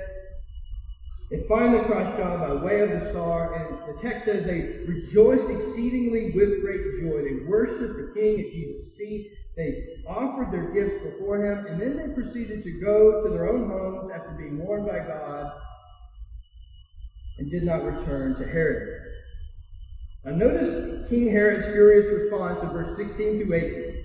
they 1.30 1.46
find 1.48 1.74
the 1.74 1.84
Christ 1.84 2.18
child 2.18 2.40
by 2.42 2.66
way 2.66 2.82
of 2.82 2.90
the 2.90 3.10
star, 3.12 3.56
and 3.56 3.96
the 3.96 4.02
text 4.02 4.26
says 4.26 4.44
they 4.46 4.84
rejoiced 4.88 5.50
exceedingly 5.50 6.32
with 6.32 6.62
great 6.62 6.82
joy. 7.02 7.24
They 7.24 7.46
worshiped 7.46 7.98
the 7.98 8.12
King 8.14 8.40
at 8.40 8.52
Jesus' 8.52 8.98
feet. 8.98 9.32
They 9.56 10.04
offered 10.08 10.52
their 10.52 10.72
gifts 10.72 11.04
before 11.04 11.46
him, 11.46 11.68
and 11.68 11.80
then 11.80 11.98
they 11.98 12.14
proceeded 12.14 12.64
to 12.64 12.72
go 12.80 13.24
to 13.24 13.30
their 13.30 13.50
own 13.50 13.70
homes 13.70 14.12
after 14.14 14.32
being 14.32 14.58
warned 14.58 14.88
by 14.88 15.00
God 15.00 15.52
and 17.38 17.52
did 17.52 17.64
not 17.64 17.84
return 17.84 18.36
to 18.36 18.48
Herod. 18.48 19.14
Now 20.26 20.32
notice 20.32 21.10
King 21.10 21.30
Herod's 21.30 21.66
furious 21.66 22.06
response 22.22 22.62
in 22.64 22.70
verse 22.70 22.96
16 22.96 23.46
to 23.46 23.54
18. 23.54 24.04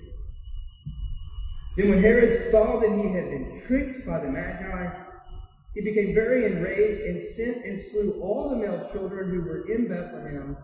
Then 1.77 1.89
when 1.89 2.01
Herod 2.01 2.51
saw 2.51 2.79
that 2.79 2.91
he 2.91 3.07
had 3.13 3.29
been 3.29 3.61
tricked 3.65 4.05
by 4.05 4.19
the 4.19 4.27
Magi, 4.27 4.89
he 5.73 5.81
became 5.81 6.13
very 6.13 6.45
enraged 6.45 7.01
and 7.01 7.23
sent 7.35 7.65
and 7.65 7.81
slew 7.81 8.19
all 8.21 8.49
the 8.49 8.57
male 8.57 8.89
children 8.91 9.29
who 9.29 9.41
were 9.41 9.71
in 9.71 9.87
Bethlehem 9.87 10.57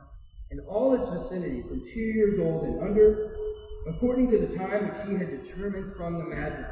and 0.52 0.60
all 0.68 0.94
its 0.94 1.24
vicinity 1.24 1.62
from 1.62 1.82
two 1.94 2.00
years 2.00 2.38
old 2.40 2.64
and 2.64 2.82
under, 2.82 3.32
according 3.88 4.30
to 4.32 4.40
the 4.40 4.58
time 4.58 4.90
which 4.90 5.08
he 5.08 5.14
had 5.14 5.44
determined 5.44 5.96
from 5.96 6.18
the 6.18 6.26
Magi. 6.26 6.64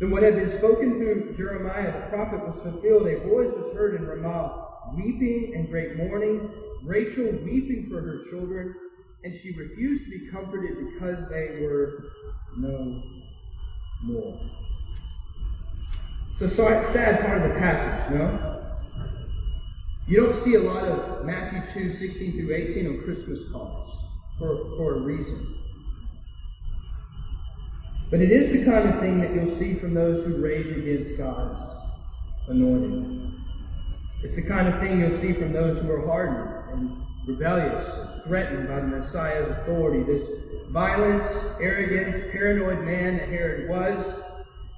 Then 0.00 0.10
what 0.10 0.22
had 0.22 0.34
been 0.34 0.58
spoken 0.58 0.98
through 0.98 1.34
Jeremiah 1.36 1.92
the 1.92 2.08
prophet 2.08 2.40
was 2.40 2.56
fulfilled. 2.62 3.06
A 3.06 3.20
voice 3.20 3.52
was 3.54 3.72
heard 3.74 3.94
in 3.94 4.06
Ramah, 4.06 4.66
weeping 4.96 5.52
and 5.54 5.68
great 5.68 5.96
mourning, 5.96 6.50
Rachel 6.84 7.30
weeping 7.44 7.88
for 7.90 8.00
her 8.00 8.20
children, 8.30 8.74
and 9.24 9.38
she 9.40 9.52
refused 9.52 10.04
to 10.04 10.10
be 10.10 10.30
comforted 10.30 10.76
because 10.92 11.28
they 11.28 11.60
were 11.60 12.04
no 12.56 13.02
more. 14.04 14.40
It's 16.40 16.52
a 16.52 16.56
sad 16.92 17.20
part 17.20 17.42
of 17.42 17.52
the 17.52 17.58
passage, 17.58 18.14
no? 18.14 18.56
You 20.06 20.16
don't 20.22 20.34
see 20.34 20.54
a 20.54 20.60
lot 20.60 20.84
of 20.84 21.24
Matthew 21.26 21.90
2, 21.90 21.92
16 21.92 22.32
through 22.32 22.54
18 22.54 22.86
on 22.86 23.04
Christmas 23.04 23.40
cards 23.52 23.92
for, 24.38 24.56
for 24.76 24.94
a 24.96 25.00
reason. 25.00 25.58
But 28.10 28.20
it 28.20 28.32
is 28.32 28.52
the 28.52 28.64
kind 28.64 28.88
of 28.88 29.00
thing 29.00 29.20
that 29.20 29.32
you'll 29.34 29.56
see 29.56 29.74
from 29.74 29.94
those 29.94 30.26
who 30.26 30.42
rage 30.42 30.66
against 30.66 31.18
God's 31.18 31.70
anointing. 32.48 33.38
It's 34.24 34.34
the 34.34 34.48
kind 34.48 34.66
of 34.66 34.80
thing 34.80 34.98
you'll 34.98 35.20
see 35.20 35.32
from 35.34 35.52
those 35.52 35.78
who 35.80 35.92
are 35.92 36.04
hardened 36.04 36.59
and 36.72 37.02
rebellious, 37.26 37.86
threatened 38.26 38.68
by 38.68 38.80
the 38.80 38.86
Messiah's 38.86 39.48
authority. 39.50 40.02
This 40.02 40.28
violent, 40.70 41.24
arrogant, 41.60 42.32
paranoid 42.32 42.84
man 42.84 43.18
that 43.18 43.28
Herod 43.28 43.68
was 43.68 44.04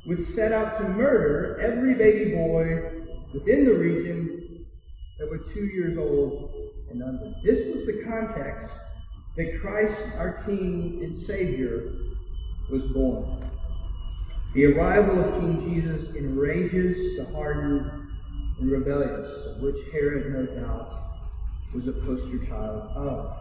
would 0.07 0.25
set 0.27 0.53
out 0.53 0.79
to 0.79 0.89
murder 0.89 1.61
every 1.61 1.95
baby 1.95 2.35
boy 2.35 3.03
within 3.33 3.65
the 3.65 3.75
region 3.75 4.67
that 5.19 5.31
were 5.31 5.39
two 5.39 5.67
years 5.67 5.97
old 5.97 6.53
and 6.91 7.03
under. 7.03 7.33
This 7.45 7.75
was 7.75 7.87
the 7.87 8.03
context 8.05 8.73
that 9.37 9.61
Christ, 9.61 9.97
our 10.17 10.43
King 10.45 11.01
and 11.03 11.19
Savior, 11.19 11.93
was 12.71 12.83
born. 12.87 13.49
The 14.55 14.67
arrival 14.67 15.25
of 15.25 15.41
King 15.41 15.61
Jesus 15.61 16.15
enrages 16.15 17.17
the 17.17 17.25
hardened 17.33 18.11
and 18.61 18.71
rebellious, 18.71 19.31
of 19.47 19.63
which 19.63 19.77
Herod, 19.93 20.33
no 20.33 20.61
doubt, 20.61 21.12
was 21.75 21.89
a 21.89 21.93
poster 21.93 22.39
child 22.45 22.83
of. 22.95 23.37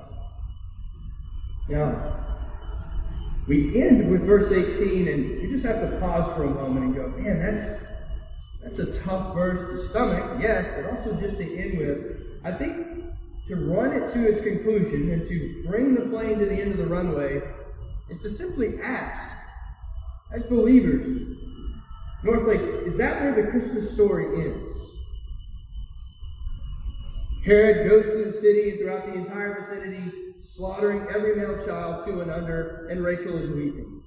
Now, 1.70 2.32
we 3.48 3.82
end 3.82 4.10
with 4.12 4.22
verse 4.22 4.52
18, 4.52 5.08
and 5.08 5.42
you 5.42 5.50
just 5.52 5.66
have 5.66 5.82
to 5.82 5.98
pause 6.00 6.36
for 6.36 6.44
a 6.44 6.50
moment 6.50 6.86
and 6.86 6.96
go, 6.96 7.08
man, 7.18 7.40
that's 7.40 7.82
that's 8.64 8.80
a 8.80 9.00
tough 9.02 9.34
verse 9.34 9.60
to 9.82 9.90
stomach, 9.90 10.40
yes, 10.40 10.68
but 10.76 10.92
also 10.92 11.20
just 11.20 11.38
to 11.38 11.58
end 11.58 11.80
with. 11.80 11.98
I 12.44 12.52
think 12.52 13.04
to 13.48 13.56
run 13.56 13.94
it 13.94 14.14
to 14.14 14.28
its 14.28 14.44
conclusion 14.44 15.12
and 15.12 15.28
to 15.28 15.64
bring 15.68 15.96
the 15.96 16.02
plane 16.02 16.40
to 16.40 16.46
the 16.46 16.54
end 16.54 16.74
of 16.74 16.78
the 16.78 16.86
runway 16.86 17.42
is 18.10 18.20
to 18.20 18.30
simply 18.30 18.80
ask, 18.82 19.36
as 20.32 20.44
believers, 20.44 21.38
Northlake, 22.24 22.62
is 22.86 22.98
that 22.98 23.22
where 23.22 23.34
the 23.34 23.50
Christmas 23.50 23.92
story 23.92 24.46
ends? 24.46 24.91
Herod 27.44 27.90
goes 27.90 28.06
through 28.12 28.26
the 28.26 28.32
city 28.32 28.70
and 28.70 28.80
throughout 28.80 29.08
the 29.08 29.14
entire 29.14 29.68
vicinity, 29.68 30.12
slaughtering 30.44 31.08
every 31.14 31.36
male 31.36 31.66
child 31.66 32.06
two 32.06 32.22
and 32.22 32.30
under, 32.30 32.88
and 32.90 33.04
Rachel 33.04 33.38
is 33.38 33.50
weeping. 33.50 34.04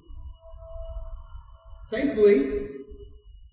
Thankfully, 1.91 2.67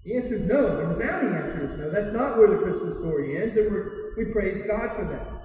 the 0.05 0.17
answer 0.17 0.37
is 0.37 0.43
no. 0.43 0.77
The 0.77 0.87
resounding 0.87 1.35
answer 1.35 1.73
is 1.73 1.79
no. 1.79 1.91
That's 1.91 2.13
not 2.15 2.39
where 2.39 2.49
the 2.49 2.59
Christmas 2.59 2.99
story 2.99 3.43
ends, 3.43 3.57
and 3.57 3.71
we 4.17 4.33
praise 4.33 4.65
God 4.67 4.97
for 4.97 5.05
that. 5.11 5.43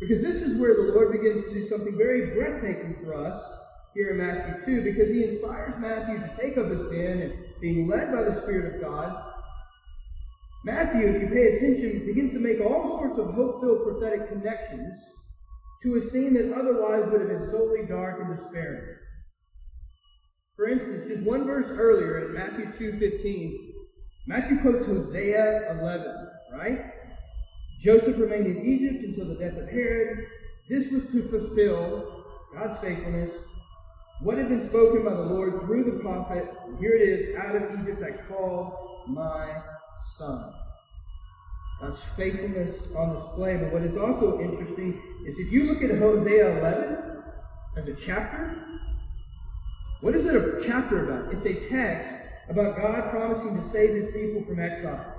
Because 0.00 0.22
this 0.22 0.42
is 0.42 0.58
where 0.58 0.74
the 0.74 0.92
Lord 0.94 1.12
begins 1.12 1.44
to 1.44 1.54
do 1.54 1.66
something 1.66 1.96
very 1.96 2.34
breathtaking 2.34 2.96
for 3.04 3.14
us 3.14 3.42
here 3.94 4.10
in 4.10 4.18
Matthew 4.18 4.82
2, 4.82 4.82
because 4.82 5.08
he 5.08 5.24
inspires 5.24 5.74
Matthew 5.78 6.18
to 6.18 6.30
take 6.40 6.56
up 6.56 6.70
his 6.70 6.80
pen 6.90 7.20
and 7.22 7.34
being 7.60 7.88
led 7.88 8.12
by 8.12 8.22
the 8.22 8.40
Spirit 8.40 8.74
of 8.74 8.80
God. 8.80 9.29
Matthew, 10.64 11.06
if 11.08 11.22
you 11.22 11.28
pay 11.28 11.56
attention, 11.56 12.06
begins 12.06 12.32
to 12.32 12.38
make 12.38 12.60
all 12.60 12.98
sorts 12.98 13.18
of 13.18 13.34
hope 13.34 13.62
filled 13.62 13.82
prophetic 13.82 14.28
connections 14.28 14.98
to 15.82 15.96
a 15.96 16.02
scene 16.02 16.34
that 16.34 16.52
otherwise 16.52 17.04
would 17.10 17.22
have 17.22 17.30
been 17.30 17.50
solely 17.50 17.86
dark 17.88 18.20
and 18.20 18.36
despairing. 18.36 18.96
For 20.56 20.68
instance, 20.68 21.06
just 21.08 21.22
one 21.22 21.46
verse 21.46 21.68
earlier 21.70 22.26
in 22.26 22.34
Matthew 22.34 22.66
2.15, 22.66 23.52
Matthew 24.26 24.60
quotes 24.60 24.84
Hosea 24.84 25.78
11, 25.80 26.06
right? 26.52 26.92
Joseph 27.82 28.18
remained 28.18 28.46
in 28.46 28.66
Egypt 28.66 29.02
until 29.02 29.28
the 29.28 29.40
death 29.40 29.56
of 29.56 29.66
Herod. 29.70 30.26
This 30.68 30.92
was 30.92 31.04
to 31.12 31.26
fulfill 31.30 32.26
God's 32.52 32.78
faithfulness, 32.80 33.30
what 34.20 34.36
had 34.36 34.50
been 34.50 34.68
spoken 34.68 35.02
by 35.02 35.14
the 35.14 35.30
Lord 35.30 35.62
through 35.62 35.84
the 35.84 36.00
prophet. 36.00 36.46
Here 36.78 36.92
it 36.92 37.08
is, 37.08 37.36
out 37.36 37.56
of 37.56 37.80
Egypt 37.80 38.02
I 38.02 38.28
called 38.28 38.74
my 39.08 39.62
son. 40.16 40.52
God's 41.80 42.02
faithfulness 42.16 42.88
on 42.94 43.16
display. 43.16 43.56
But 43.56 43.72
what 43.72 43.82
is 43.82 43.96
also 43.96 44.40
interesting 44.40 45.00
is 45.26 45.38
if 45.38 45.50
you 45.50 45.64
look 45.64 45.82
at 45.82 45.98
Hosea 45.98 46.58
11 46.58 47.22
as 47.76 47.88
a 47.88 47.94
chapter, 47.94 48.56
what 50.00 50.14
is 50.14 50.26
it 50.26 50.34
a 50.34 50.60
chapter 50.64 51.08
about? 51.08 51.32
It's 51.32 51.46
a 51.46 51.54
text 51.54 52.14
about 52.48 52.76
God 52.76 53.10
promising 53.10 53.62
to 53.62 53.70
save 53.70 53.94
his 53.94 54.12
people 54.12 54.44
from 54.44 54.60
exile. 54.60 55.14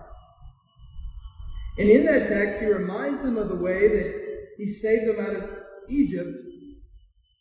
And 1.78 1.90
in 1.90 2.06
that 2.06 2.28
text, 2.28 2.62
he 2.62 2.68
reminds 2.68 3.22
them 3.22 3.38
of 3.38 3.48
the 3.48 3.56
way 3.56 3.88
that 3.88 4.22
he 4.58 4.70
saved 4.70 5.08
them 5.08 5.26
out 5.26 5.36
of 5.36 5.50
Egypt 5.90 6.30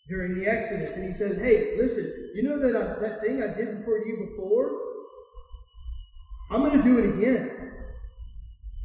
during 0.08 0.34
the 0.34 0.46
Exodus. 0.46 0.90
And 0.90 1.12
he 1.12 1.18
says, 1.18 1.36
Hey, 1.36 1.76
listen, 1.76 2.30
you 2.34 2.42
know 2.42 2.58
that, 2.58 2.78
uh, 2.78 3.00
that 3.00 3.20
thing 3.20 3.42
I 3.42 3.48
did 3.54 3.84
for 3.84 3.98
you 4.06 4.28
before? 4.30 4.89
I'm 6.50 6.60
going 6.60 6.76
to 6.76 6.82
do 6.82 6.98
it 6.98 7.18
again. 7.18 7.72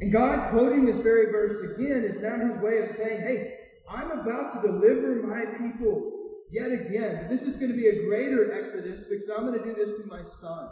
And 0.00 0.12
God, 0.12 0.50
quoting 0.50 0.84
this 0.86 0.96
very 0.98 1.32
verse 1.32 1.58
again, 1.74 2.04
is 2.04 2.22
now 2.22 2.38
his 2.38 2.62
way 2.62 2.78
of 2.78 2.96
saying, 2.96 3.20
Hey, 3.22 3.54
I'm 3.90 4.10
about 4.10 4.62
to 4.62 4.68
deliver 4.68 5.26
my 5.26 5.44
people 5.58 6.12
yet 6.50 6.70
again. 6.70 7.28
This 7.30 7.42
is 7.42 7.56
going 7.56 7.70
to 7.72 7.76
be 7.76 7.88
a 7.88 8.04
greater 8.04 8.52
exodus 8.52 9.04
because 9.08 9.28
I'm 9.36 9.46
going 9.46 9.58
to 9.58 9.64
do 9.64 9.74
this 9.74 9.96
through 9.96 10.06
my 10.06 10.24
son. 10.24 10.68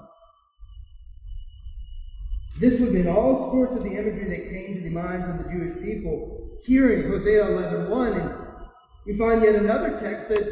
This 2.59 2.79
would 2.81 2.93
been 2.93 3.09
all 3.09 3.51
sorts 3.51 3.77
of 3.77 3.83
the 3.83 3.91
imagery 3.91 4.29
that 4.29 4.51
came 4.51 4.77
to 4.77 4.81
the 4.83 4.91
minds 4.91 5.29
of 5.29 5.39
the 5.39 5.51
Jewish 5.51 5.83
people 5.83 6.59
hearing 6.65 7.11
Hosea 7.11 7.45
11.1. 7.45 8.21
And 8.21 8.69
we 9.07 9.19
find 9.19 9.43
yet 9.43 9.57
another 9.57 9.99
text 9.99 10.29
that's 10.29 10.51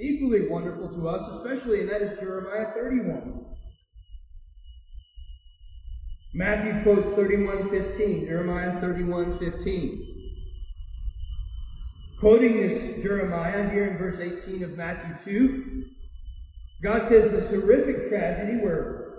equally 0.00 0.48
wonderful 0.48 0.88
to 0.88 1.08
us, 1.08 1.28
especially, 1.28 1.80
and 1.80 1.90
that 1.90 2.02
is 2.02 2.18
Jeremiah 2.18 2.72
31. 2.74 3.53
Matthew 6.36 6.82
quotes 6.82 7.16
31.15, 7.16 8.26
Jeremiah 8.26 8.80
31.15. 8.80 10.00
Quoting 12.18 12.56
this 12.56 13.02
Jeremiah 13.04 13.70
here 13.70 13.86
in 13.86 13.98
verse 13.98 14.18
18 14.18 14.64
of 14.64 14.76
Matthew 14.76 15.14
2, 15.24 15.84
God 16.82 17.02
says 17.08 17.30
this 17.30 17.50
horrific 17.50 18.08
tragedy 18.08 18.58
where 18.64 19.12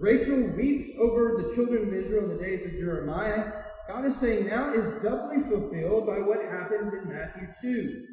Rachel 0.00 0.44
weeps 0.56 0.96
over 0.98 1.42
the 1.42 1.54
children 1.54 1.88
of 1.88 1.92
Israel 1.92 2.30
in 2.30 2.38
the 2.38 2.42
days 2.42 2.64
of 2.64 2.72
Jeremiah. 2.72 3.52
God 3.86 4.06
is 4.06 4.16
saying 4.16 4.46
now 4.46 4.72
is 4.72 5.02
doubly 5.02 5.42
fulfilled 5.50 6.06
by 6.06 6.20
what 6.20 6.42
happens 6.50 6.94
in 6.94 7.06
Matthew 7.06 7.48
2 7.60 8.06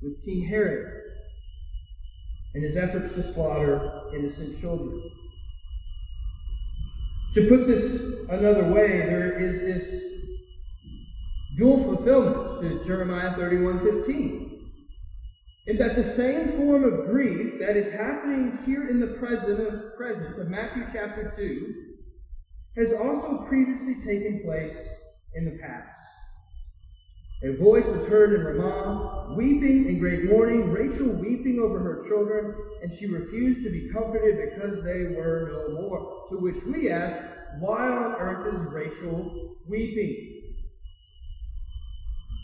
with 0.00 0.24
King 0.24 0.48
Herod 0.48 1.02
and 2.54 2.64
his 2.64 2.78
efforts 2.78 3.14
to 3.14 3.32
slaughter 3.34 4.04
innocent 4.16 4.58
children. 4.58 5.02
To 7.34 7.48
put 7.48 7.68
this 7.68 8.00
another 8.28 8.64
way, 8.64 8.88
there 9.06 9.38
is 9.38 9.60
this 9.60 10.02
dual 11.56 11.84
fulfillment 11.84 12.62
to 12.62 12.84
Jeremiah 12.84 13.34
31:15. 13.36 14.48
In 15.66 15.76
that 15.76 15.94
the 15.94 16.02
same 16.02 16.48
form 16.48 16.82
of 16.82 17.06
grief 17.06 17.60
that 17.60 17.76
is 17.76 17.92
happening 17.92 18.58
here 18.66 18.88
in 18.88 18.98
the 18.98 19.18
present, 19.18 19.96
present 19.96 20.40
of 20.40 20.48
Matthew 20.48 20.84
chapter 20.92 21.32
2 21.36 21.74
has 22.76 22.92
also 22.92 23.44
previously 23.46 23.96
taken 24.04 24.40
place 24.42 24.78
in 25.34 25.44
the 25.44 25.58
past. 25.58 26.09
A 27.42 27.56
voice 27.56 27.86
was 27.86 28.06
heard 28.06 28.34
in 28.34 28.44
Ramah, 28.44 29.34
weeping 29.34 29.86
in 29.88 29.98
great 29.98 30.24
mourning, 30.24 30.70
Rachel 30.70 31.08
weeping 31.08 31.58
over 31.58 31.78
her 31.78 32.06
children, 32.06 32.54
and 32.82 32.92
she 32.92 33.06
refused 33.06 33.64
to 33.64 33.70
be 33.70 33.88
comforted 33.88 34.50
because 34.50 34.84
they 34.84 35.16
were 35.16 35.68
no 35.70 35.80
more. 35.80 36.26
To 36.28 36.36
which 36.36 36.62
we 36.64 36.90
ask, 36.90 37.18
why 37.58 37.88
on 37.88 38.14
earth 38.16 38.54
is 38.54 38.72
Rachel 38.74 39.56
weeping? 39.66 40.42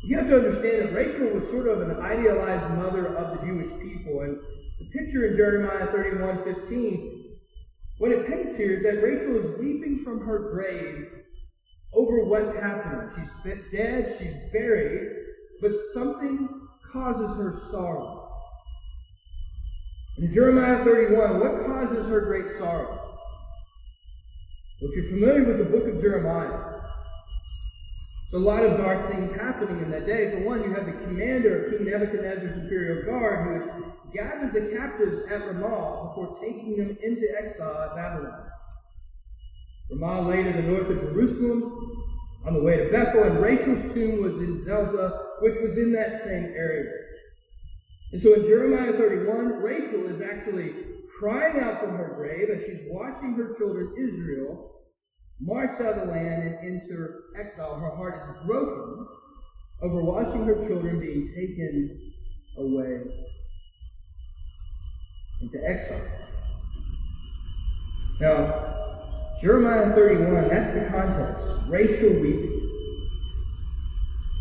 You 0.05 0.16
have 0.16 0.28
to 0.28 0.36
understand 0.36 0.88
that 0.88 0.94
Rachel 0.94 1.40
was 1.40 1.51
sort 1.51 1.68
of 1.68 1.82
an 1.82 2.01
idealized 2.01 2.74
mother 2.76 3.14
of 3.16 3.38
the 3.38 3.47
Jewish 3.47 3.68
people. 3.82 4.22
And 4.22 4.38
the 4.78 4.99
picture 4.99 5.26
in 5.26 5.36
Jeremiah 5.36 5.88
31 5.92 6.42
15, 6.42 7.36
what 7.99 8.12
it 8.12 8.26
paints 8.26 8.57
here 8.57 8.78
is 8.78 8.82
that 8.82 9.03
Rachel 9.03 9.36
is 9.36 9.59
weeping 9.59 10.05
from 10.05 10.24
her 10.24 10.51
grave 10.53 11.09
over 11.97 12.24
what's 12.24 12.53
happening. 12.55 13.11
She's 13.16 13.62
dead, 13.72 14.16
she's 14.18 14.36
buried, 14.53 15.11
but 15.61 15.72
something 15.94 16.68
causes 16.92 17.36
her 17.36 17.59
sorrow. 17.70 18.30
In 20.18 20.32
Jeremiah 20.32 20.84
31, 20.84 21.40
what 21.40 21.66
causes 21.66 22.07
her 22.07 22.20
great 22.20 22.57
sorrow? 22.59 23.18
Well, 24.80 24.90
if 24.90 24.97
you're 24.97 25.11
familiar 25.11 25.44
with 25.44 25.59
the 25.59 25.64
book 25.64 25.88
of 25.88 26.01
Jeremiah, 26.01 26.76
there's 28.30 28.42
a 28.42 28.47
lot 28.47 28.64
of 28.64 28.76
dark 28.76 29.11
things 29.11 29.32
happening 29.32 29.82
in 29.82 29.90
that 29.90 30.07
day. 30.07 30.32
For 30.32 30.44
one, 30.44 30.62
you 30.64 30.74
have 30.74 30.86
the 30.86 30.92
commander 30.92 31.66
of 31.66 31.78
King 31.78 31.86
Nebuchadnezzar's 31.86 32.59
imperial 32.62 33.05
guard 33.07 33.47
who 33.47 33.55
has 33.55 33.92
gathered 34.12 34.53
the 34.53 34.74
captives 34.76 35.20
at 35.30 35.47
Ramah 35.47 36.09
before 36.09 36.38
taking 36.40 36.76
them 36.76 36.97
into 37.03 37.26
exile 37.38 37.90
at 37.90 37.97
Babylon. 37.97 38.45
Ramah 39.91 40.28
lay 40.28 40.43
to 40.43 40.53
the 40.53 40.62
north 40.62 40.91
of 40.91 41.01
Jerusalem 41.01 42.05
on 42.45 42.55
the 42.55 42.62
way 42.62 42.76
to 42.76 42.91
Bethel, 42.91 43.24
and 43.24 43.41
Rachel's 43.41 43.93
tomb 43.93 44.22
was 44.22 44.34
in 44.43 44.64
Zelzah, 44.64 45.20
which 45.41 45.55
was 45.62 45.76
in 45.76 45.93
that 45.93 46.22
same 46.22 46.45
area. 46.57 46.91
And 48.12 48.22
so 48.22 48.34
in 48.34 48.43
Jeremiah 48.43 48.93
31, 48.93 49.62
Rachel 49.62 50.07
is 50.07 50.22
actually 50.22 50.72
crying 51.18 51.61
out 51.61 51.80
from 51.80 51.97
her 51.97 52.14
grave 52.16 52.49
as 52.51 52.64
she's 52.66 52.87
watching 52.91 53.34
her 53.34 53.55
children 53.55 53.95
Israel 53.99 54.72
march 55.41 55.80
out 55.80 55.99
of 55.99 56.07
the 56.07 56.12
land 56.12 56.43
and 56.43 56.80
enter 56.82 57.24
exile. 57.39 57.78
Her 57.78 57.95
heart 57.95 58.14
is 58.14 58.47
broken 58.47 59.07
over 59.82 60.03
watching 60.03 60.45
her 60.45 60.66
children 60.66 61.01
being 61.01 61.32
taken 61.34 62.12
away 62.59 63.01
into 65.41 65.59
exile. 65.68 66.09
Now, 68.20 68.95
Jeremiah 69.41 69.95
31, 69.95 70.49
that's 70.49 70.74
the 70.74 70.89
context. 70.91 71.45
Rachel 71.68 72.20
weeping. 72.20 72.57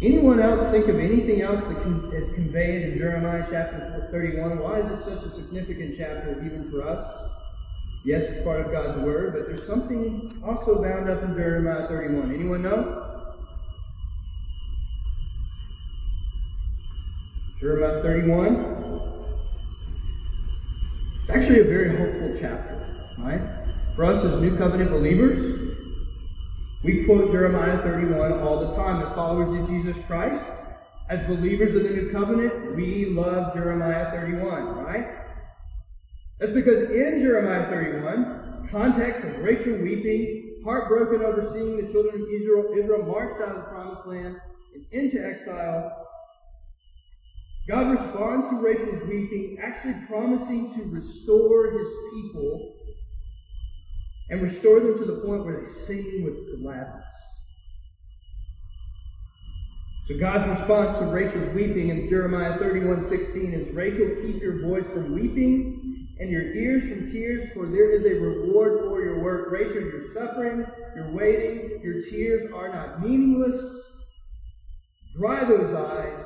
Anyone 0.02 0.39
else 0.39 0.70
think 0.72 0.88
of 0.88 1.00
anything 1.00 1.41
else 1.41 1.64
that 1.66 2.14
is 2.14 2.34
conveyed 2.34 2.84
in 2.84 2.98
Jeremiah 2.98 3.46
chapter 3.50 4.08
31? 4.12 4.60
Why 4.60 4.80
is 4.80 4.91
it 4.91 5.04
such 5.04 5.24
a 5.24 5.32
significant 5.32 5.96
chapter 5.98 6.41
even 6.46 6.70
for 6.70 6.88
us? 6.88 7.32
Yes, 8.06 8.24
it's 8.24 8.43
part 8.43 8.62
of 8.62 8.72
God's 8.72 9.00
word, 9.00 9.34
but 9.34 9.48
there's 9.48 9.66
something 9.66 10.41
also 10.46 10.82
bound 10.82 11.10
up 11.10 11.24
in 11.24 11.34
Jeremiah 11.34 11.88
31. 11.88 12.34
Anyone 12.34 12.62
know? 12.62 13.34
Jeremiah 17.60 18.02
31. 18.02 18.76
It's 21.22 21.30
actually 21.32 21.62
a 21.62 21.64
very 21.64 21.98
hopeful 21.98 22.38
chapter, 22.39 23.10
right? 23.18 23.64
For 23.96 24.04
us 24.04 24.26
as 24.26 24.41
New 24.41 24.58
Covenant 24.58 24.91
believers, 24.91 25.74
we 26.84 27.06
quote 27.06 27.32
Jeremiah 27.32 27.82
31 27.82 28.41
all 28.41 28.68
the 28.68 28.76
time 28.76 29.02
as 29.02 29.08
followers 29.16 29.58
of 29.58 29.70
Jesus 29.70 29.96
Christ. 30.06 30.43
As 31.10 31.26
believers 31.28 31.76
of 31.76 31.84
the 31.84 31.91
New 31.91 32.12
Covenant, 32.12 32.76
we 32.76 33.06
love 33.06 33.54
Jeremiah 33.54 34.12
31, 34.12 34.80
right? 34.84 35.08
That's 36.39 36.52
because 36.52 36.89
in 36.89 37.22
Jeremiah 37.22 37.70
31, 37.70 38.68
context 38.70 39.24
of 39.24 39.38
Rachel 39.39 39.78
weeping, 39.78 40.62
heartbroken 40.66 41.26
over 41.26 41.50
seeing 41.54 41.78
the 41.78 41.89
children 41.93 42.22
of 42.22 42.28
Israel, 42.30 42.74
Israel 42.78 43.04
marched 43.04 43.41
out 43.41 43.56
of 43.56 43.64
the 43.64 43.70
promised 43.70 44.08
land 44.08 44.36
and 44.74 44.86
into 44.91 45.26
exile, 45.26 46.06
God 47.70 47.91
responds 47.91 48.50
to 48.50 48.58
Rachel's 48.58 49.08
weeping, 49.08 49.58
actually 49.64 50.06
promising 50.06 50.74
to 50.76 50.84
restore 50.84 51.72
his 51.72 51.88
people 52.12 52.76
and 54.30 54.42
restore 54.42 54.80
them 54.80 54.98
to 55.00 55.06
the 55.06 55.22
point 55.26 55.46
where 55.46 55.62
they 55.62 55.72
sing 55.72 56.24
with 56.24 56.62
gladness. 56.62 57.06
So 60.08 60.20
God's 60.20 60.60
response 60.60 61.00
to 61.00 61.06
Rachel's 61.06 61.56
weeping 61.56 61.90
in 61.90 62.08
Jeremiah 62.10 62.60
31 62.60 63.10
16 63.10 63.54
is 63.54 63.74
Rachel, 63.74 64.22
keep 64.22 64.42
your 64.42 64.62
voice 64.62 64.86
from 64.94 65.14
weeping 65.14 66.08
and 66.20 66.30
your 66.30 66.44
ears 66.54 66.84
from 66.84 67.12
tears, 67.12 67.50
for 67.54 67.66
there 67.66 67.92
is 67.92 68.06
a 68.06 68.20
reward 68.20 68.88
for 68.88 69.04
your 69.04 69.22
work. 69.22 69.52
Rachel, 69.52 69.82
you're 69.82 70.14
suffering, 70.14 70.66
you're 70.96 71.12
waiting, 71.12 71.82
your 71.84 72.02
tears 72.04 72.52
are 72.54 72.70
not 72.70 73.02
meaningless. 73.02 73.62
Dry 75.18 75.44
those 75.44 75.74
eyes, 75.74 76.26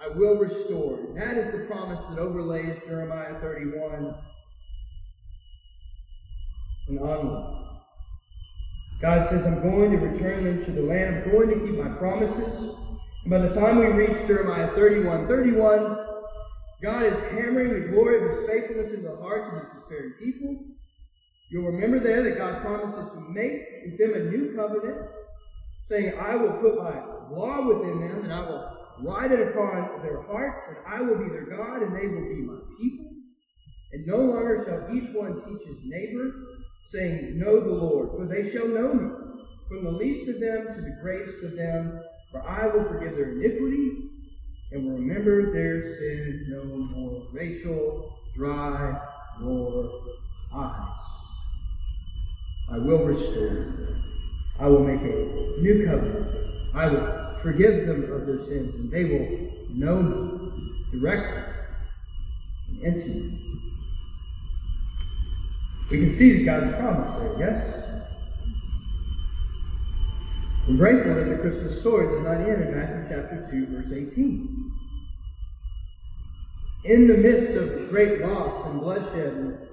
I 0.00 0.08
will 0.08 0.36
restore. 0.36 0.98
That 1.14 1.36
is 1.38 1.52
the 1.52 1.66
promise 1.66 2.00
that 2.10 2.18
overlays 2.18 2.76
Jeremiah 2.86 3.40
31 3.40 4.14
and 6.90 7.00
onward. 7.00 7.56
God 9.00 9.28
says, 9.30 9.46
I'm 9.46 9.62
going 9.62 9.92
to 9.92 9.96
return 9.96 10.44
them 10.44 10.64
to 10.66 10.72
the 10.72 10.86
land. 10.86 11.24
I'm 11.24 11.30
going 11.30 11.48
to 11.48 11.66
keep 11.66 11.78
my 11.78 11.88
promises. 11.96 12.74
And 13.22 13.30
by 13.30 13.38
the 13.38 13.54
time 13.54 13.78
we 13.78 13.86
reach 13.86 14.26
Jeremiah 14.26 14.74
31, 14.74 15.26
31, 15.26 15.96
God 16.82 17.06
is 17.06 17.18
hammering 17.30 17.72
the 17.72 17.88
glory 17.88 18.16
of 18.20 18.38
his 18.38 18.48
faithfulness 18.48 18.92
into 18.92 19.08
the 19.08 19.16
hearts 19.16 19.48
of 19.52 19.62
his 19.62 19.80
despairing 19.80 20.12
people. 20.18 20.56
You'll 21.50 21.72
remember 21.72 21.98
there 21.98 22.22
that 22.22 22.38
God 22.38 22.62
promises 22.62 23.10
to 23.12 23.20
make 23.20 23.62
with 23.84 23.98
them 23.98 24.14
a 24.14 24.30
new 24.30 24.54
covenant, 24.54 25.08
saying, 25.88 26.14
I 26.18 26.36
will 26.36 26.52
put 26.60 26.76
my 26.76 27.02
law 27.30 27.66
within 27.66 28.00
them, 28.00 28.24
and 28.24 28.32
I 28.32 28.40
will 28.40 28.76
write 29.02 29.32
it 29.32 29.48
upon 29.48 30.02
their 30.02 30.22
hearts, 30.22 30.60
and 30.68 30.76
I 30.86 31.00
will 31.00 31.18
be 31.18 31.28
their 31.28 31.46
God, 31.46 31.82
and 31.82 31.96
they 31.96 32.06
will 32.06 32.28
be 32.28 32.42
my 32.42 32.60
people. 32.78 33.10
And 33.92 34.06
no 34.06 34.18
longer 34.18 34.62
shall 34.64 34.94
each 34.94 35.14
one 35.14 35.42
teach 35.44 35.66
his 35.66 35.78
neighbor, 35.84 36.30
saying, 36.88 37.38
Know 37.38 37.60
the 37.60 37.72
Lord, 37.72 38.10
for 38.10 38.26
they 38.26 38.50
shall 38.50 38.68
know 38.68 38.94
me, 38.94 39.10
from 39.68 39.84
the 39.84 39.90
least 39.90 40.28
of 40.28 40.40
them 40.40 40.74
to 40.74 40.80
the 40.80 40.98
greatest 41.02 41.42
of 41.44 41.56
them, 41.56 42.02
for 42.30 42.42
I 42.48 42.66
will 42.66 42.84
forgive 42.84 43.16
their 43.16 43.32
iniquity 43.32 44.10
and 44.72 44.84
will 44.84 44.98
remember 44.98 45.52
their 45.52 45.96
sin 45.98 46.46
no 46.48 46.64
more. 46.64 47.26
Rachel, 47.32 48.18
dry 48.36 49.00
your 49.40 49.90
eyes. 50.54 51.04
I 52.70 52.78
will 52.78 53.04
restore. 53.04 53.72
I 54.58 54.66
will 54.68 54.84
make 54.84 55.00
a 55.00 55.60
new 55.60 55.86
covenant. 55.86 56.74
I 56.74 56.86
will 56.86 57.40
forgive 57.42 57.86
them 57.86 58.12
of 58.12 58.26
their 58.26 58.38
sins, 58.38 58.74
and 58.74 58.90
they 58.90 59.04
will 59.04 59.50
know 59.70 60.02
me 60.02 60.86
directly 60.92 61.42
and 62.68 62.84
intimately. 62.84 63.60
We 65.90 65.98
can 65.98 66.16
see 66.16 66.44
that 66.44 66.44
God's 66.44 66.76
promise 66.76 67.18
there, 67.18 67.36
yes? 67.40 67.90
We're 70.68 70.76
grateful 70.76 71.16
that 71.16 71.28
the 71.28 71.38
Christmas 71.38 71.80
story 71.80 72.06
does 72.14 72.22
not 72.22 72.48
end 72.48 72.62
in 72.62 72.76
Matthew 72.76 73.06
chapter 73.08 73.48
2, 73.50 73.66
verse 73.66 73.92
18. 73.92 74.72
In 76.84 77.08
the 77.08 77.16
midst 77.16 77.56
of 77.56 77.88
great 77.90 78.20
loss 78.20 78.64
and 78.66 78.80
bloodshed 78.80 79.68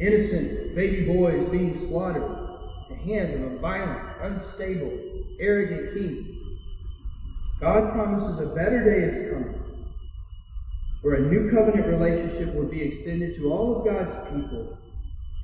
innocent 0.00 0.74
baby 0.74 1.04
boys 1.04 1.46
being 1.50 1.78
slaughtered 1.78 2.22
at 2.22 2.88
the 2.88 2.96
hands 2.96 3.34
of 3.34 3.52
a 3.52 3.58
violent, 3.58 4.00
unstable, 4.22 4.98
arrogant 5.38 5.94
king, 5.94 6.58
God 7.60 7.92
promises 7.92 8.40
a 8.40 8.54
better 8.54 8.82
day 8.82 9.14
is 9.14 9.30
coming 9.30 9.63
where 11.04 11.16
a 11.16 11.20
new 11.20 11.50
covenant 11.50 11.86
relationship 11.86 12.54
will 12.54 12.64
be 12.64 12.80
extended 12.80 13.36
to 13.36 13.52
all 13.52 13.76
of 13.76 13.84
God's 13.84 14.16
people, 14.30 14.78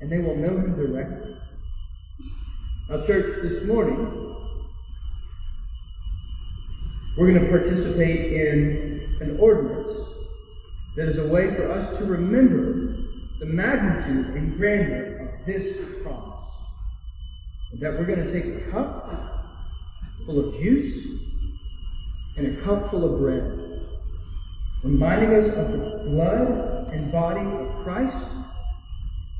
and 0.01 0.11
they 0.11 0.17
will 0.17 0.35
know 0.35 0.57
Him 0.57 0.75
directly. 0.75 1.37
Now, 2.89 3.05
church, 3.05 3.43
this 3.43 3.63
morning, 3.67 3.99
we're 7.15 7.31
going 7.31 7.45
to 7.45 7.49
participate 7.51 8.33
in 8.33 9.17
an 9.21 9.37
ordinance 9.39 9.91
that 10.95 11.07
is 11.07 11.19
a 11.19 11.27
way 11.27 11.55
for 11.55 11.71
us 11.71 11.95
to 11.99 12.05
remember 12.05 12.97
the 13.39 13.45
magnitude 13.45 14.35
and 14.35 14.57
grandeur 14.57 15.29
of 15.29 15.45
this 15.45 15.79
promise. 16.01 16.39
That 17.79 17.99
we're 17.99 18.07
going 18.07 18.25
to 18.25 18.33
take 18.33 18.65
a 18.65 18.71
cup 18.71 19.45
full 20.25 20.39
of 20.39 20.55
juice 20.55 21.05
and 22.35 22.57
a 22.57 22.61
cup 22.63 22.89
full 22.89 23.13
of 23.13 23.19
bread 23.19 23.70
reminding 24.83 25.33
us 25.35 25.47
of 25.55 25.71
the 25.71 26.03
blood 26.05 26.91
and 26.91 27.11
body 27.11 27.41
of 27.41 27.83
Christ 27.83 28.25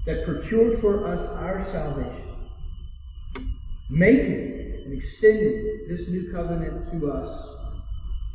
that 0.05 0.25
procured 0.25 0.79
for 0.79 1.07
us 1.07 1.21
our 1.29 1.65
salvation, 1.71 2.35
making 3.89 4.83
and 4.85 4.93
extending 4.93 5.85
this 5.89 6.07
new 6.07 6.31
covenant 6.31 6.91
to 6.91 7.11
us 7.11 7.49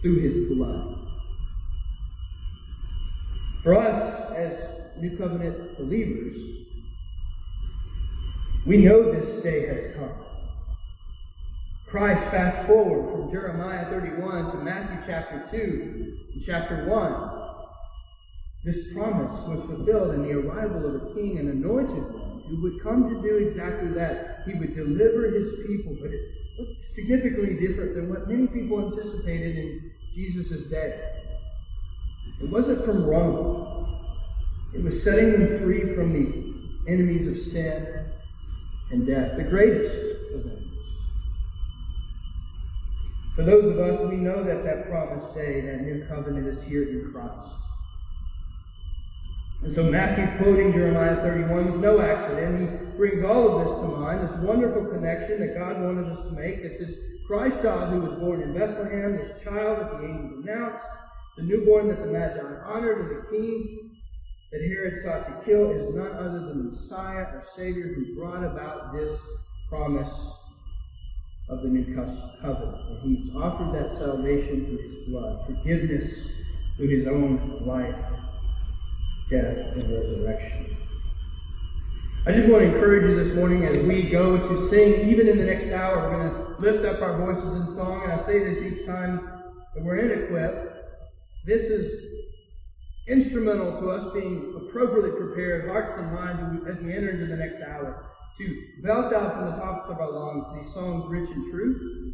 through 0.02 0.18
his 0.20 0.48
blood. 0.52 1.06
For 3.62 3.74
us, 3.74 4.30
as 4.30 4.68
New 5.00 5.16
Covenant 5.16 5.76
believers, 5.76 6.36
we 8.64 8.76
know 8.78 9.10
this 9.10 9.42
day 9.42 9.66
has 9.66 9.96
come. 9.96 10.25
Christ 11.88 12.32
fast 12.32 12.66
forward 12.66 13.12
from 13.12 13.30
Jeremiah 13.30 13.88
31 13.88 14.50
to 14.50 14.56
Matthew 14.58 14.98
chapter 15.06 15.46
2 15.52 16.18
and 16.34 16.42
chapter 16.44 16.84
1. 16.84 17.42
This 18.64 18.92
promise 18.92 19.40
was 19.46 19.64
fulfilled 19.66 20.14
in 20.14 20.22
the 20.24 20.32
arrival 20.32 20.84
of 20.84 20.94
a 20.96 21.14
king 21.14 21.38
and 21.38 21.48
anointed 21.48 22.12
one 22.12 22.42
who 22.48 22.60
would 22.62 22.82
come 22.82 23.08
to 23.08 23.22
do 23.22 23.36
exactly 23.36 23.90
that. 23.90 24.42
He 24.46 24.54
would 24.54 24.74
deliver 24.74 25.30
his 25.30 25.64
people, 25.64 25.96
but 26.00 26.10
it 26.10 26.20
looked 26.58 26.92
significantly 26.92 27.54
different 27.64 27.94
than 27.94 28.10
what 28.10 28.28
many 28.28 28.48
people 28.48 28.90
anticipated 28.90 29.56
in 29.56 29.92
Jesus' 30.12 30.64
day. 30.64 31.00
It 32.42 32.50
wasn't 32.50 32.84
from 32.84 33.06
Rome. 33.06 33.86
It 34.74 34.82
was 34.82 35.04
setting 35.04 35.30
them 35.30 35.58
free 35.60 35.94
from 35.94 36.12
the 36.12 36.92
enemies 36.92 37.28
of 37.28 37.38
sin 37.38 38.10
and 38.90 39.06
death, 39.06 39.36
the 39.36 39.44
greatest 39.44 40.15
For 43.36 43.42
those 43.42 43.66
of 43.66 43.78
us, 43.78 44.00
we 44.10 44.16
know 44.16 44.42
that 44.42 44.64
that 44.64 44.88
promised 44.88 45.34
day, 45.34 45.60
that 45.60 45.82
new 45.82 46.06
covenant 46.08 46.48
is 46.48 46.62
here 46.62 46.88
in 46.88 47.12
Christ. 47.12 47.54
And 49.62 49.74
so 49.74 49.84
Matthew 49.90 50.26
quoting 50.38 50.72
Jeremiah 50.72 51.16
31 51.16 51.72
was 51.72 51.80
no 51.80 52.00
accident. 52.00 52.60
He 52.60 52.96
brings 52.96 53.22
all 53.22 53.60
of 53.60 53.66
this 53.66 53.76
to 53.76 53.88
mind, 53.88 54.26
this 54.26 54.36
wonderful 54.38 54.86
connection 54.86 55.40
that 55.40 55.58
God 55.58 55.82
wanted 55.82 56.10
us 56.10 56.18
to 56.20 56.30
make, 56.30 56.62
that 56.62 56.78
this 56.78 56.96
Christ 57.26 57.60
child 57.60 57.92
who 57.92 58.00
was 58.00 58.18
born 58.18 58.40
in 58.40 58.54
Bethlehem, 58.54 59.18
this 59.18 59.44
child 59.44 59.80
that 59.80 59.90
the 59.90 60.06
angels 60.06 60.42
announced, 60.42 60.86
the 61.36 61.42
newborn 61.42 61.88
that 61.88 62.00
the 62.00 62.06
Magi 62.06 62.40
honored, 62.64 63.00
and 63.00 63.10
the 63.18 63.30
king 63.30 63.90
that 64.50 64.62
Herod 64.62 65.04
sought 65.04 65.26
to 65.26 65.44
kill 65.44 65.72
is 65.72 65.94
none 65.94 66.12
other 66.12 66.40
than 66.40 66.58
the 66.58 66.70
Messiah, 66.70 67.24
our 67.24 67.44
Savior, 67.54 67.92
who 67.92 68.14
brought 68.14 68.44
about 68.44 68.94
this 68.94 69.20
promise 69.68 70.14
of 71.48 71.62
the 71.62 71.68
new 71.68 71.84
covenant. 72.40 72.90
And 72.90 72.98
he's 73.02 73.34
offered 73.36 73.72
that 73.74 73.96
salvation 73.96 74.66
through 74.66 74.88
his 74.88 75.08
blood, 75.08 75.46
forgiveness 75.46 76.28
through 76.76 76.88
his 76.88 77.06
own 77.06 77.62
life, 77.64 77.94
death, 79.30 79.76
and 79.76 79.90
resurrection. 79.90 80.76
I 82.26 82.32
just 82.32 82.48
want 82.48 82.64
to 82.64 82.74
encourage 82.74 83.08
you 83.08 83.22
this 83.22 83.34
morning 83.36 83.64
as 83.64 83.84
we 83.84 84.10
go 84.10 84.36
to 84.36 84.68
sing, 84.68 85.08
even 85.08 85.28
in 85.28 85.38
the 85.38 85.44
next 85.44 85.70
hour, 85.70 86.10
we're 86.10 86.16
going 86.16 86.56
to 86.56 86.60
lift 86.60 86.84
up 86.84 87.00
our 87.00 87.16
voices 87.18 87.54
in 87.54 87.74
song. 87.76 88.02
And 88.02 88.12
I 88.12 88.26
say 88.26 88.40
this 88.40 88.64
each 88.64 88.84
time 88.84 89.30
that 89.74 89.84
we're 89.84 89.98
in 89.98 90.24
Equip. 90.24 90.72
This 91.44 91.66
is 91.66 92.02
instrumental 93.06 93.80
to 93.80 93.90
us 93.90 94.12
being 94.12 94.52
appropriately 94.56 95.12
prepared, 95.12 95.70
hearts 95.70 95.96
and 95.96 96.12
minds, 96.12 96.66
as 96.68 96.82
we 96.82 96.92
enter 96.92 97.10
into 97.10 97.26
the 97.26 97.36
next 97.36 97.62
hour 97.62 98.04
to 98.38 98.62
belt 98.82 99.12
out 99.12 99.34
from 99.34 99.46
the 99.46 99.56
tops 99.56 99.90
of 99.90 99.98
our 99.98 100.12
lungs 100.12 100.62
these 100.62 100.72
songs 100.74 101.04
rich 101.08 101.30
and 101.30 101.50
true, 101.50 102.12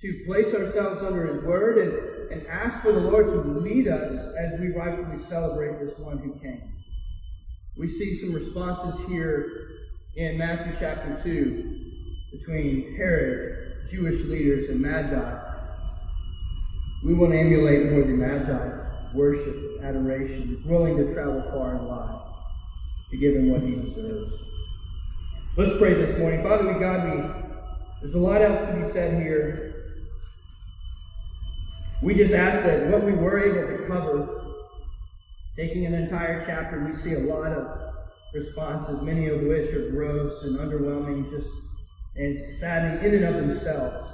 to 0.00 0.24
place 0.26 0.54
ourselves 0.54 1.02
under 1.02 1.34
His 1.34 1.44
Word, 1.44 1.78
and 1.78 2.12
and 2.32 2.46
ask 2.46 2.80
for 2.80 2.92
the 2.92 2.98
Lord 2.98 3.26
to 3.26 3.60
lead 3.60 3.88
us 3.88 4.12
as 4.38 4.58
we 4.58 4.68
rightfully 4.68 5.22
celebrate 5.28 5.78
this 5.78 5.98
one 5.98 6.18
who 6.18 6.32
came. 6.40 6.72
We 7.76 7.88
see 7.88 8.14
some 8.14 8.32
responses 8.32 9.06
here 9.06 9.68
in 10.16 10.38
Matthew 10.38 10.72
chapter 10.78 11.20
2 11.22 11.80
between 12.32 12.96
Herod, 12.96 13.88
Jewish 13.90 14.24
leaders, 14.24 14.70
and 14.70 14.80
Magi. 14.80 15.40
We 17.04 17.14
want 17.14 17.32
to 17.32 17.38
emulate 17.38 17.92
more 17.92 18.02
the 18.02 18.08
Magi 18.08 18.78
worship, 19.14 19.82
adoration, 19.82 20.62
willing 20.64 20.96
to 20.96 21.12
travel 21.12 21.42
far 21.50 21.76
and 21.76 21.86
wide 21.86 22.20
to 23.10 23.16
give 23.18 23.34
him 23.34 23.50
what 23.50 23.60
he 23.60 23.74
deserves. 23.74 24.32
Let's 25.54 25.76
pray 25.76 25.92
this 25.92 26.18
morning. 26.18 26.42
Father, 26.42 26.72
we 26.72 26.80
God, 26.80 27.04
we 27.04 27.28
there's 28.00 28.14
a 28.14 28.18
lot 28.18 28.40
else 28.40 28.66
to 28.70 28.74
be 28.74 28.90
said 28.90 29.22
here. 29.22 29.98
We 32.00 32.14
just 32.14 32.32
ask 32.32 32.64
that 32.64 32.86
what 32.86 33.04
we 33.04 33.12
were 33.12 33.38
able 33.38 33.76
to 33.76 33.86
cover, 33.86 34.54
taking 35.54 35.84
an 35.84 35.92
entire 35.92 36.42
chapter, 36.46 36.82
we 36.82 36.96
see 36.98 37.16
a 37.16 37.18
lot 37.18 37.52
of 37.52 37.92
responses, 38.32 39.02
many 39.02 39.28
of 39.28 39.42
which 39.42 39.74
are 39.74 39.90
gross 39.90 40.42
and 40.44 40.58
underwhelming, 40.58 41.30
just 41.30 41.48
and 42.16 42.56
saddening 42.56 43.04
in 43.04 43.22
and 43.22 43.36
of 43.36 43.46
themselves. 43.46 44.08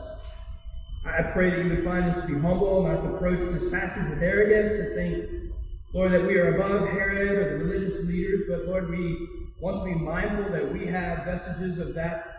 I 1.06 1.22
pray 1.22 1.50
that 1.50 1.64
you 1.64 1.70
would 1.70 1.84
find 1.84 2.10
us 2.10 2.20
to 2.20 2.34
be 2.34 2.40
humble, 2.40 2.82
not 2.82 3.02
to 3.02 3.14
approach 3.14 3.38
this 3.60 3.70
passage 3.70 4.10
with 4.10 4.24
arrogance, 4.24 4.72
to 4.72 4.94
think, 4.96 5.52
Lord, 5.94 6.10
that 6.10 6.26
we 6.26 6.34
are 6.34 6.56
above 6.56 6.88
Herod 6.88 7.30
or 7.30 7.58
the 7.58 7.64
religious 7.64 8.04
leaders, 8.08 8.40
but 8.48 8.66
Lord, 8.66 8.90
we 8.90 9.37
want 9.60 9.84
to 9.84 9.92
be 9.92 9.98
mindful 9.98 10.52
that 10.52 10.72
we 10.72 10.86
have 10.86 11.24
vestiges 11.24 11.78
of 11.78 11.94
that, 11.94 12.36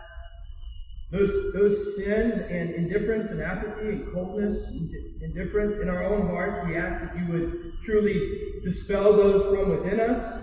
those, 1.10 1.52
those 1.52 1.96
sins 1.96 2.34
and 2.34 2.70
indifference 2.70 3.30
and 3.30 3.42
apathy 3.42 3.88
and 3.88 4.12
coldness 4.12 4.68
and 4.68 4.90
indifference 5.22 5.76
in 5.82 5.88
our 5.88 6.04
own 6.04 6.28
hearts. 6.28 6.66
We 6.66 6.76
ask 6.76 7.04
that 7.04 7.18
you 7.18 7.32
would 7.32 7.72
truly 7.84 8.60
dispel 8.64 9.16
those 9.16 9.54
from 9.54 9.70
within 9.70 10.00
us, 10.00 10.42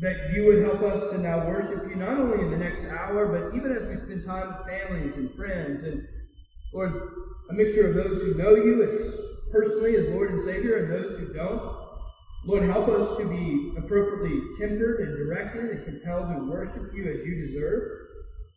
that 0.00 0.30
you 0.34 0.46
would 0.46 0.62
help 0.62 0.82
us 0.82 1.10
to 1.12 1.18
now 1.18 1.46
worship 1.46 1.88
you 1.88 1.96
not 1.96 2.18
only 2.18 2.44
in 2.44 2.50
the 2.50 2.56
next 2.56 2.84
hour, 2.86 3.26
but 3.26 3.56
even 3.56 3.76
as 3.76 3.88
we 3.88 3.96
spend 3.96 4.24
time 4.24 4.48
with 4.48 4.66
families 4.66 5.14
and 5.16 5.34
friends 5.34 5.82
and 5.84 6.06
Lord, 6.72 6.92
a 7.50 7.52
mixture 7.52 7.88
of 7.88 7.94
those 7.94 8.22
who 8.22 8.34
know 8.34 8.54
you 8.54 8.82
as 8.82 9.14
personally 9.50 9.96
as 9.96 10.08
Lord 10.08 10.32
and 10.32 10.44
Savior 10.44 10.84
and 10.84 10.92
those 10.92 11.18
who 11.18 11.34
don't. 11.34 11.81
Lord, 12.44 12.64
help 12.64 12.88
us 12.88 13.18
to 13.18 13.24
be 13.24 13.72
appropriately 13.78 14.40
tempered 14.58 15.00
and 15.00 15.16
directed 15.16 15.70
and 15.70 15.84
compelled 15.84 16.28
to 16.34 16.50
worship 16.50 16.92
you 16.92 17.08
as 17.08 17.24
you 17.24 17.46
deserve. 17.46 17.82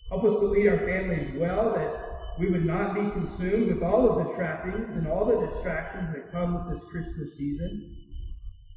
Help 0.10 0.24
us 0.24 0.40
to 0.40 0.48
lead 0.48 0.68
our 0.70 0.80
families 0.80 1.32
well, 1.38 1.74
that 1.76 2.40
we 2.40 2.50
would 2.50 2.66
not 2.66 2.96
be 2.96 3.12
consumed 3.12 3.74
with 3.74 3.84
all 3.84 4.10
of 4.10 4.26
the 4.26 4.34
trappings 4.34 4.90
and 4.98 5.08
all 5.08 5.26
the 5.26 5.48
distractions 5.48 6.14
that 6.14 6.32
come 6.32 6.54
with 6.56 6.76
this 6.76 6.90
Christmas 6.90 7.30
season. 7.38 7.96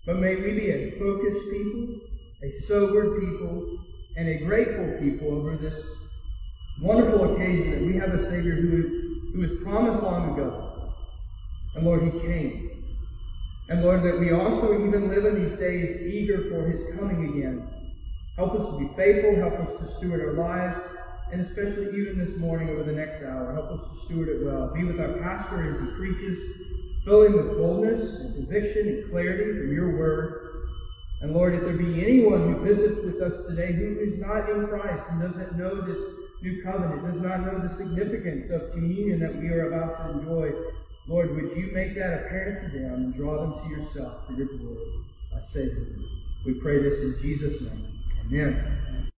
But 0.06 0.20
may 0.20 0.36
we 0.36 0.52
be 0.52 0.70
a 0.70 0.98
focused 0.98 1.50
people, 1.50 2.00
a 2.42 2.52
sobered 2.66 3.20
people, 3.20 3.78
and 4.16 4.28
a 4.28 4.44
grateful 4.44 4.98
people 5.00 5.34
over 5.34 5.56
this 5.56 5.86
wonderful 6.82 7.34
occasion 7.34 7.70
that 7.72 7.82
we 7.82 7.96
have 7.96 8.14
a 8.14 8.22
Savior 8.22 8.54
who 8.54 9.08
who 9.32 9.40
was 9.40 9.60
promised 9.62 10.02
long 10.02 10.32
ago. 10.32 10.94
And 11.74 11.84
Lord, 11.84 12.02
He 12.02 12.10
came. 12.20 12.77
And 13.68 13.82
Lord, 13.82 14.02
that 14.02 14.18
we 14.18 14.32
also 14.32 14.74
even 14.74 15.08
live 15.08 15.26
in 15.26 15.44
these 15.44 15.58
days 15.58 16.00
eager 16.02 16.48
for 16.48 16.68
His 16.68 16.94
coming 16.96 17.38
again. 17.38 17.68
Help 18.36 18.54
us 18.54 18.66
to 18.66 18.78
be 18.78 18.88
faithful. 18.96 19.36
Help 19.36 19.54
us 19.60 19.80
to 19.80 19.96
steward 19.96 20.20
our 20.20 20.32
lives. 20.32 20.80
And 21.30 21.42
especially 21.42 22.00
even 22.00 22.18
this 22.18 22.38
morning 22.38 22.70
over 22.70 22.82
the 22.82 22.92
next 22.92 23.22
hour, 23.22 23.52
help 23.52 23.70
us 23.70 23.86
to 23.92 24.06
steward 24.06 24.28
it 24.28 24.46
well. 24.46 24.72
Be 24.72 24.84
with 24.84 24.98
our 24.98 25.18
pastor 25.18 25.74
as 25.74 25.78
he 25.78 25.94
preaches, 25.96 26.38
fill 27.04 27.24
him 27.24 27.36
with 27.36 27.58
boldness 27.58 28.20
and 28.20 28.34
conviction 28.34 28.88
and 28.88 29.10
clarity 29.10 29.58
from 29.58 29.74
your 29.74 29.98
word. 29.98 30.48
And 31.20 31.34
Lord, 31.34 31.54
if 31.54 31.62
there 31.62 31.76
be 31.76 32.02
anyone 32.02 32.54
who 32.54 32.64
visits 32.64 33.04
with 33.04 33.20
us 33.20 33.46
today 33.46 33.72
who 33.72 33.98
is 33.98 34.18
not 34.18 34.48
in 34.48 34.68
Christ 34.68 35.02
and 35.10 35.20
doesn't 35.20 35.58
know 35.58 35.82
this 35.82 35.98
new 36.42 36.62
covenant, 36.62 37.04
does 37.04 37.20
not 37.20 37.40
know 37.40 37.58
the 37.58 37.74
significance 37.74 38.50
of 38.50 38.70
communion 38.72 39.20
that 39.20 39.36
we 39.36 39.48
are 39.48 39.68
about 39.68 39.98
to 39.98 40.18
enjoy, 40.18 40.52
Lord, 41.08 41.34
would 41.34 41.56
you 41.56 41.70
make 41.72 41.94
that 41.94 42.26
apparent 42.26 42.70
to 42.70 42.78
them 42.78 42.94
and 42.94 43.14
draw 43.14 43.40
them 43.40 43.64
to 43.64 43.74
yourself 43.74 44.26
for 44.26 44.34
your 44.34 44.46
glory? 44.46 45.00
I 45.34 45.40
say 45.50 45.70
We 46.44 46.54
pray 46.54 46.82
this 46.82 47.00
in 47.00 47.18
Jesus' 47.22 47.62
name. 47.62 47.98
Amen. 48.26 49.10